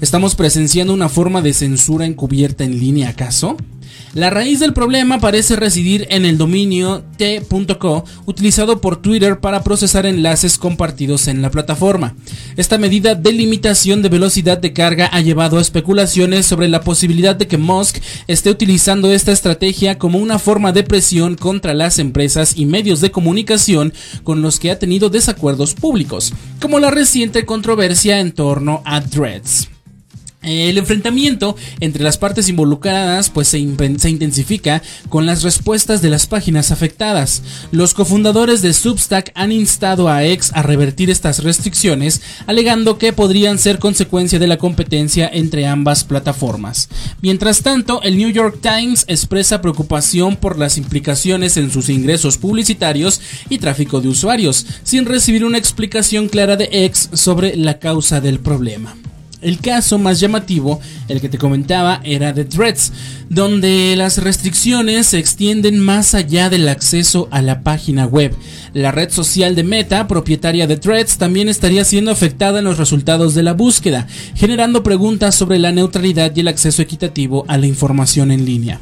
¿Estamos 0.00 0.34
presenciando 0.34 0.92
una 0.92 1.08
forma 1.08 1.42
de 1.42 1.52
censura 1.52 2.06
encubierta 2.06 2.64
en 2.64 2.80
línea 2.80 3.10
acaso? 3.10 3.56
La 4.14 4.28
raíz 4.28 4.60
del 4.60 4.74
problema 4.74 5.20
parece 5.20 5.56
residir 5.56 6.06
en 6.10 6.26
el 6.26 6.36
dominio 6.36 7.02
t.co 7.16 8.04
utilizado 8.26 8.82
por 8.82 9.00
Twitter 9.00 9.40
para 9.40 9.64
procesar 9.64 10.04
enlaces 10.04 10.58
compartidos 10.58 11.28
en 11.28 11.40
la 11.40 11.50
plataforma. 11.50 12.14
Esta 12.58 12.76
medida 12.76 13.14
de 13.14 13.32
limitación 13.32 14.02
de 14.02 14.10
velocidad 14.10 14.58
de 14.58 14.74
carga 14.74 15.08
ha 15.10 15.22
llevado 15.22 15.56
a 15.56 15.62
especulaciones 15.62 16.44
sobre 16.44 16.68
la 16.68 16.82
posibilidad 16.82 17.34
de 17.34 17.46
que 17.46 17.56
Musk 17.56 18.02
esté 18.26 18.50
utilizando 18.50 19.10
esta 19.10 19.32
estrategia 19.32 19.96
como 19.96 20.18
una 20.18 20.38
forma 20.38 20.72
de 20.72 20.82
presión 20.82 21.34
contra 21.34 21.72
las 21.72 21.98
empresas 21.98 22.52
y 22.54 22.66
medios 22.66 23.00
de 23.00 23.10
comunicación 23.10 23.94
con 24.24 24.42
los 24.42 24.60
que 24.60 24.70
ha 24.70 24.78
tenido 24.78 25.08
desacuerdos 25.08 25.72
públicos, 25.72 26.34
como 26.60 26.80
la 26.80 26.90
reciente 26.90 27.46
controversia 27.46 28.20
en 28.20 28.32
torno 28.32 28.82
a 28.84 29.00
Threads. 29.00 29.71
El 30.42 30.76
enfrentamiento 30.76 31.56
entre 31.78 32.02
las 32.02 32.18
partes 32.18 32.48
involucradas 32.48 33.30
pues 33.30 33.48
se, 33.48 33.64
se, 33.98 34.10
intensifica 34.10 34.82
con 35.08 35.24
las 35.24 35.42
respuestas 35.42 36.02
de 36.02 36.10
las 36.10 36.26
páginas 36.26 36.72
afectadas. 36.72 37.42
Los 37.70 37.94
cofundadores 37.94 38.60
de 38.60 38.72
Substack 38.72 39.30
han 39.34 39.52
instado 39.52 40.08
a 40.08 40.24
X 40.24 40.50
a 40.54 40.62
revertir 40.62 41.10
estas 41.10 41.44
restricciones, 41.44 42.22
alegando 42.46 42.98
que 42.98 43.12
podrían 43.12 43.58
ser 43.58 43.78
consecuencia 43.78 44.38
de 44.38 44.48
la 44.48 44.58
competencia 44.58 45.30
entre 45.32 45.66
ambas 45.66 46.02
plataformas. 46.02 46.88
Mientras 47.20 47.62
tanto, 47.62 48.02
el 48.02 48.16
New 48.16 48.30
York 48.30 48.58
Times 48.60 49.04
expresa 49.06 49.60
preocupación 49.60 50.36
por 50.36 50.58
las 50.58 50.76
implicaciones 50.76 51.56
en 51.56 51.70
sus 51.70 51.88
ingresos 51.88 52.36
publicitarios 52.36 53.20
y 53.48 53.58
tráfico 53.58 54.00
de 54.00 54.08
usuarios, 54.08 54.66
sin 54.82 55.06
recibir 55.06 55.44
una 55.44 55.58
explicación 55.58 56.28
clara 56.28 56.56
de 56.56 56.68
X 56.86 57.10
sobre 57.12 57.56
la 57.56 57.78
causa 57.78 58.20
del 58.20 58.40
problema. 58.40 58.96
El 59.42 59.58
caso 59.58 59.98
más 59.98 60.20
llamativo, 60.20 60.80
el 61.08 61.20
que 61.20 61.28
te 61.28 61.36
comentaba, 61.36 62.00
era 62.04 62.32
de 62.32 62.44
Threads, 62.44 62.92
donde 63.28 63.94
las 63.96 64.18
restricciones 64.18 65.08
se 65.08 65.18
extienden 65.18 65.80
más 65.80 66.14
allá 66.14 66.48
del 66.48 66.68
acceso 66.68 67.28
a 67.32 67.42
la 67.42 67.62
página 67.62 68.06
web. 68.06 68.34
La 68.72 68.92
red 68.92 69.10
social 69.10 69.56
de 69.56 69.64
Meta, 69.64 70.06
propietaria 70.06 70.68
de 70.68 70.76
Threads, 70.76 71.18
también 71.18 71.48
estaría 71.48 71.84
siendo 71.84 72.12
afectada 72.12 72.60
en 72.60 72.64
los 72.64 72.78
resultados 72.78 73.34
de 73.34 73.42
la 73.42 73.52
búsqueda, 73.52 74.06
generando 74.36 74.84
preguntas 74.84 75.34
sobre 75.34 75.58
la 75.58 75.72
neutralidad 75.72 76.32
y 76.36 76.40
el 76.40 76.48
acceso 76.48 76.80
equitativo 76.80 77.44
a 77.48 77.58
la 77.58 77.66
información 77.66 78.30
en 78.30 78.44
línea. 78.44 78.80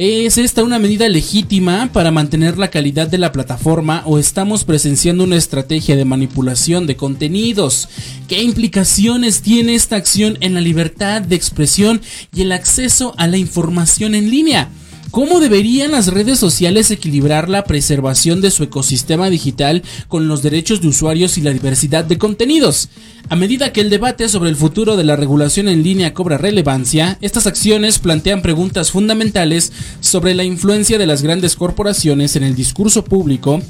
¿Es 0.00 0.38
esta 0.38 0.62
una 0.62 0.78
medida 0.78 1.08
legítima 1.08 1.90
para 1.92 2.12
mantener 2.12 2.56
la 2.56 2.70
calidad 2.70 3.08
de 3.08 3.18
la 3.18 3.32
plataforma 3.32 4.04
o 4.06 4.20
estamos 4.20 4.62
presenciando 4.62 5.24
una 5.24 5.34
estrategia 5.34 5.96
de 5.96 6.04
manipulación 6.04 6.86
de 6.86 6.94
contenidos? 6.94 7.88
¿Qué 8.28 8.40
implicaciones 8.40 9.42
tiene 9.42 9.74
esta 9.74 9.96
acción 9.96 10.38
en 10.40 10.54
la 10.54 10.60
libertad 10.60 11.22
de 11.22 11.34
expresión 11.34 12.00
y 12.32 12.42
el 12.42 12.52
acceso 12.52 13.12
a 13.18 13.26
la 13.26 13.38
información 13.38 14.14
en 14.14 14.30
línea? 14.30 14.70
¿Cómo 15.10 15.40
deberían 15.40 15.92
las 15.92 16.08
redes 16.08 16.38
sociales 16.38 16.90
equilibrar 16.90 17.48
la 17.48 17.64
preservación 17.64 18.42
de 18.42 18.50
su 18.50 18.62
ecosistema 18.62 19.30
digital 19.30 19.82
con 20.06 20.28
los 20.28 20.42
derechos 20.42 20.82
de 20.82 20.88
usuarios 20.88 21.38
y 21.38 21.40
la 21.40 21.52
diversidad 21.52 22.04
de 22.04 22.18
contenidos? 22.18 22.90
A 23.30 23.36
medida 23.36 23.72
que 23.72 23.80
el 23.80 23.88
debate 23.88 24.28
sobre 24.28 24.50
el 24.50 24.56
futuro 24.56 24.98
de 24.98 25.04
la 25.04 25.16
regulación 25.16 25.68
en 25.68 25.82
línea 25.82 26.12
cobra 26.12 26.36
relevancia, 26.36 27.16
estas 27.22 27.46
acciones 27.46 27.98
plantean 27.98 28.42
preguntas 28.42 28.90
fundamentales 28.90 29.72
sobre 30.00 30.34
la 30.34 30.44
influencia 30.44 30.98
de 30.98 31.06
las 31.06 31.22
grandes 31.22 31.56
corporaciones 31.56 32.36
en 32.36 32.42
el 32.42 32.54
discurso 32.54 33.02
público 33.02 33.62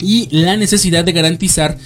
y 0.00 0.28
la 0.30 0.56
necesidad 0.56 1.04
de 1.04 1.12
garantizar 1.12 1.76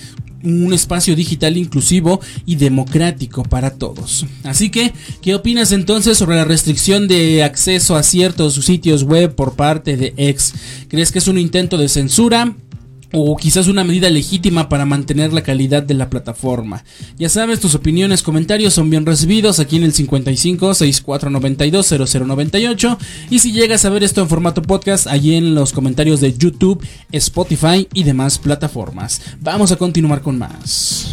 un 0.42 0.72
espacio 0.72 1.14
digital 1.16 1.56
inclusivo 1.56 2.20
y 2.46 2.56
democrático 2.56 3.42
para 3.42 3.70
todos. 3.70 4.26
Así 4.44 4.70
que, 4.70 4.92
¿qué 5.20 5.34
opinas 5.34 5.72
entonces 5.72 6.18
sobre 6.18 6.36
la 6.36 6.44
restricción 6.44 7.08
de 7.08 7.42
acceso 7.42 7.96
a 7.96 8.02
ciertos 8.02 8.54
sitios 8.54 9.04
web 9.04 9.34
por 9.34 9.54
parte 9.54 9.96
de 9.96 10.14
X? 10.16 10.54
¿Crees 10.88 11.12
que 11.12 11.18
es 11.18 11.28
un 11.28 11.38
intento 11.38 11.78
de 11.78 11.88
censura? 11.88 12.54
O 13.12 13.36
quizás 13.36 13.68
una 13.68 13.84
medida 13.84 14.10
legítima 14.10 14.68
para 14.68 14.86
mantener 14.86 15.32
la 15.32 15.42
calidad 15.42 15.82
de 15.82 15.94
la 15.94 16.10
plataforma. 16.10 16.84
Ya 17.18 17.28
sabes, 17.28 17.60
tus 17.60 17.74
opiniones, 17.74 18.22
comentarios 18.22 18.74
son 18.74 18.90
bien 18.90 19.06
recibidos 19.06 19.60
aquí 19.60 19.76
en 19.76 19.84
el 19.84 19.92
55 19.92 20.74
6492 20.74 22.10
0098 22.10 22.98
y 23.30 23.38
si 23.38 23.52
llegas 23.52 23.84
a 23.84 23.90
ver 23.90 24.02
esto 24.02 24.20
en 24.20 24.28
formato 24.28 24.62
podcast 24.62 25.06
allí 25.06 25.34
en 25.34 25.54
los 25.54 25.72
comentarios 25.72 26.20
de 26.20 26.36
YouTube, 26.36 26.84
Spotify 27.12 27.88
y 27.92 28.04
demás 28.04 28.38
plataformas. 28.38 29.20
Vamos 29.40 29.72
a 29.72 29.76
continuar 29.76 30.22
con 30.22 30.38
más. 30.38 31.10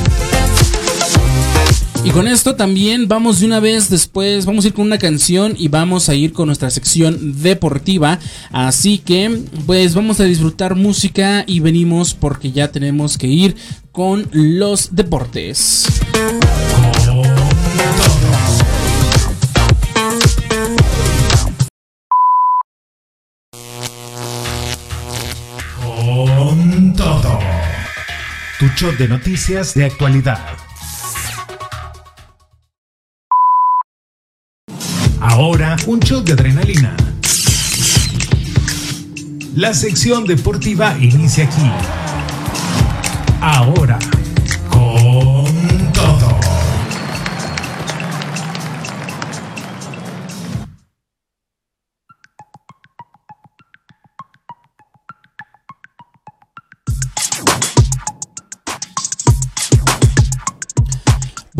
Y 2.04 2.12
con 2.12 2.28
esto 2.28 2.56
también 2.56 3.08
vamos 3.08 3.40
de 3.40 3.46
una 3.46 3.60
vez 3.60 3.90
después, 3.90 4.46
vamos 4.46 4.64
a 4.64 4.70
ir 4.70 4.74
con 4.74 4.86
una 4.86 4.98
canción 4.98 5.54
y 5.58 5.68
vamos 5.68 6.08
a 6.08 6.16
ir 6.16 6.32
con 6.32 6.48
nuestra 6.48 6.70
sección 6.70 7.42
deportiva. 7.42 8.20
Así 8.52 9.00
que 9.00 9.42
pues 9.66 9.96
vamos 9.96 10.20
a 10.20 10.24
disfrutar 10.24 10.76
música 10.76 11.44
y 11.46 11.60
venimos 11.60 12.14
porque 12.14 12.52
ya 12.52 12.72
tenemos 12.72 13.18
que 13.18 13.28
ir 13.28 13.56
con 13.92 14.28
los 14.32 14.96
deportes. 14.96 15.86
Con 26.26 26.94
todo. 26.94 27.40
Tu 28.58 28.68
show 28.76 28.92
de 28.98 29.08
noticias 29.08 29.74
de 29.74 29.86
actualidad 29.86 30.69
Ahora, 35.42 35.78
un 35.88 36.02
show 36.02 36.22
de 36.22 36.34
adrenalina. 36.34 36.94
La 39.56 39.74
sección 39.74 40.26
deportiva 40.26 40.98
inicia 41.00 41.46
aquí. 41.46 41.72
Ahora, 43.40 43.98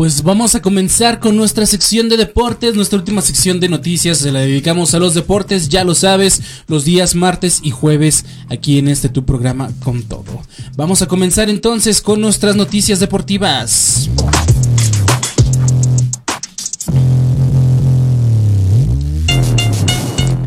Pues 0.00 0.22
vamos 0.22 0.54
a 0.54 0.62
comenzar 0.62 1.20
con 1.20 1.36
nuestra 1.36 1.66
sección 1.66 2.08
de 2.08 2.16
deportes, 2.16 2.74
nuestra 2.74 2.98
última 2.98 3.20
sección 3.20 3.60
de 3.60 3.68
noticias, 3.68 4.16
se 4.16 4.32
la 4.32 4.40
dedicamos 4.40 4.94
a 4.94 4.98
los 4.98 5.12
deportes, 5.12 5.68
ya 5.68 5.84
lo 5.84 5.94
sabes, 5.94 6.40
los 6.68 6.86
días 6.86 7.14
martes 7.14 7.60
y 7.62 7.70
jueves 7.70 8.24
aquí 8.48 8.78
en 8.78 8.88
este 8.88 9.10
tu 9.10 9.26
programa 9.26 9.70
con 9.84 10.04
todo. 10.04 10.42
Vamos 10.74 11.02
a 11.02 11.06
comenzar 11.06 11.50
entonces 11.50 12.00
con 12.00 12.18
nuestras 12.22 12.56
noticias 12.56 12.98
deportivas. 12.98 14.08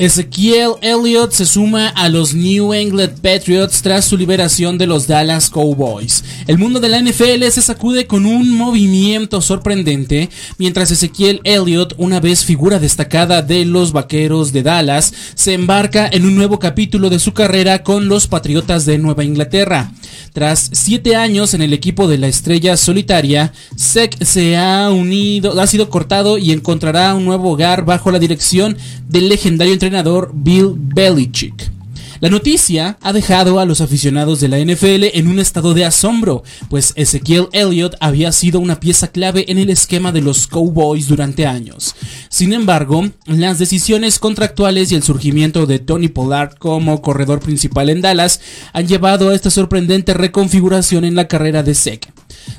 Ezequiel 0.03 0.73
Elliott 0.81 1.31
se 1.31 1.45
suma 1.45 1.87
a 1.87 2.09
los 2.09 2.33
New 2.33 2.73
England 2.73 3.21
Patriots 3.21 3.81
tras 3.81 4.03
su 4.03 4.17
liberación 4.17 4.77
de 4.77 4.85
los 4.85 5.07
Dallas 5.07 5.49
Cowboys. 5.49 6.25
El 6.45 6.57
mundo 6.57 6.81
de 6.81 6.89
la 6.89 7.01
NFL 7.01 7.41
se 7.49 7.61
sacude 7.61 8.05
con 8.05 8.25
un 8.25 8.49
movimiento 8.49 9.39
sorprendente, 9.39 10.29
mientras 10.57 10.91
Ezequiel 10.91 11.39
Elliott, 11.45 11.93
una 11.95 12.19
vez 12.19 12.43
figura 12.43 12.79
destacada 12.79 13.41
de 13.41 13.63
los 13.63 13.93
Vaqueros 13.93 14.51
de 14.51 14.63
Dallas, 14.63 15.13
se 15.35 15.53
embarca 15.53 16.09
en 16.11 16.25
un 16.25 16.35
nuevo 16.35 16.59
capítulo 16.59 17.09
de 17.09 17.19
su 17.19 17.31
carrera 17.31 17.81
con 17.83 18.09
los 18.09 18.27
Patriotas 18.27 18.85
de 18.85 18.97
Nueva 18.97 19.23
Inglaterra. 19.23 19.93
Tras 20.33 20.69
siete 20.73 21.15
años 21.15 21.53
en 21.53 21.61
el 21.61 21.71
equipo 21.71 22.09
de 22.09 22.17
la 22.17 22.27
estrella 22.27 22.75
solitaria, 22.75 23.53
Sek 23.77 24.21
se 24.21 24.57
ha 24.57 24.89
unido, 24.89 25.57
ha 25.61 25.67
sido 25.67 25.89
cortado 25.89 26.37
y 26.37 26.51
encontrará 26.51 27.13
un 27.15 27.23
nuevo 27.23 27.51
hogar 27.51 27.85
bajo 27.85 28.11
la 28.11 28.19
dirección 28.19 28.75
del 29.07 29.29
legendario 29.29 29.71
entrenador 29.71 29.92
Bill 30.33 30.73
Belichick. 30.75 31.71
La 32.19 32.29
noticia 32.29 32.97
ha 33.01 33.11
dejado 33.11 33.59
a 33.59 33.65
los 33.65 33.81
aficionados 33.81 34.39
de 34.39 34.47
la 34.47 34.57
NFL 34.57 35.17
en 35.17 35.27
un 35.27 35.39
estado 35.39 35.73
de 35.73 35.83
asombro, 35.83 36.43
pues 36.69 36.93
Ezequiel 36.95 37.49
Elliott 37.51 37.95
había 37.99 38.31
sido 38.31 38.61
una 38.61 38.79
pieza 38.79 39.09
clave 39.09 39.43
en 39.49 39.57
el 39.57 39.69
esquema 39.69 40.13
de 40.13 40.21
los 40.21 40.47
Cowboys 40.47 41.09
durante 41.09 41.45
años. 41.45 41.95
Sin 42.29 42.53
embargo, 42.53 43.09
las 43.25 43.59
decisiones 43.59 44.19
contractuales 44.19 44.91
y 44.91 44.95
el 44.95 45.03
surgimiento 45.03 45.65
de 45.65 45.79
Tony 45.79 46.07
Pollard 46.07 46.55
como 46.57 47.01
corredor 47.01 47.41
principal 47.41 47.89
en 47.89 47.99
Dallas 47.99 48.39
han 48.71 48.87
llevado 48.87 49.29
a 49.29 49.35
esta 49.35 49.49
sorprendente 49.49 50.13
reconfiguración 50.13 51.03
en 51.03 51.15
la 51.15 51.27
carrera 51.27 51.61
de 51.61 51.75
Sec. 51.75 52.09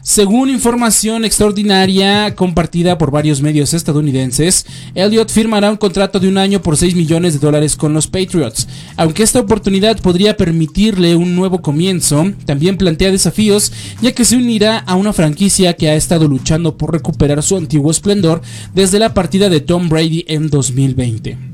Según 0.03 0.51
información 0.51 1.25
extraordinaria 1.25 2.35
compartida 2.35 2.99
por 2.99 3.11
varios 3.11 3.41
medios 3.41 3.73
estadounidenses, 3.73 4.67
Elliott 4.95 5.31
firmará 5.31 5.71
un 5.71 5.79
contrato 5.79 6.21
de 6.21 6.29
un 6.29 6.37
año 6.37 6.61
por 6.61 6.77
6 6.77 6.95
millones 6.95 7.33
de 7.33 7.39
dólares 7.39 7.75
con 7.75 7.95
los 7.95 8.07
Patriots. 8.07 8.69
Aunque 8.97 9.23
esta 9.23 9.41
oportunidad 9.41 9.99
podría 10.01 10.37
permitirle 10.37 11.17
un 11.17 11.35
nuevo 11.35 11.63
comienzo, 11.63 12.33
también 12.45 12.77
plantea 12.77 13.11
desafíos 13.11 13.73
ya 14.03 14.13
que 14.13 14.25
se 14.25 14.37
unirá 14.37 14.79
a 14.79 14.95
una 14.95 15.13
franquicia 15.13 15.75
que 15.75 15.89
ha 15.89 15.95
estado 15.95 16.29
luchando 16.29 16.77
por 16.77 16.93
recuperar 16.93 17.43
su 17.43 17.57
antiguo 17.57 17.91
esplendor 17.91 18.43
desde 18.75 18.99
la 18.99 19.15
partida 19.15 19.49
de 19.49 19.61
Tom 19.61 19.89
Brady 19.89 20.25
en 20.29 20.51
2020. 20.51 21.54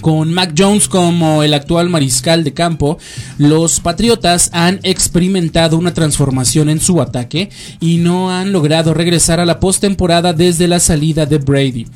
Con 0.00 0.32
Mac 0.32 0.54
Jones 0.56 0.88
como 0.88 1.42
el 1.42 1.54
actual 1.54 1.88
mariscal 1.88 2.44
de 2.44 2.54
campo, 2.54 2.98
los 3.38 3.80
Patriotas 3.80 4.50
han 4.52 4.80
experimentado 4.82 5.78
una 5.78 5.94
transformación 5.94 6.68
en 6.68 6.80
su 6.80 7.00
ataque 7.00 7.50
y 7.80 7.98
no 7.98 8.30
han 8.30 8.52
logrado 8.52 8.94
regresar 8.94 9.38
a 9.38 9.46
la 9.46 9.60
postemporada 9.60 10.32
desde 10.32 10.66
la 10.66 10.80
salida 10.80 11.26
de 11.26 11.38
Brady. 11.38 11.86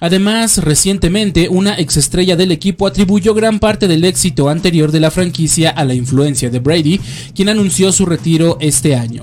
Además, 0.00 0.58
recientemente 0.58 1.48
una 1.48 1.74
exestrella 1.74 2.36
del 2.36 2.52
equipo 2.52 2.86
atribuyó 2.86 3.32
gran 3.32 3.58
parte 3.58 3.88
del 3.88 4.04
éxito 4.04 4.48
anterior 4.48 4.92
de 4.92 5.00
la 5.00 5.10
franquicia 5.10 5.70
a 5.70 5.84
la 5.84 5.94
influencia 5.94 6.50
de 6.50 6.58
Brady, 6.58 7.00
quien 7.34 7.48
anunció 7.48 7.92
su 7.92 8.04
retiro 8.04 8.58
este 8.60 8.96
año. 8.96 9.22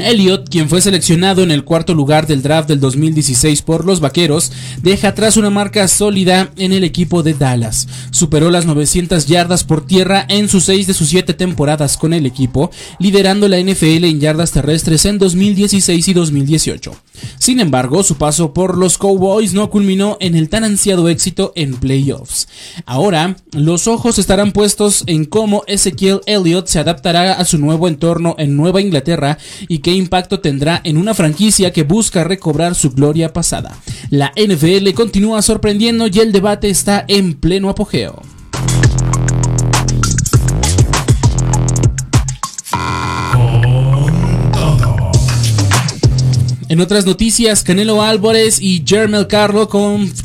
Elliot, 0.00 0.48
quien 0.48 0.68
fue 0.68 0.80
seleccionado 0.80 1.42
en 1.42 1.50
el 1.50 1.64
cuarto 1.64 1.94
lugar 1.94 2.26
del 2.26 2.42
draft 2.42 2.68
del 2.68 2.80
2016 2.80 3.62
por 3.62 3.84
los 3.84 4.00
Vaqueros, 4.00 4.52
deja 4.82 5.08
atrás 5.08 5.36
una 5.36 5.50
marca 5.50 5.86
sólida 5.88 6.50
en 6.56 6.72
el 6.72 6.84
equipo 6.84 7.22
de 7.22 7.34
Dallas. 7.34 7.88
Superó 8.10 8.50
las 8.50 8.66
900 8.66 9.26
yardas 9.26 9.64
por 9.64 9.86
tierra 9.86 10.24
en 10.28 10.48
sus 10.48 10.64
6 10.64 10.86
de 10.86 10.94
sus 10.94 11.08
7 11.08 11.34
temporadas 11.34 11.96
con 11.96 12.12
el 12.12 12.26
equipo, 12.26 12.70
liderando 12.98 13.48
la 13.48 13.58
NFL 13.58 14.04
en 14.04 14.20
yardas 14.20 14.52
terrestres 14.52 15.04
en 15.04 15.18
2016 15.18 16.08
y 16.08 16.12
2018. 16.12 16.96
Sin 17.38 17.60
embargo, 17.60 18.02
su 18.02 18.16
paso 18.16 18.52
por 18.52 18.76
los 18.76 18.98
Cowboys 18.98 19.54
no 19.54 19.70
culminó 19.70 20.16
en 20.20 20.34
el 20.34 20.48
tan 20.48 20.64
ansiado 20.64 21.08
éxito 21.08 21.52
en 21.54 21.74
playoffs. 21.74 22.48
Ahora, 22.86 23.36
los 23.52 23.88
ojos 23.88 24.18
estarán 24.18 24.52
puestos 24.52 25.04
en 25.06 25.24
cómo 25.24 25.62
Ezekiel 25.66 26.20
Elliott 26.26 26.66
se 26.66 26.78
adaptará 26.78 27.32
a 27.32 27.44
su 27.44 27.58
nuevo 27.58 27.88
entorno 27.88 28.34
en 28.38 28.56
Nueva 28.56 28.80
Inglaterra 28.80 29.38
y 29.68 29.78
qué 29.78 29.92
impacto 29.92 30.40
tendrá 30.40 30.80
en 30.84 30.96
una 30.96 31.14
franquicia 31.14 31.72
que 31.72 31.82
busca 31.82 32.24
recobrar 32.24 32.74
su 32.74 32.90
gloria 32.90 33.32
pasada. 33.32 33.76
La 34.10 34.32
NFL 34.36 34.92
continúa 34.94 35.42
sorprendiendo 35.42 36.06
y 36.06 36.18
el 36.18 36.32
debate 36.32 36.70
está 36.70 37.04
en 37.08 37.34
pleno 37.34 37.68
apogeo. 37.68 38.22
En 46.70 46.82
otras 46.82 47.06
noticias, 47.06 47.62
Canelo 47.62 48.02
Álvarez 48.02 48.60
y 48.60 48.84
Jermel 48.86 49.26
Carlo 49.26 49.70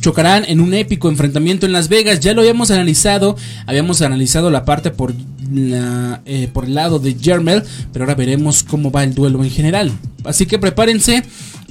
chocarán 0.01 0.43
en 0.45 0.59
un 0.59 0.73
épico 0.73 1.07
enfrentamiento 1.07 1.65
en 1.65 1.71
Las 1.71 1.87
Vegas. 1.87 2.19
Ya 2.19 2.33
lo 2.33 2.41
habíamos 2.41 2.69
analizado, 2.69 3.37
habíamos 3.65 4.01
analizado 4.01 4.51
la 4.51 4.65
parte 4.65 4.91
por, 4.91 5.13
eh, 5.55 6.49
por 6.51 6.65
el 6.65 6.75
lado 6.75 6.99
de 6.99 7.15
Jermel, 7.15 7.63
pero 7.93 8.03
ahora 8.03 8.15
veremos 8.15 8.61
cómo 8.63 8.91
va 8.91 9.05
el 9.05 9.13
duelo 9.13 9.41
en 9.41 9.51
general. 9.51 9.93
Así 10.25 10.45
que 10.45 10.59
prepárense 10.59 11.23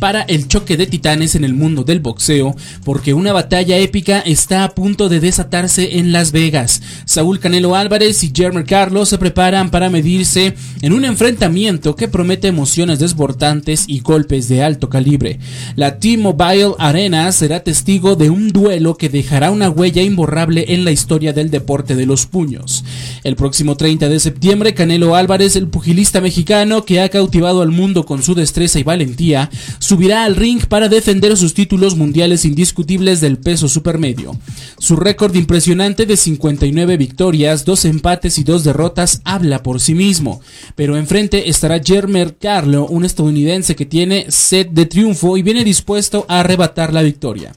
para 0.02 0.22
el 0.22 0.48
choque 0.48 0.76
de 0.76 0.88
titanes 0.88 1.36
en 1.36 1.44
el 1.44 1.54
mundo 1.54 1.84
del 1.84 2.00
boxeo, 2.00 2.56
porque 2.82 3.14
una 3.14 3.32
batalla 3.32 3.78
épica 3.78 4.18
está 4.18 4.64
a 4.64 4.74
punto 4.74 5.08
de 5.08 5.20
desatarse 5.20 6.00
en 6.00 6.10
Las 6.10 6.32
Vegas. 6.32 6.82
Saúl 7.04 7.38
Canelo 7.38 7.76
Álvarez 7.76 8.24
y 8.24 8.32
Jeremy 8.34 8.64
Carlos 8.64 9.10
se 9.10 9.18
preparan 9.18 9.70
para 9.70 9.90
medirse 9.90 10.54
en 10.80 10.92
un 10.92 11.04
enfrentamiento 11.04 11.94
que 11.94 12.08
promete 12.08 12.48
emociones 12.48 12.98
desbordantes 12.98 13.84
y 13.86 14.00
golpes 14.00 14.48
de 14.48 14.64
alto 14.64 14.88
calibre. 14.88 15.38
La 15.76 16.00
T-Mobile 16.00 16.72
Arena 16.80 17.30
será 17.30 17.60
testigo 17.60 18.16
de 18.16 18.28
un 18.28 18.48
duelo 18.48 18.96
que 18.96 19.08
dejará 19.08 19.52
una 19.52 19.70
huella 19.70 20.02
imborrable 20.02 20.64
en 20.70 20.84
la 20.84 20.90
historia 20.90 21.32
del 21.32 21.48
deporte 21.52 21.94
de 21.94 22.06
los 22.06 22.26
puños. 22.26 22.84
El 23.22 23.36
próximo 23.36 23.76
30 23.76 24.08
de 24.08 24.18
septiembre, 24.18 24.74
Canelo 24.74 25.14
Álvarez, 25.14 25.54
el 25.54 25.68
pugilista 25.68 26.20
mexicano 26.20 26.84
que 26.84 27.00
ha 27.00 27.08
cautivado 27.08 27.62
al 27.62 27.70
mundo 27.70 28.04
con 28.04 28.24
su 28.24 28.34
destreza 28.34 28.80
y 28.80 28.82
valentía, 28.82 29.48
subirá 29.92 30.24
al 30.24 30.36
ring 30.36 30.64
para 30.64 30.88
defender 30.88 31.36
sus 31.36 31.52
títulos 31.52 31.96
mundiales 31.96 32.46
indiscutibles 32.46 33.20
del 33.20 33.36
peso 33.36 33.68
supermedio. 33.68 34.34
Su 34.78 34.96
récord 34.96 35.34
impresionante 35.34 36.06
de 36.06 36.16
59 36.16 36.96
victorias, 36.96 37.66
2 37.66 37.84
empates 37.84 38.38
y 38.38 38.42
2 38.42 38.64
derrotas 38.64 39.20
habla 39.24 39.62
por 39.62 39.80
sí 39.80 39.94
mismo, 39.94 40.40
pero 40.76 40.96
enfrente 40.96 41.50
estará 41.50 41.78
Jermer 41.78 42.38
Carlo, 42.38 42.86
un 42.86 43.04
estadounidense 43.04 43.76
que 43.76 43.84
tiene 43.84 44.24
sed 44.30 44.68
de 44.68 44.86
triunfo 44.86 45.36
y 45.36 45.42
viene 45.42 45.62
dispuesto 45.62 46.24
a 46.26 46.40
arrebatar 46.40 46.94
la 46.94 47.02
victoria. 47.02 47.52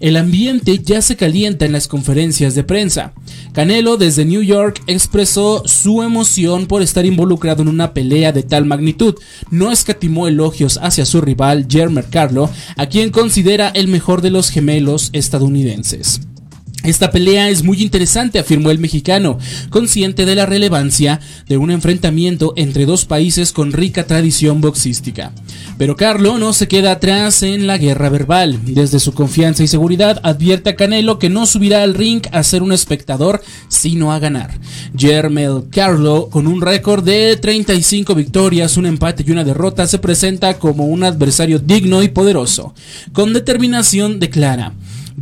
El 0.00 0.16
ambiente 0.16 0.78
ya 0.78 1.02
se 1.02 1.16
calienta 1.16 1.66
en 1.66 1.72
las 1.72 1.88
conferencias 1.88 2.54
de 2.54 2.64
prensa. 2.64 3.12
Canelo 3.52 3.96
desde 3.96 4.24
New 4.24 4.42
York 4.42 4.82
expresó 4.86 5.62
su 5.66 6.02
emoción 6.02 6.66
por 6.66 6.82
estar 6.82 7.04
involucrado 7.04 7.62
en 7.62 7.68
una 7.68 7.92
pelea 7.92 8.32
de 8.32 8.42
tal 8.42 8.64
magnitud. 8.64 9.14
No 9.50 9.72
escatimó 9.72 10.28
elogios 10.28 10.78
hacia 10.82 11.04
su 11.04 11.20
rival 11.20 11.66
Jermer 11.68 12.06
Carlo, 12.10 12.50
a 12.76 12.86
quien 12.86 13.10
considera 13.10 13.68
el 13.68 13.88
mejor 13.88 14.22
de 14.22 14.30
los 14.30 14.50
gemelos 14.50 15.10
estadounidenses. 15.12 16.20
Esta 16.82 17.10
pelea 17.10 17.50
es 17.50 17.62
muy 17.62 17.82
interesante, 17.82 18.38
afirmó 18.38 18.70
el 18.70 18.78
mexicano, 18.78 19.38
consciente 19.68 20.24
de 20.24 20.34
la 20.34 20.46
relevancia 20.46 21.20
de 21.46 21.58
un 21.58 21.70
enfrentamiento 21.70 22.54
entre 22.56 22.86
dos 22.86 23.04
países 23.04 23.52
con 23.52 23.72
rica 23.72 24.06
tradición 24.06 24.62
boxística. 24.62 25.32
Pero 25.76 25.96
Carlo 25.96 26.38
no 26.38 26.54
se 26.54 26.68
queda 26.68 26.92
atrás 26.92 27.42
en 27.42 27.66
la 27.66 27.76
guerra 27.76 28.08
verbal. 28.08 28.58
Desde 28.64 28.98
su 28.98 29.12
confianza 29.12 29.62
y 29.62 29.66
seguridad 29.66 30.20
advierte 30.22 30.70
a 30.70 30.76
Canelo 30.76 31.18
que 31.18 31.28
no 31.28 31.44
subirá 31.44 31.82
al 31.82 31.94
ring 31.94 32.22
a 32.32 32.42
ser 32.42 32.62
un 32.62 32.72
espectador, 32.72 33.42
sino 33.68 34.12
a 34.12 34.18
ganar. 34.18 34.58
Jermel 34.96 35.64
Carlo, 35.70 36.28
con 36.30 36.46
un 36.46 36.62
récord 36.62 37.04
de 37.04 37.36
35 37.36 38.14
victorias, 38.14 38.76
un 38.78 38.86
empate 38.86 39.22
y 39.26 39.30
una 39.32 39.44
derrota, 39.44 39.86
se 39.86 39.98
presenta 39.98 40.58
como 40.58 40.86
un 40.86 41.04
adversario 41.04 41.58
digno 41.58 42.02
y 42.02 42.08
poderoso. 42.08 42.74
Con 43.12 43.32
determinación 43.34 44.18
declara. 44.18 44.72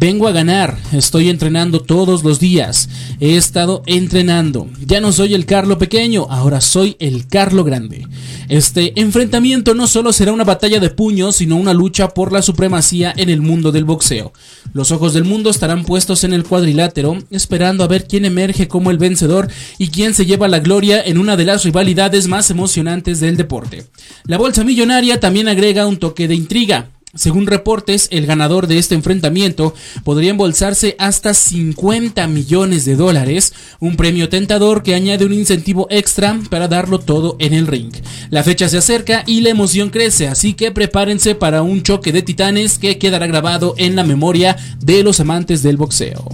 Vengo 0.00 0.28
a 0.28 0.32
ganar, 0.32 0.78
estoy 0.92 1.28
entrenando 1.28 1.80
todos 1.80 2.22
los 2.22 2.38
días, 2.38 2.88
he 3.18 3.36
estado 3.36 3.82
entrenando, 3.84 4.68
ya 4.86 5.00
no 5.00 5.10
soy 5.10 5.34
el 5.34 5.44
Carlo 5.44 5.76
pequeño, 5.76 6.28
ahora 6.30 6.60
soy 6.60 6.94
el 7.00 7.26
Carlo 7.26 7.64
grande. 7.64 8.06
Este 8.48 8.92
enfrentamiento 9.00 9.74
no 9.74 9.88
solo 9.88 10.12
será 10.12 10.32
una 10.32 10.44
batalla 10.44 10.78
de 10.78 10.90
puños, 10.90 11.34
sino 11.34 11.56
una 11.56 11.74
lucha 11.74 12.10
por 12.10 12.30
la 12.30 12.42
supremacía 12.42 13.12
en 13.16 13.28
el 13.28 13.40
mundo 13.40 13.72
del 13.72 13.84
boxeo. 13.84 14.32
Los 14.72 14.92
ojos 14.92 15.14
del 15.14 15.24
mundo 15.24 15.50
estarán 15.50 15.84
puestos 15.84 16.22
en 16.22 16.32
el 16.32 16.44
cuadrilátero, 16.44 17.18
esperando 17.32 17.82
a 17.82 17.88
ver 17.88 18.06
quién 18.06 18.24
emerge 18.24 18.68
como 18.68 18.92
el 18.92 18.98
vencedor 18.98 19.48
y 19.78 19.88
quién 19.88 20.14
se 20.14 20.26
lleva 20.26 20.46
la 20.46 20.60
gloria 20.60 21.02
en 21.04 21.18
una 21.18 21.36
de 21.36 21.44
las 21.44 21.64
rivalidades 21.64 22.28
más 22.28 22.50
emocionantes 22.50 23.18
del 23.18 23.36
deporte. 23.36 23.86
La 24.26 24.38
bolsa 24.38 24.62
millonaria 24.62 25.18
también 25.18 25.48
agrega 25.48 25.88
un 25.88 25.96
toque 25.96 26.28
de 26.28 26.36
intriga. 26.36 26.90
Según 27.14 27.46
reportes, 27.46 28.08
el 28.10 28.26
ganador 28.26 28.66
de 28.66 28.78
este 28.78 28.94
enfrentamiento 28.94 29.74
podría 30.04 30.30
embolsarse 30.30 30.94
hasta 30.98 31.32
50 31.32 32.26
millones 32.26 32.84
de 32.84 32.96
dólares, 32.96 33.54
un 33.80 33.96
premio 33.96 34.28
tentador 34.28 34.82
que 34.82 34.94
añade 34.94 35.24
un 35.24 35.32
incentivo 35.32 35.86
extra 35.90 36.38
para 36.50 36.68
darlo 36.68 36.98
todo 36.98 37.36
en 37.38 37.54
el 37.54 37.66
ring. 37.66 37.92
La 38.28 38.42
fecha 38.42 38.68
se 38.68 38.78
acerca 38.78 39.24
y 39.26 39.40
la 39.40 39.50
emoción 39.50 39.88
crece, 39.88 40.28
así 40.28 40.52
que 40.52 40.70
prepárense 40.70 41.34
para 41.34 41.62
un 41.62 41.82
choque 41.82 42.12
de 42.12 42.22
titanes 42.22 42.78
que 42.78 42.98
quedará 42.98 43.26
grabado 43.26 43.74
en 43.78 43.96
la 43.96 44.04
memoria 44.04 44.56
de 44.80 45.02
los 45.02 45.18
amantes 45.20 45.62
del 45.62 45.78
boxeo. 45.78 46.28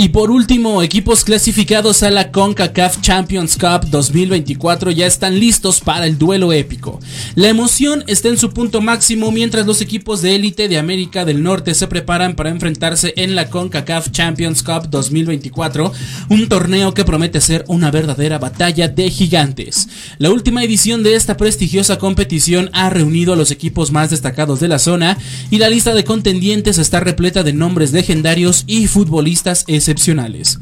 Y 0.00 0.10
por 0.10 0.30
último, 0.30 0.80
equipos 0.84 1.24
clasificados 1.24 2.04
a 2.04 2.10
la 2.10 2.30
CONCACAF 2.30 3.00
Champions 3.00 3.56
Cup 3.56 3.90
2024 3.90 4.92
ya 4.92 5.08
están 5.08 5.40
listos 5.40 5.80
para 5.80 6.06
el 6.06 6.16
duelo 6.16 6.52
épico. 6.52 7.00
La 7.34 7.48
emoción 7.48 8.04
está 8.06 8.28
en 8.28 8.38
su 8.38 8.50
punto 8.50 8.80
máximo 8.80 9.32
mientras 9.32 9.66
los 9.66 9.80
equipos 9.80 10.22
de 10.22 10.36
élite 10.36 10.68
de 10.68 10.78
América 10.78 11.24
del 11.24 11.42
Norte 11.42 11.74
se 11.74 11.88
preparan 11.88 12.36
para 12.36 12.50
enfrentarse 12.50 13.12
en 13.16 13.34
la 13.34 13.50
CONCACAF 13.50 14.12
Champions 14.12 14.62
Cup 14.62 14.88
2024, 14.88 15.92
un 16.28 16.48
torneo 16.48 16.94
que 16.94 17.04
promete 17.04 17.40
ser 17.40 17.64
una 17.66 17.90
verdadera 17.90 18.38
batalla 18.38 18.86
de 18.86 19.10
gigantes. 19.10 19.88
La 20.18 20.30
última 20.30 20.62
edición 20.62 21.02
de 21.02 21.16
esta 21.16 21.36
prestigiosa 21.36 21.98
competición 21.98 22.70
ha 22.72 22.88
reunido 22.88 23.32
a 23.32 23.36
los 23.36 23.50
equipos 23.50 23.90
más 23.90 24.10
destacados 24.10 24.60
de 24.60 24.68
la 24.68 24.78
zona 24.78 25.18
y 25.50 25.58
la 25.58 25.68
lista 25.68 25.92
de 25.92 26.04
contendientes 26.04 26.78
está 26.78 27.00
repleta 27.00 27.42
de 27.42 27.52
nombres 27.52 27.92
legendarios 27.92 28.62
y 28.68 28.86
futbolistas 28.86 29.64
excepcionales. 29.88 30.58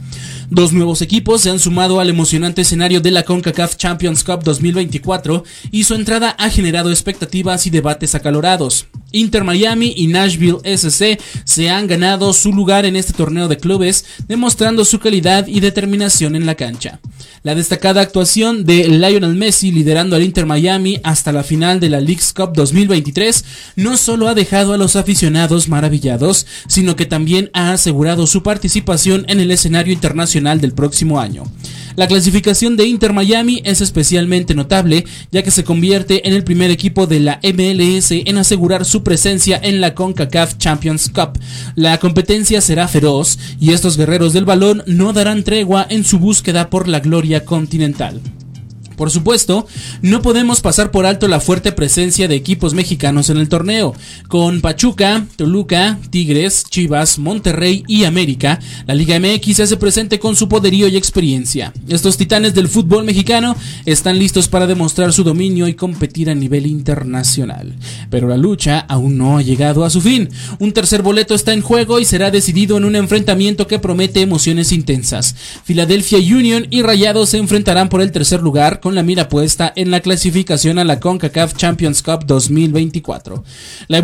Dos 0.48 0.72
nuevos 0.72 1.02
equipos 1.02 1.40
se 1.40 1.50
han 1.50 1.58
sumado 1.58 1.98
al 1.98 2.08
emocionante 2.08 2.62
escenario 2.62 3.00
de 3.00 3.10
la 3.10 3.24
CONCACAF 3.24 3.76
Champions 3.76 4.22
Cup 4.22 4.44
2024 4.44 5.42
y 5.72 5.82
su 5.82 5.94
entrada 5.94 6.36
ha 6.38 6.50
generado 6.50 6.90
expectativas 6.90 7.66
y 7.66 7.70
debates 7.70 8.14
acalorados. 8.14 8.86
Inter 9.10 9.42
Miami 9.42 9.92
y 9.96 10.06
Nashville 10.06 10.58
SC 10.62 11.18
se 11.44 11.70
han 11.70 11.88
ganado 11.88 12.32
su 12.32 12.52
lugar 12.52 12.84
en 12.84 12.94
este 12.94 13.12
torneo 13.12 13.48
de 13.48 13.56
clubes, 13.56 14.04
demostrando 14.28 14.84
su 14.84 15.00
calidad 15.00 15.48
y 15.48 15.60
determinación 15.60 16.36
en 16.36 16.46
la 16.46 16.54
cancha. 16.54 17.00
La 17.42 17.54
destacada 17.54 18.00
actuación 18.00 18.64
de 18.64 18.88
Lionel 18.88 19.34
Messi 19.34 19.72
liderando 19.72 20.16
al 20.16 20.22
Inter 20.22 20.46
Miami 20.46 21.00
hasta 21.02 21.32
la 21.32 21.44
final 21.44 21.80
de 21.80 21.88
la 21.88 22.00
League's 22.00 22.32
Cup 22.32 22.52
2023 22.54 23.44
no 23.76 23.96
solo 23.96 24.28
ha 24.28 24.34
dejado 24.34 24.74
a 24.74 24.78
los 24.78 24.96
aficionados 24.96 25.68
maravillados, 25.68 26.46
sino 26.66 26.96
que 26.96 27.06
también 27.06 27.50
ha 27.52 27.72
asegurado 27.72 28.26
su 28.26 28.42
participación 28.42 29.24
en 29.28 29.40
el 29.40 29.50
escenario 29.50 29.92
internacional 29.92 30.35
del 30.36 30.72
próximo 30.72 31.18
año. 31.18 31.44
La 31.96 32.06
clasificación 32.06 32.76
de 32.76 32.86
Inter 32.86 33.14
Miami 33.14 33.62
es 33.64 33.80
especialmente 33.80 34.54
notable 34.54 35.06
ya 35.32 35.42
que 35.42 35.50
se 35.50 35.64
convierte 35.64 36.28
en 36.28 36.34
el 36.34 36.44
primer 36.44 36.70
equipo 36.70 37.06
de 37.06 37.20
la 37.20 37.40
MLS 37.42 38.10
en 38.10 38.36
asegurar 38.36 38.84
su 38.84 39.02
presencia 39.02 39.58
en 39.62 39.80
la 39.80 39.94
CONCACAF 39.94 40.58
Champions 40.58 41.08
Cup. 41.08 41.38
La 41.74 41.98
competencia 41.98 42.60
será 42.60 42.86
feroz 42.86 43.38
y 43.58 43.72
estos 43.72 43.96
guerreros 43.96 44.34
del 44.34 44.44
balón 44.44 44.82
no 44.86 45.14
darán 45.14 45.42
tregua 45.42 45.86
en 45.88 46.04
su 46.04 46.18
búsqueda 46.18 46.68
por 46.68 46.86
la 46.86 47.00
gloria 47.00 47.46
continental. 47.46 48.20
Por 48.96 49.10
supuesto, 49.10 49.66
no 50.02 50.22
podemos 50.22 50.60
pasar 50.60 50.90
por 50.90 51.06
alto 51.06 51.28
la 51.28 51.40
fuerte 51.40 51.72
presencia 51.72 52.28
de 52.28 52.34
equipos 52.34 52.74
mexicanos 52.74 53.30
en 53.30 53.36
el 53.36 53.48
torneo. 53.48 53.94
Con 54.28 54.60
Pachuca, 54.60 55.26
Toluca, 55.36 55.98
Tigres, 56.10 56.64
Chivas, 56.68 57.18
Monterrey 57.18 57.84
y 57.86 58.04
América, 58.04 58.58
la 58.86 58.94
Liga 58.94 59.18
MX 59.20 59.56
se 59.56 59.62
hace 59.62 59.76
presente 59.76 60.18
con 60.18 60.34
su 60.34 60.48
poderío 60.48 60.88
y 60.88 60.96
experiencia. 60.96 61.72
Estos 61.88 62.16
titanes 62.16 62.54
del 62.54 62.68
fútbol 62.68 63.04
mexicano 63.04 63.54
están 63.84 64.18
listos 64.18 64.48
para 64.48 64.66
demostrar 64.66 65.12
su 65.12 65.24
dominio 65.24 65.68
y 65.68 65.74
competir 65.74 66.30
a 66.30 66.34
nivel 66.34 66.66
internacional. 66.66 67.74
Pero 68.10 68.28
la 68.28 68.36
lucha 68.36 68.80
aún 68.80 69.18
no 69.18 69.38
ha 69.38 69.42
llegado 69.42 69.84
a 69.84 69.90
su 69.90 70.00
fin. 70.00 70.28
Un 70.58 70.72
tercer 70.72 71.02
boleto 71.02 71.34
está 71.34 71.52
en 71.52 71.62
juego 71.62 72.00
y 72.00 72.04
será 72.04 72.30
decidido 72.30 72.76
en 72.76 72.84
un 72.84 72.96
enfrentamiento 72.96 73.66
que 73.66 73.78
promete 73.78 74.20
emociones 74.20 74.72
intensas. 74.72 75.34
Philadelphia 75.64 76.18
Union 76.18 76.66
y 76.70 76.82
Rayados 76.82 77.30
se 77.30 77.38
enfrentarán 77.38 77.88
por 77.88 78.00
el 78.00 78.12
tercer 78.12 78.42
lugar 78.42 78.80
con 78.86 78.94
la 78.94 79.02
mira 79.02 79.28
puesta 79.28 79.72
en 79.74 79.90
la 79.90 79.98
clasificación 79.98 80.78
a 80.78 80.84
la 80.84 81.00
CONCACAF 81.00 81.56
Champions 81.56 82.04
Cup 82.04 82.24
2024. 82.24 83.42
La, 83.88 83.98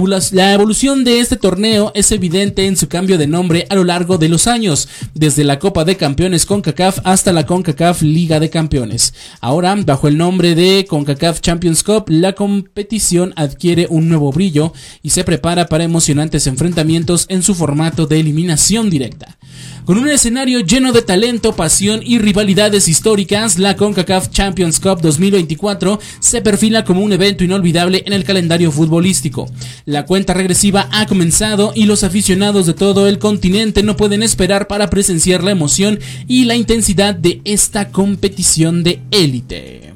evolución 0.54 1.04
de 1.04 1.20
este 1.20 1.36
torneo 1.36 1.92
es 1.94 2.10
evidente 2.10 2.66
en 2.66 2.76
su 2.76 2.88
cambio 2.88 3.16
de 3.16 3.28
nombre 3.28 3.64
a 3.70 3.76
lo 3.76 3.84
largo 3.84 4.18
de 4.18 4.28
los 4.28 4.48
años, 4.48 4.88
desde 5.14 5.44
la 5.44 5.60
Copa 5.60 5.84
de 5.84 5.96
Campeones 5.96 6.46
CONCACAF 6.46 6.98
hasta 7.04 7.32
la 7.32 7.46
CONCACAF 7.46 8.02
Liga 8.02 8.40
de 8.40 8.50
Campeones. 8.50 9.14
Ahora, 9.40 9.76
bajo 9.76 10.08
el 10.08 10.18
nombre 10.18 10.56
de 10.56 10.84
CONCACAF 10.88 11.40
Champions 11.40 11.84
Cup, 11.84 12.06
la 12.08 12.32
competición 12.32 13.32
adquiere 13.36 13.86
un 13.88 14.08
nuevo 14.08 14.32
brillo 14.32 14.72
y 15.00 15.10
se 15.10 15.22
prepara 15.22 15.66
para 15.66 15.84
emocionantes 15.84 16.48
enfrentamientos 16.48 17.26
en 17.28 17.44
su 17.44 17.54
formato 17.54 18.08
de 18.08 18.18
eliminación 18.18 18.90
directa. 18.90 19.38
Con 19.84 19.98
un 19.98 20.08
escenario 20.08 20.60
lleno 20.60 20.92
de 20.92 21.02
talento, 21.02 21.56
pasión 21.56 22.02
y 22.04 22.18
rivalidades 22.18 22.86
históricas, 22.86 23.58
la 23.58 23.76
CONCACAF 23.76 24.30
Champions 24.30 24.78
Cup 24.78 25.00
2024 25.00 25.98
se 26.20 26.40
perfila 26.40 26.84
como 26.84 27.00
un 27.00 27.12
evento 27.12 27.42
inolvidable 27.42 28.04
en 28.06 28.12
el 28.12 28.22
calendario 28.22 28.70
futbolístico. 28.70 29.50
La 29.84 30.06
cuenta 30.06 30.34
regresiva 30.34 30.88
ha 30.92 31.06
comenzado 31.06 31.72
y 31.74 31.86
los 31.86 32.04
aficionados 32.04 32.66
de 32.66 32.74
todo 32.74 33.08
el 33.08 33.18
continente 33.18 33.82
no 33.82 33.96
pueden 33.96 34.22
esperar 34.22 34.68
para 34.68 34.88
presenciar 34.88 35.42
la 35.42 35.50
emoción 35.50 35.98
y 36.28 36.44
la 36.44 36.54
intensidad 36.54 37.16
de 37.16 37.40
esta 37.44 37.90
competición 37.90 38.84
de 38.84 39.00
élite. 39.10 39.91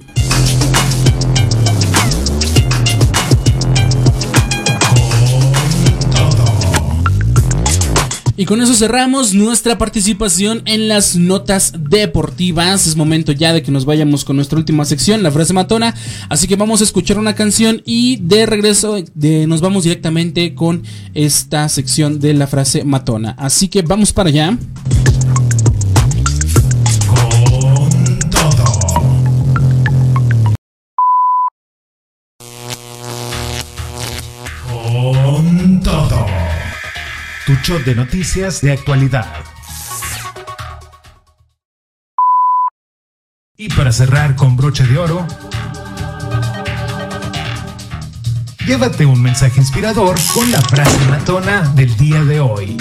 Y 8.36 8.44
con 8.44 8.60
eso 8.60 8.74
cerramos 8.74 9.32
nuestra 9.32 9.78
participación 9.78 10.62
en 10.66 10.88
las 10.88 11.16
notas 11.16 11.72
deportivas. 11.78 12.86
Es 12.86 12.96
momento 12.96 13.32
ya 13.32 13.54
de 13.54 13.62
que 13.62 13.72
nos 13.72 13.86
vayamos 13.86 14.24
con 14.24 14.36
nuestra 14.36 14.58
última 14.58 14.84
sección, 14.84 15.22
la 15.22 15.30
frase 15.30 15.54
matona. 15.54 15.94
Así 16.28 16.46
que 16.46 16.56
vamos 16.56 16.82
a 16.82 16.84
escuchar 16.84 17.18
una 17.18 17.34
canción 17.34 17.82
y 17.86 18.16
de 18.16 18.44
regreso 18.44 19.02
de, 19.14 19.46
nos 19.46 19.62
vamos 19.62 19.84
directamente 19.84 20.54
con 20.54 20.82
esta 21.14 21.68
sección 21.70 22.20
de 22.20 22.34
la 22.34 22.46
frase 22.46 22.84
matona. 22.84 23.34
Así 23.38 23.68
que 23.68 23.80
vamos 23.80 24.12
para 24.12 24.28
allá. 24.28 24.58
Tu 37.46 37.54
show 37.62 37.78
de 37.78 37.94
noticias 37.94 38.60
de 38.60 38.72
actualidad. 38.72 39.32
Y 43.56 43.68
para 43.68 43.92
cerrar 43.92 44.34
con 44.34 44.56
broche 44.56 44.84
de 44.84 44.98
oro, 44.98 45.24
llévate 48.66 49.06
un 49.06 49.22
mensaje 49.22 49.60
inspirador 49.60 50.16
con 50.34 50.50
la 50.50 50.60
frase 50.60 50.98
matona 51.08 51.60
del 51.76 51.96
día 51.96 52.24
de 52.24 52.40
hoy. 52.40 52.76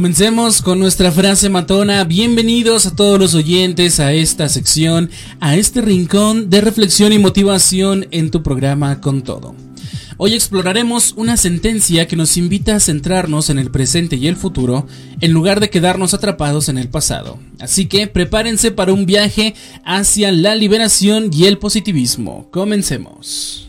Comencemos 0.00 0.62
con 0.62 0.78
nuestra 0.78 1.12
frase 1.12 1.50
matona. 1.50 2.04
Bienvenidos 2.04 2.86
a 2.86 2.96
todos 2.96 3.20
los 3.20 3.34
oyentes 3.34 4.00
a 4.00 4.14
esta 4.14 4.48
sección, 4.48 5.10
a 5.40 5.56
este 5.56 5.82
rincón 5.82 6.48
de 6.48 6.62
reflexión 6.62 7.12
y 7.12 7.18
motivación 7.18 8.06
en 8.10 8.30
tu 8.30 8.42
programa 8.42 9.02
con 9.02 9.20
todo. 9.20 9.54
Hoy 10.16 10.32
exploraremos 10.32 11.12
una 11.18 11.36
sentencia 11.36 12.08
que 12.08 12.16
nos 12.16 12.38
invita 12.38 12.76
a 12.76 12.80
centrarnos 12.80 13.50
en 13.50 13.58
el 13.58 13.70
presente 13.70 14.16
y 14.16 14.26
el 14.26 14.36
futuro 14.36 14.86
en 15.20 15.32
lugar 15.32 15.60
de 15.60 15.68
quedarnos 15.68 16.14
atrapados 16.14 16.70
en 16.70 16.78
el 16.78 16.88
pasado. 16.88 17.38
Así 17.58 17.84
que 17.84 18.06
prepárense 18.06 18.70
para 18.70 18.94
un 18.94 19.04
viaje 19.04 19.54
hacia 19.84 20.32
la 20.32 20.54
liberación 20.54 21.28
y 21.30 21.44
el 21.44 21.58
positivismo. 21.58 22.48
Comencemos. 22.50 23.68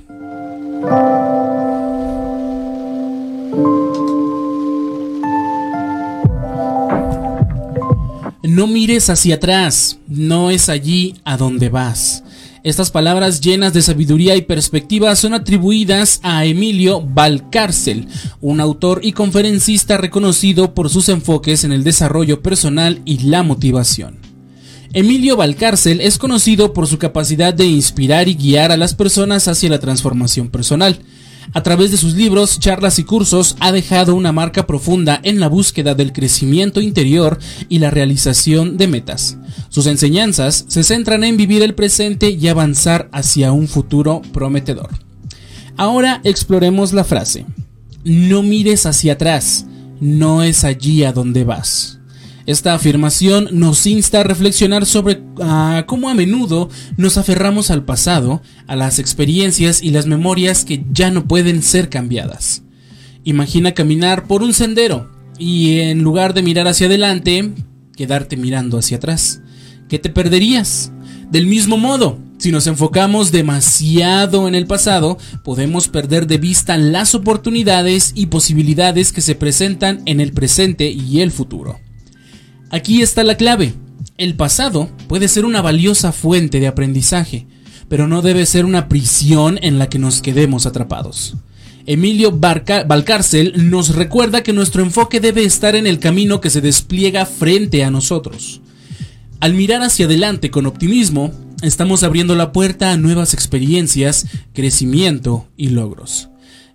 No 8.51 8.67
mires 8.67 9.09
hacia 9.09 9.35
atrás, 9.35 9.99
no 10.09 10.51
es 10.51 10.67
allí 10.67 11.15
a 11.23 11.37
donde 11.37 11.69
vas. 11.69 12.25
Estas 12.65 12.91
palabras 12.91 13.39
llenas 13.39 13.71
de 13.71 13.81
sabiduría 13.81 14.35
y 14.35 14.41
perspectiva 14.41 15.15
son 15.15 15.33
atribuidas 15.33 16.19
a 16.21 16.43
Emilio 16.43 17.01
Valcárcel, 17.01 18.09
un 18.41 18.59
autor 18.59 18.99
y 19.03 19.13
conferencista 19.13 19.95
reconocido 19.95 20.73
por 20.73 20.89
sus 20.89 21.07
enfoques 21.07 21.63
en 21.63 21.71
el 21.71 21.85
desarrollo 21.85 22.41
personal 22.41 23.01
y 23.05 23.19
la 23.19 23.41
motivación. 23.41 24.19
Emilio 24.91 25.37
Valcárcel 25.37 26.01
es 26.01 26.17
conocido 26.17 26.73
por 26.73 26.87
su 26.87 26.97
capacidad 26.97 27.53
de 27.53 27.67
inspirar 27.67 28.27
y 28.27 28.35
guiar 28.35 28.73
a 28.73 28.77
las 28.77 28.95
personas 28.95 29.47
hacia 29.47 29.69
la 29.69 29.79
transformación 29.79 30.49
personal. 30.49 30.99
A 31.53 31.63
través 31.63 31.91
de 31.91 31.97
sus 31.97 32.15
libros, 32.15 32.59
charlas 32.59 32.99
y 32.99 33.03
cursos 33.03 33.55
ha 33.59 33.71
dejado 33.71 34.15
una 34.15 34.31
marca 34.31 34.67
profunda 34.67 35.19
en 35.23 35.39
la 35.39 35.47
búsqueda 35.47 35.95
del 35.95 36.13
crecimiento 36.13 36.81
interior 36.81 37.39
y 37.67 37.79
la 37.79 37.91
realización 37.91 38.77
de 38.77 38.87
metas. 38.87 39.37
Sus 39.69 39.87
enseñanzas 39.87 40.65
se 40.67 40.83
centran 40.83 41.23
en 41.23 41.37
vivir 41.37 41.61
el 41.61 41.75
presente 41.75 42.29
y 42.29 42.47
avanzar 42.47 43.09
hacia 43.11 43.51
un 43.51 43.67
futuro 43.67 44.21
prometedor. 44.33 44.89
Ahora 45.77 46.21
exploremos 46.23 46.93
la 46.93 47.03
frase. 47.03 47.45
No 48.03 48.43
mires 48.43 48.85
hacia 48.85 49.13
atrás, 49.13 49.65
no 49.99 50.43
es 50.43 50.63
allí 50.63 51.03
a 51.03 51.13
donde 51.13 51.43
vas. 51.43 52.00
Esta 52.45 52.73
afirmación 52.73 53.49
nos 53.51 53.85
insta 53.85 54.21
a 54.21 54.23
reflexionar 54.23 54.85
sobre 54.85 55.21
ah, 55.41 55.85
cómo 55.87 56.09
a 56.09 56.13
menudo 56.13 56.69
nos 56.97 57.17
aferramos 57.17 57.69
al 57.69 57.85
pasado, 57.85 58.41
a 58.67 58.75
las 58.75 58.99
experiencias 58.99 59.83
y 59.83 59.91
las 59.91 60.07
memorias 60.07 60.65
que 60.65 60.83
ya 60.91 61.11
no 61.11 61.27
pueden 61.27 61.61
ser 61.61 61.89
cambiadas. 61.89 62.63
Imagina 63.23 63.73
caminar 63.73 64.25
por 64.25 64.41
un 64.41 64.53
sendero 64.53 65.11
y 65.37 65.79
en 65.79 66.01
lugar 66.01 66.33
de 66.33 66.41
mirar 66.41 66.67
hacia 66.67 66.87
adelante, 66.87 67.51
quedarte 67.95 68.37
mirando 68.37 68.79
hacia 68.79 68.97
atrás. 68.97 69.41
¿Qué 69.87 69.99
te 69.99 70.09
perderías? 70.09 70.91
Del 71.29 71.45
mismo 71.45 71.77
modo, 71.77 72.19
si 72.39 72.51
nos 72.51 72.65
enfocamos 72.65 73.31
demasiado 73.31 74.47
en 74.47 74.55
el 74.55 74.65
pasado, 74.65 75.19
podemos 75.43 75.87
perder 75.87 76.25
de 76.25 76.39
vista 76.39 76.75
las 76.77 77.13
oportunidades 77.13 78.13
y 78.15 78.25
posibilidades 78.25 79.11
que 79.11 79.21
se 79.21 79.35
presentan 79.35 80.01
en 80.07 80.19
el 80.19 80.31
presente 80.31 80.89
y 80.89 81.21
el 81.21 81.31
futuro. 81.31 81.79
Aquí 82.71 83.01
está 83.01 83.25
la 83.25 83.35
clave. 83.35 83.73
El 84.17 84.35
pasado 84.35 84.89
puede 85.09 85.27
ser 85.27 85.43
una 85.43 85.61
valiosa 85.61 86.13
fuente 86.13 86.61
de 86.61 86.67
aprendizaje, 86.67 87.45
pero 87.89 88.07
no 88.07 88.21
debe 88.21 88.45
ser 88.45 88.63
una 88.63 88.87
prisión 88.87 89.59
en 89.61 89.77
la 89.77 89.89
que 89.89 89.99
nos 89.99 90.21
quedemos 90.21 90.65
atrapados. 90.65 91.35
Emilio 91.85 92.31
Valcárcel 92.31 93.69
nos 93.69 93.93
recuerda 93.95 94.41
que 94.41 94.53
nuestro 94.53 94.83
enfoque 94.83 95.19
debe 95.19 95.43
estar 95.43 95.75
en 95.75 95.85
el 95.85 95.99
camino 95.99 96.39
que 96.39 96.49
se 96.49 96.61
despliega 96.61 97.25
frente 97.25 97.83
a 97.83 97.91
nosotros. 97.91 98.61
Al 99.41 99.53
mirar 99.53 99.81
hacia 99.81 100.05
adelante 100.05 100.49
con 100.49 100.65
optimismo, 100.65 101.33
estamos 101.63 102.03
abriendo 102.03 102.35
la 102.35 102.53
puerta 102.53 102.93
a 102.93 102.97
nuevas 102.97 103.33
experiencias, 103.33 104.27
crecimiento 104.53 105.45
y 105.57 105.69
logros. 105.69 106.30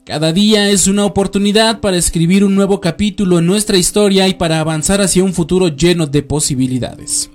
Cada 0.07 0.33
día 0.33 0.71
es 0.71 0.87
una 0.87 1.05
oportunidad 1.05 1.81
para 1.81 1.97
escribir 1.97 2.45
un 2.45 2.55
nuevo 2.55 2.81
capítulo 2.81 3.41
en 3.41 3.47
nuestra 3.47 3.77
historia 3.77 4.29
y 4.29 4.35
para 4.35 4.61
avanzar 4.61 5.01
hacia 5.01 5.25
un 5.25 5.35
futuro 5.35 5.67
lleno 5.67 6.07
de 6.07 6.23
posibilidades. 6.23 7.29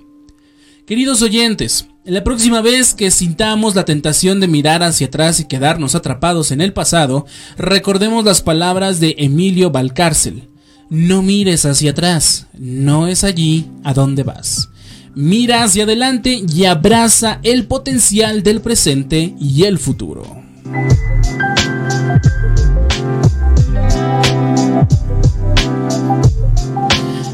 Queridos 0.86 1.20
oyentes, 1.20 1.86
la 2.06 2.24
próxima 2.24 2.62
vez 2.62 2.94
que 2.94 3.10
sintamos 3.10 3.74
la 3.74 3.84
tentación 3.84 4.40
de 4.40 4.48
mirar 4.48 4.82
hacia 4.82 5.08
atrás 5.08 5.38
y 5.38 5.44
quedarnos 5.44 5.94
atrapados 5.94 6.50
en 6.50 6.62
el 6.62 6.72
pasado, 6.72 7.26
recordemos 7.58 8.24
las 8.24 8.40
palabras 8.40 9.00
de 9.00 9.16
Emilio 9.18 9.70
Valcárcel. 9.70 10.48
No 10.88 11.20
mires 11.20 11.66
hacia 11.66 11.90
atrás, 11.90 12.46
no 12.54 13.06
es 13.06 13.22
allí 13.22 13.66
a 13.84 13.92
donde 13.92 14.22
vas. 14.22 14.70
Mira 15.14 15.62
hacia 15.62 15.84
adelante 15.84 16.42
y 16.50 16.64
abraza 16.64 17.38
el 17.42 17.66
potencial 17.66 18.42
del 18.42 18.62
presente 18.62 19.34
y 19.38 19.64
el 19.64 19.78
futuro. 19.78 20.42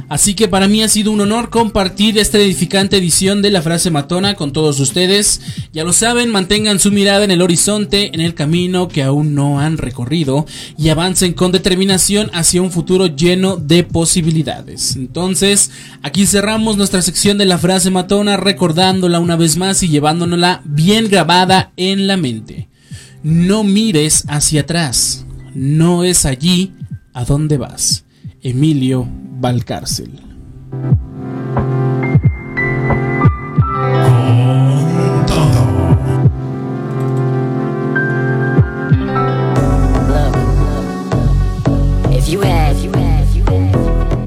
Así 0.08 0.34
que 0.34 0.48
para 0.48 0.68
mí 0.68 0.82
ha 0.82 0.88
sido 0.88 1.12
un 1.12 1.20
honor 1.20 1.50
compartir 1.50 2.18
esta 2.18 2.38
edificante 2.38 2.96
edición 2.96 3.42
de 3.42 3.50
la 3.50 3.60
frase 3.60 3.90
matona 3.90 4.34
con 4.34 4.52
todos 4.52 4.80
ustedes. 4.80 5.40
Ya 5.72 5.84
lo 5.84 5.92
saben, 5.92 6.30
mantengan 6.30 6.80
su 6.80 6.90
mirada 6.90 7.24
en 7.24 7.30
el 7.30 7.42
horizonte, 7.42 8.10
en 8.14 8.22
el 8.22 8.34
camino 8.34 8.88
que 8.88 9.02
aún 9.02 9.34
no 9.34 9.60
han 9.60 9.76
recorrido 9.76 10.46
y 10.78 10.88
avancen 10.88 11.34
con 11.34 11.52
determinación 11.52 12.30
hacia 12.32 12.62
un 12.62 12.72
futuro 12.72 13.06
lleno 13.06 13.58
de 13.58 13.84
posibilidades. 13.84 14.96
Entonces, 14.96 15.70
aquí 16.02 16.26
cerramos 16.26 16.78
nuestra 16.78 17.02
sección 17.02 17.36
de 17.36 17.44
la 17.44 17.58
frase 17.58 17.90
matona 17.90 18.38
recordándola 18.38 19.20
una 19.20 19.36
vez 19.36 19.58
más 19.58 19.82
y 19.82 19.88
llevándonosla 19.88 20.62
bien 20.64 21.08
grabada 21.08 21.72
en 21.76 22.06
la 22.06 22.16
mente. 22.16 22.68
No 23.22 23.62
mires 23.62 24.24
hacia 24.26 24.62
atrás, 24.62 25.26
no 25.54 26.02
es 26.02 26.24
allí 26.24 26.72
a 27.18 27.24
donde 27.24 27.58
vas. 27.58 28.04
Emilio 28.42 29.04
Valcárcel. 29.40 30.20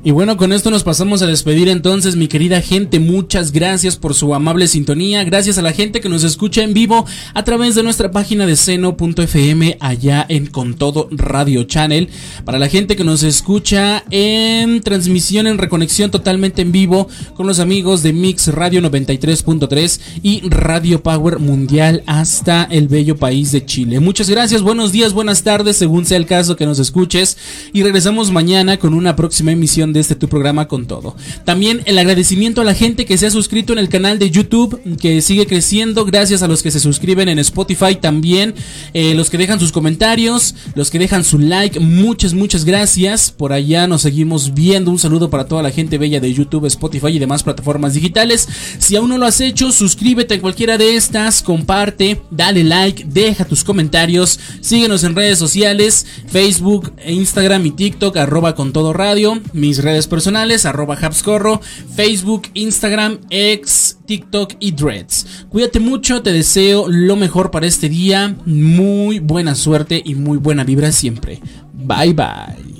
Y 0.03 0.09
bueno, 0.09 0.35
con 0.35 0.51
esto 0.51 0.71
nos 0.71 0.83
pasamos 0.83 1.21
a 1.21 1.27
despedir 1.27 1.69
entonces, 1.69 2.15
mi 2.15 2.27
querida 2.27 2.59
gente. 2.61 2.99
Muchas 2.99 3.51
gracias 3.51 3.97
por 3.97 4.15
su 4.15 4.33
amable 4.33 4.67
sintonía. 4.67 5.23
Gracias 5.23 5.59
a 5.59 5.61
la 5.61 5.73
gente 5.73 6.01
que 6.01 6.09
nos 6.09 6.23
escucha 6.23 6.63
en 6.63 6.73
vivo 6.73 7.05
a 7.35 7.43
través 7.43 7.75
de 7.75 7.83
nuestra 7.83 8.09
página 8.09 8.47
de 8.47 8.55
seno.fm 8.55 9.77
allá 9.79 10.25
en 10.27 10.47
Con 10.47 10.73
Todo 10.73 11.07
Radio 11.11 11.65
Channel. 11.65 12.09
Para 12.45 12.57
la 12.57 12.67
gente 12.67 12.95
que 12.95 13.03
nos 13.03 13.21
escucha 13.21 14.03
en 14.09 14.81
transmisión 14.81 15.45
en 15.45 15.59
reconexión 15.59 16.09
totalmente 16.09 16.63
en 16.63 16.71
vivo 16.71 17.07
con 17.35 17.45
los 17.45 17.59
amigos 17.59 18.01
de 18.01 18.11
Mix 18.11 18.47
Radio 18.47 18.81
93.3 18.81 19.99
y 20.23 20.49
Radio 20.49 21.03
Power 21.03 21.37
Mundial 21.37 22.01
hasta 22.07 22.63
el 22.63 22.87
bello 22.87 23.17
país 23.17 23.51
de 23.51 23.65
Chile. 23.65 23.99
Muchas 23.99 24.31
gracias, 24.31 24.63
buenos 24.63 24.91
días, 24.91 25.13
buenas 25.13 25.43
tardes, 25.43 25.77
según 25.77 26.07
sea 26.07 26.17
el 26.17 26.25
caso 26.25 26.55
que 26.55 26.65
nos 26.65 26.79
escuches. 26.79 27.37
Y 27.71 27.83
regresamos 27.83 28.31
mañana 28.31 28.77
con 28.77 28.95
una 28.95 29.15
próxima 29.15 29.51
emisión 29.51 29.91
de 29.93 30.00
este 30.01 30.15
tu 30.15 30.27
programa 30.27 30.67
con 30.67 30.85
todo. 30.85 31.15
También 31.45 31.81
el 31.85 31.97
agradecimiento 31.97 32.61
a 32.61 32.65
la 32.65 32.73
gente 32.73 33.05
que 33.05 33.17
se 33.17 33.27
ha 33.27 33.31
suscrito 33.31 33.73
en 33.73 33.79
el 33.79 33.89
canal 33.89 34.19
de 34.19 34.29
YouTube, 34.29 34.79
que 34.99 35.21
sigue 35.21 35.45
creciendo, 35.47 36.05
gracias 36.05 36.43
a 36.43 36.47
los 36.47 36.61
que 36.61 36.71
se 36.71 36.79
suscriben 36.79 37.29
en 37.29 37.39
Spotify 37.39 37.95
también, 37.95 38.53
eh, 38.93 39.13
los 39.13 39.29
que 39.29 39.37
dejan 39.37 39.59
sus 39.59 39.71
comentarios, 39.71 40.55
los 40.75 40.89
que 40.89 40.99
dejan 40.99 41.23
su 41.23 41.39
like, 41.39 41.79
muchas, 41.79 42.33
muchas 42.33 42.65
gracias. 42.65 43.31
Por 43.31 43.53
allá 43.53 43.87
nos 43.87 44.01
seguimos 44.01 44.53
viendo. 44.53 44.91
Un 44.91 44.99
saludo 44.99 45.29
para 45.29 45.45
toda 45.45 45.63
la 45.63 45.71
gente 45.71 45.97
bella 45.97 46.19
de 46.19 46.33
YouTube, 46.33 46.65
Spotify 46.65 47.07
y 47.07 47.19
demás 47.19 47.43
plataformas 47.43 47.93
digitales. 47.93 48.47
Si 48.79 48.95
aún 48.95 49.09
no 49.09 49.17
lo 49.17 49.25
has 49.25 49.41
hecho, 49.41 49.71
suscríbete 49.71 50.35
en 50.35 50.41
cualquiera 50.41 50.77
de 50.77 50.95
estas, 50.95 51.41
comparte, 51.41 52.21
dale 52.31 52.63
like, 52.63 53.05
deja 53.07 53.45
tus 53.45 53.63
comentarios, 53.63 54.39
síguenos 54.61 55.03
en 55.03 55.15
redes 55.15 55.37
sociales, 55.37 56.05
Facebook, 56.27 56.93
Instagram 57.05 57.65
y 57.65 57.71
TikTok, 57.71 58.17
arroba 58.17 58.55
con 58.55 58.73
todo 58.73 58.93
radio, 58.93 59.39
mis 59.53 59.80
redes 59.81 60.07
personales, 60.07 60.65
arroba 60.65 60.95
Habscorro, 60.95 61.61
Facebook, 61.95 62.43
Instagram, 62.53 63.19
X, 63.29 63.97
TikTok 64.05 64.53
y 64.59 64.71
Dreads. 64.71 65.45
Cuídate 65.49 65.79
mucho, 65.79 66.21
te 66.21 66.31
deseo 66.31 66.85
lo 66.87 67.15
mejor 67.15 67.51
para 67.51 67.67
este 67.67 67.89
día, 67.89 68.35
muy 68.45 69.19
buena 69.19 69.55
suerte 69.55 70.01
y 70.03 70.15
muy 70.15 70.37
buena 70.37 70.63
vibra 70.63 70.91
siempre. 70.91 71.41
Bye 71.73 72.13
bye. 72.13 72.71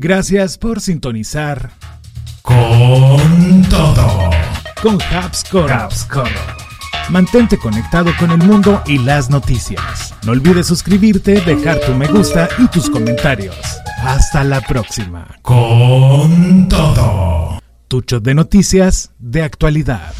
Gracias 0.00 0.58
por 0.58 0.80
sintonizar 0.80 1.72
con 2.42 3.62
todo 3.68 4.37
con 4.82 5.00
Habscorro. 5.02 6.28
Mantente 7.10 7.58
conectado 7.58 8.10
con 8.18 8.30
el 8.30 8.38
mundo 8.38 8.82
y 8.86 8.98
las 8.98 9.30
noticias. 9.30 10.14
No 10.24 10.32
olvides 10.32 10.66
suscribirte, 10.66 11.40
dejar 11.40 11.80
tu 11.80 11.94
me 11.94 12.06
gusta 12.06 12.48
y 12.58 12.68
tus 12.68 12.90
comentarios. 12.90 13.56
Hasta 14.02 14.44
la 14.44 14.60
próxima. 14.60 15.26
Con 15.42 16.68
todo. 16.68 17.58
Tucho 17.88 18.20
de 18.20 18.34
noticias 18.34 19.10
de 19.18 19.42
actualidad. 19.42 20.12